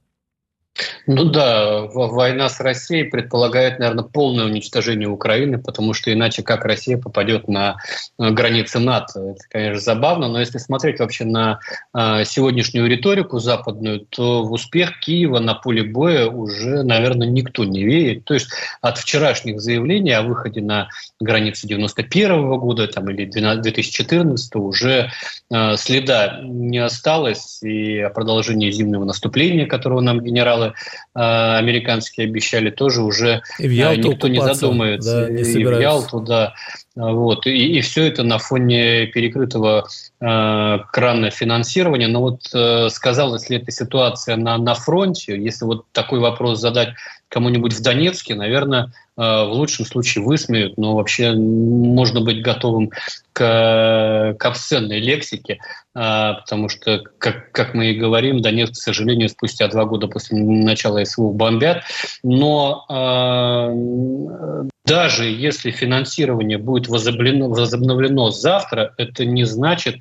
Ну 1.06 1.24
да, 1.24 1.82
война 1.92 2.48
с 2.48 2.60
Россией 2.60 3.04
предполагает, 3.04 3.78
наверное, 3.78 4.04
полное 4.04 4.44
уничтожение 4.44 5.08
Украины, 5.08 5.58
потому 5.58 5.94
что 5.94 6.12
иначе 6.12 6.42
как 6.42 6.64
Россия 6.64 6.98
попадет 6.98 7.48
на 7.48 7.76
границы 8.18 8.78
НАТО? 8.78 9.20
Это, 9.30 9.40
конечно, 9.48 9.80
забавно, 9.80 10.28
но 10.28 10.40
если 10.40 10.58
смотреть 10.58 10.98
вообще 10.98 11.24
на 11.24 11.60
а, 11.92 12.24
сегодняшнюю 12.24 12.88
риторику 12.88 13.38
западную, 13.38 14.00
то 14.00 14.42
в 14.42 14.52
успех 14.52 15.00
Киева 15.00 15.38
на 15.38 15.54
поле 15.54 15.82
боя 15.82 16.28
уже, 16.28 16.82
наверное, 16.82 17.28
никто 17.28 17.64
не 17.64 17.84
верит. 17.84 18.24
То 18.24 18.34
есть 18.34 18.48
от 18.80 18.98
вчерашних 18.98 19.60
заявлений 19.60 20.12
о 20.12 20.22
выходе 20.22 20.60
на 20.60 20.88
границы 21.20 21.66
91 21.66 22.58
года 22.58 22.88
там, 22.88 23.08
или 23.10 23.24
2014 23.26 24.56
уже 24.56 25.10
а, 25.52 25.76
следа 25.76 26.40
не 26.42 26.78
осталось, 26.78 27.62
и 27.62 27.98
о 28.00 28.10
продолжении 28.10 28.70
зимнего 28.70 29.04
наступления, 29.04 29.66
которого 29.66 30.00
нам 30.00 30.20
генералы 30.20 30.65
э, 30.74 31.56
американские 31.58 32.26
обещали, 32.26 32.70
тоже 32.70 33.02
уже 33.02 33.42
и 33.58 33.68
в 33.68 33.70
Ялту 33.70 34.08
никто 34.12 34.28
не 34.28 34.40
задумается. 34.40 35.26
Да, 35.26 35.30
не 35.30 35.42
и 35.42 35.64
в 35.64 35.80
Ялту, 35.80 36.20
да. 36.20 36.54
Вот. 36.94 37.46
И, 37.46 37.78
и 37.78 37.80
все 37.82 38.06
это 38.06 38.22
на 38.22 38.38
фоне 38.38 39.06
перекрытого 39.06 39.86
э, 40.20 40.78
крана 40.92 41.30
финансирования. 41.30 42.08
Но 42.08 42.20
вот 42.22 42.40
э, 42.54 42.88
сказалась 42.90 43.50
ли 43.50 43.58
эта 43.58 43.70
ситуация 43.70 44.36
на, 44.36 44.56
на 44.56 44.74
фронте, 44.74 45.38
если 45.38 45.64
вот 45.64 45.84
такой 45.92 46.20
вопрос 46.20 46.60
задать 46.60 46.90
кому-нибудь 47.28 47.74
в 47.74 47.82
Донецке, 47.82 48.34
наверное, 48.34 48.92
в 49.16 49.50
лучшем 49.52 49.86
случае 49.86 50.24
высмеют, 50.24 50.76
но 50.76 50.94
вообще 50.94 51.32
можно 51.32 52.20
быть 52.20 52.42
готовым 52.42 52.90
к, 53.32 54.36
к 54.38 54.44
обсценной 54.44 55.00
лексике, 55.00 55.58
э, 55.94 56.34
потому 56.40 56.68
что, 56.68 57.02
как, 57.18 57.50
как 57.52 57.74
мы 57.74 57.92
и 57.92 57.98
говорим, 57.98 58.40
Донецк, 58.40 58.74
к 58.74 58.76
сожалению, 58.76 59.28
спустя 59.28 59.68
два 59.68 59.84
года 59.84 60.06
после 60.06 60.38
начала 60.38 61.04
СВО 61.04 61.32
бомбят. 61.32 61.82
Но 62.22 62.84
э, 62.90 64.68
даже 64.84 65.24
если 65.24 65.70
финансирование 65.70 66.58
будет 66.58 66.88
возобновлено 66.88 68.30
завтра, 68.30 68.94
это 68.98 69.24
не 69.24 69.44
значит, 69.44 69.96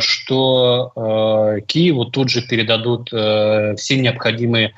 что 0.00 1.62
Киеву 1.66 2.06
тут 2.06 2.30
же 2.30 2.42
передадут 2.42 3.08
все 3.08 3.98
необходимые 3.98 4.74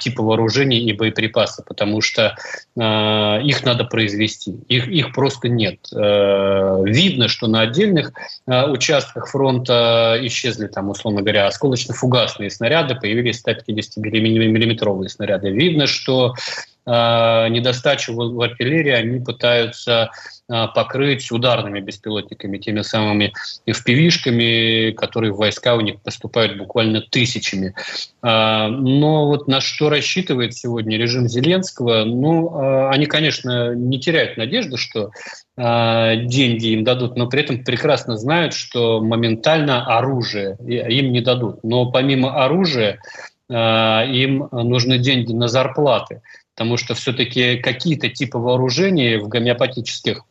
типы 0.00 0.22
вооружений 0.22 0.80
и 0.80 0.92
боеприпасы, 0.92 1.62
потому 1.66 2.00
что 2.00 2.36
их 2.76 3.64
надо 3.64 3.84
произвести. 3.84 4.52
Их, 4.68 4.88
их 4.88 5.12
просто 5.12 5.48
нет. 5.48 5.88
Видно, 5.92 7.28
что 7.28 7.46
на 7.46 7.62
отдельных 7.62 8.12
участках 8.46 9.28
фронта 9.28 10.18
исчезли, 10.22 10.66
там, 10.68 10.90
условно 10.90 11.22
говоря, 11.22 11.48
осколочно-фугасные 11.48 12.50
снаряды, 12.50 12.94
появились 12.94 13.42
150-миллиметровые 13.44 15.08
снаряды. 15.08 15.50
Видно, 15.50 15.86
что 15.86 16.34
Э, 16.69 16.69
недостачу 16.86 18.14
в 18.14 18.40
артиллерии 18.40 18.92
они 18.92 19.20
пытаются 19.20 20.10
э, 20.48 20.66
покрыть 20.74 21.30
ударными 21.30 21.80
беспилотниками, 21.80 22.58
теми 22.58 22.80
самыми 22.82 23.32
впивишками, 23.70 24.92
которые 24.92 25.32
в 25.32 25.36
войска 25.36 25.74
у 25.74 25.80
них 25.80 26.00
поступают 26.00 26.56
буквально 26.56 27.02
тысячами. 27.02 27.74
Э, 28.22 28.68
но 28.68 29.26
вот 29.26 29.46
на 29.46 29.60
что 29.60 29.90
рассчитывает 29.90 30.54
сегодня 30.54 30.96
режим 30.96 31.28
Зеленского, 31.28 32.04
ну, 32.04 32.88
они, 32.88 33.06
конечно, 33.06 33.74
не 33.74 34.00
теряют 34.00 34.36
надежды, 34.36 34.76
что 34.76 35.10
деньги 35.56 36.68
им 36.68 36.84
дадут, 36.84 37.16
но 37.16 37.26
при 37.26 37.40
этом 37.42 37.62
прекрасно 37.62 38.16
знают, 38.16 38.54
что 38.54 39.00
моментально 39.02 39.84
оружие 39.98 40.56
им 40.66 41.12
не 41.12 41.20
дадут. 41.20 41.62
Но 41.62 41.90
помимо 41.90 42.42
оружия 42.42 42.98
им 43.50 44.48
нужны 44.52 44.98
деньги 44.98 45.32
на 45.32 45.48
зарплаты 45.48 46.22
потому 46.60 46.76
что 46.76 46.92
все-таки 46.92 47.56
какие-то 47.56 48.10
типы 48.10 48.36
вооружений 48.36 49.16
в 49.16 49.28
гомеопатических 49.28 50.24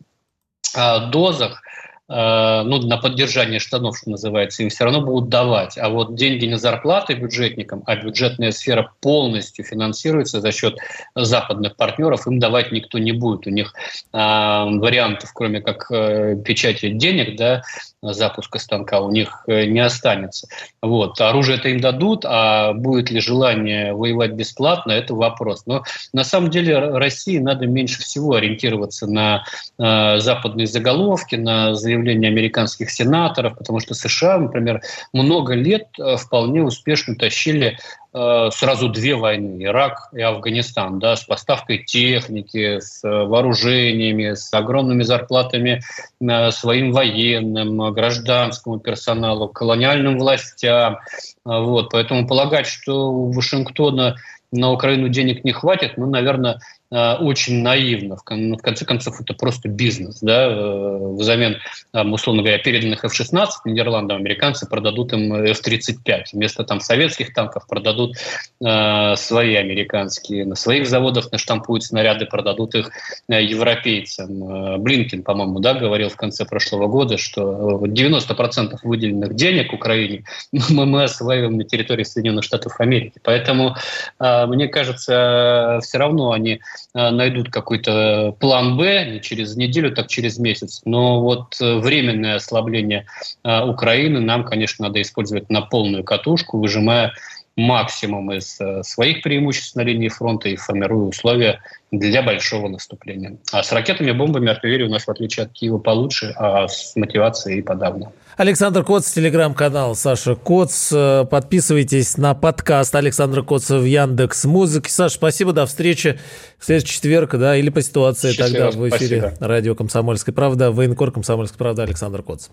а, 0.76 1.08
дозах 1.08 1.64
Э, 2.10 2.64
ну, 2.66 2.82
на 2.82 2.98
поддержание 2.98 3.60
штанов, 3.60 3.98
что 3.98 4.10
называется, 4.10 4.64
им 4.64 4.70
все 4.70 4.84
равно 4.84 5.02
будут 5.02 5.30
давать. 5.30 5.78
А 5.78 5.90
вот 5.90 6.16
деньги 6.16 6.48
на 6.48 6.58
зарплаты 6.58 7.14
бюджетникам, 7.14 7.84
а 7.86 7.96
бюджетная 7.96 8.52
сфера 8.52 8.92
полностью 9.00 9.64
финансируется 9.64 10.42
за 10.42 10.52
счет 10.52 10.80
западных 11.14 11.76
партнеров, 11.76 12.26
им 12.26 12.40
давать 12.40 12.72
никто 12.72 12.98
не 12.98 13.12
будет. 13.12 13.46
У 13.46 13.52
них 13.52 13.76
э, 14.12 14.18
вариантов, 14.18 15.32
кроме 15.34 15.62
как 15.62 15.92
э, 15.92 16.36
печати 16.44 16.90
денег, 16.90 17.38
да, 17.38 17.62
запуска 18.02 18.60
станка, 18.60 19.02
у 19.02 19.12
них 19.12 19.44
э, 19.48 19.66
не 19.66 19.80
останется. 19.80 20.48
Вот. 20.82 21.20
Оружие-то 21.20 21.70
им 21.70 21.82
дадут, 21.82 22.24
а 22.26 22.74
будет 22.74 23.12
ли 23.12 23.20
желание 23.20 23.94
воевать 23.94 24.32
бесплатно, 24.32 24.92
это 24.92 25.14
вопрос. 25.14 25.64
Но 25.66 25.84
на 26.14 26.24
самом 26.24 26.50
деле 26.50 26.78
России 26.80 27.40
надо 27.40 27.68
меньше 27.68 28.00
всего 28.02 28.36
ориентироваться 28.36 29.08
на 29.08 29.44
э, 29.78 30.20
западные 30.20 30.68
заголовки, 30.68 31.36
на 31.36 31.76
заявления 31.76 32.30
американских 32.30 32.90
сенаторов, 32.90 33.58
потому 33.58 33.80
что 33.80 33.94
США, 33.94 34.38
например, 34.38 34.82
много 35.14 35.54
лет 35.54 35.88
э, 36.00 36.16
вполне 36.16 36.64
успешно 36.64 37.16
тащили 37.16 37.78
сразу 38.12 38.90
две 38.90 39.16
войны, 39.16 39.64
Ирак 39.64 40.10
и 40.14 40.22
Афганистан, 40.22 41.00
да, 41.00 41.16
с 41.16 41.24
поставкой 41.24 41.84
техники, 41.84 42.80
с 42.80 43.02
вооружениями, 43.04 44.34
с 44.34 44.52
огромными 44.54 45.04
зарплатами 45.04 45.82
э, 46.20 46.52
своим 46.52 46.92
военным, 46.92 47.94
гражданскому 47.94 48.80
персоналу, 48.80 49.48
колониальным 49.48 50.18
властям. 50.18 51.00
Вот. 51.46 51.92
Поэтому 51.92 52.28
полагать, 52.28 52.68
что 52.68 53.12
у 53.12 53.32
Вашингтона 53.32 54.16
на 54.52 54.72
Украину 54.72 55.10
денег 55.10 55.44
не 55.44 55.52
хватит, 55.52 55.98
ну, 55.98 56.10
наверное, 56.10 56.56
Э, 56.56 56.79
очень 56.92 57.62
наивно. 57.62 58.18
В 58.18 58.24
конце 58.24 58.86
концов, 58.86 59.22
это 59.22 59.34
просто 59.34 59.70
бизнес. 59.70 60.20
Да? 60.22 60.48
Э, 60.48 60.98
взамен, 61.14 61.58
условно 61.94 62.42
говоря, 62.42 62.58
переданных 62.58 63.04
F-16 63.06 63.48
Нидерландам 63.66 64.18
американцы 64.18 64.68
продадут 64.68 65.14
им 65.14 65.34
F-35. 65.34 66.24
Вместо 66.34 66.64
там 66.64 66.80
советских 66.80 67.34
танков 67.34 67.68
продадут 67.68 68.16
э, 68.64 69.16
свои 69.16 69.56
американские. 69.56 70.46
На 70.46 70.56
своих 70.56 70.88
заводах 70.88 71.32
наштампуют 71.32 71.84
снаряды, 71.84 72.26
продадут 72.26 72.74
их 72.74 72.92
э, 73.28 73.44
европейцам. 73.44 74.76
Э, 74.76 74.78
Блинкин, 74.78 75.22
по-моему, 75.22 75.60
да, 75.60 75.76
говорил 75.76 76.10
в 76.10 76.16
конце 76.16 76.46
прошлого 76.46 76.88
года, 76.88 77.18
что 77.18 77.86
90% 77.86 78.80
выделенных 78.82 79.36
денег 79.36 79.74
Украине 79.74 80.24
мы, 80.52 80.88
мы 80.88 81.04
осваиваем 81.04 81.58
на 81.58 81.64
территории 81.66 82.04
Соединенных 82.04 82.44
Штатов 82.44 82.80
Америки. 82.80 83.20
Поэтому, 83.24 83.76
э, 84.20 84.46
мне 84.48 84.68
кажется, 84.68 85.80
все 85.84 85.98
равно 86.00 86.32
они 86.32 86.60
Э, 86.60 86.79
найдут 86.94 87.50
какой-то 87.50 88.36
план 88.40 88.78
Б 88.78 89.06
не 89.12 89.22
через 89.22 89.56
неделю, 89.56 89.92
так 89.92 90.08
через 90.08 90.40
месяц. 90.40 90.82
Но 90.86 91.22
вот 91.22 91.56
э, 91.62 91.76
временное 91.76 92.36
ослабление 92.36 93.06
э, 93.44 93.62
Украины 93.66 94.20
нам, 94.20 94.44
конечно, 94.44 94.88
надо 94.88 95.02
использовать 95.02 95.50
на 95.50 95.62
полную 95.62 96.04
катушку, 96.04 96.60
выжимая 96.60 97.14
максимум 97.56 98.32
из 98.32 98.58
своих 98.84 99.22
преимуществ 99.22 99.76
на 99.76 99.82
линии 99.82 100.08
фронта 100.08 100.48
и 100.48 100.56
формируя 100.56 101.10
условия 101.10 101.60
для 101.92 102.22
большого 102.22 102.70
наступления. 102.70 103.38
А 103.52 103.64
с 103.64 103.74
ракетами, 103.74 104.12
бомбами, 104.12 104.50
артиллерией 104.50 104.88
у 104.88 104.92
нас, 104.92 105.06
в 105.06 105.12
отличие 105.12 105.46
от 105.46 105.52
Киева, 105.52 105.78
получше, 105.78 106.34
а 106.38 106.70
с 106.70 106.96
мотивацией 106.96 107.60
и 107.60 107.62
подавно. 107.62 108.14
Александр 108.40 108.86
Коц, 108.86 109.12
телеграм-канал 109.12 109.98
Саша 109.98 110.34
Коц. 110.34 110.94
Подписывайтесь 111.30 112.16
на 112.16 112.34
подкаст 112.34 112.96
Александра 112.96 113.42
Коца 113.42 113.78
в 113.78 113.84
Яндекс 113.84 114.46
Музыке. 114.46 114.90
Саша, 114.90 115.16
спасибо, 115.16 115.52
до 115.52 115.66
встречи 115.66 116.18
в 116.58 116.64
следующий 116.64 116.94
четверг, 116.94 117.36
да, 117.36 117.58
или 117.58 117.70
по 117.70 117.82
ситуации 117.82 118.32
Счастливо, 118.32 118.68
тогда 118.72 118.80
в 118.80 118.90
эфире 118.92 119.20
спасибо. 119.20 119.46
радио 119.46 119.76
«Комсомольская 119.76 120.34
правда», 120.34 120.72
военкор 120.72 121.12
«Комсомольская 121.12 121.58
правда» 121.58 121.84
Александр 121.84 122.24
Коц. 122.24 122.48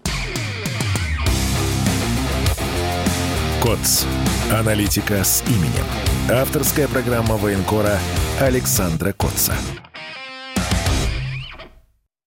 Коц. 3.63 4.03
Аналитика 4.53 5.23
с 5.23 5.45
именем. 5.47 5.87
Авторская 6.29 6.89
программа 6.89 7.37
военкора 7.37 7.97
Александра 8.41 9.13
Котца. 9.13 9.55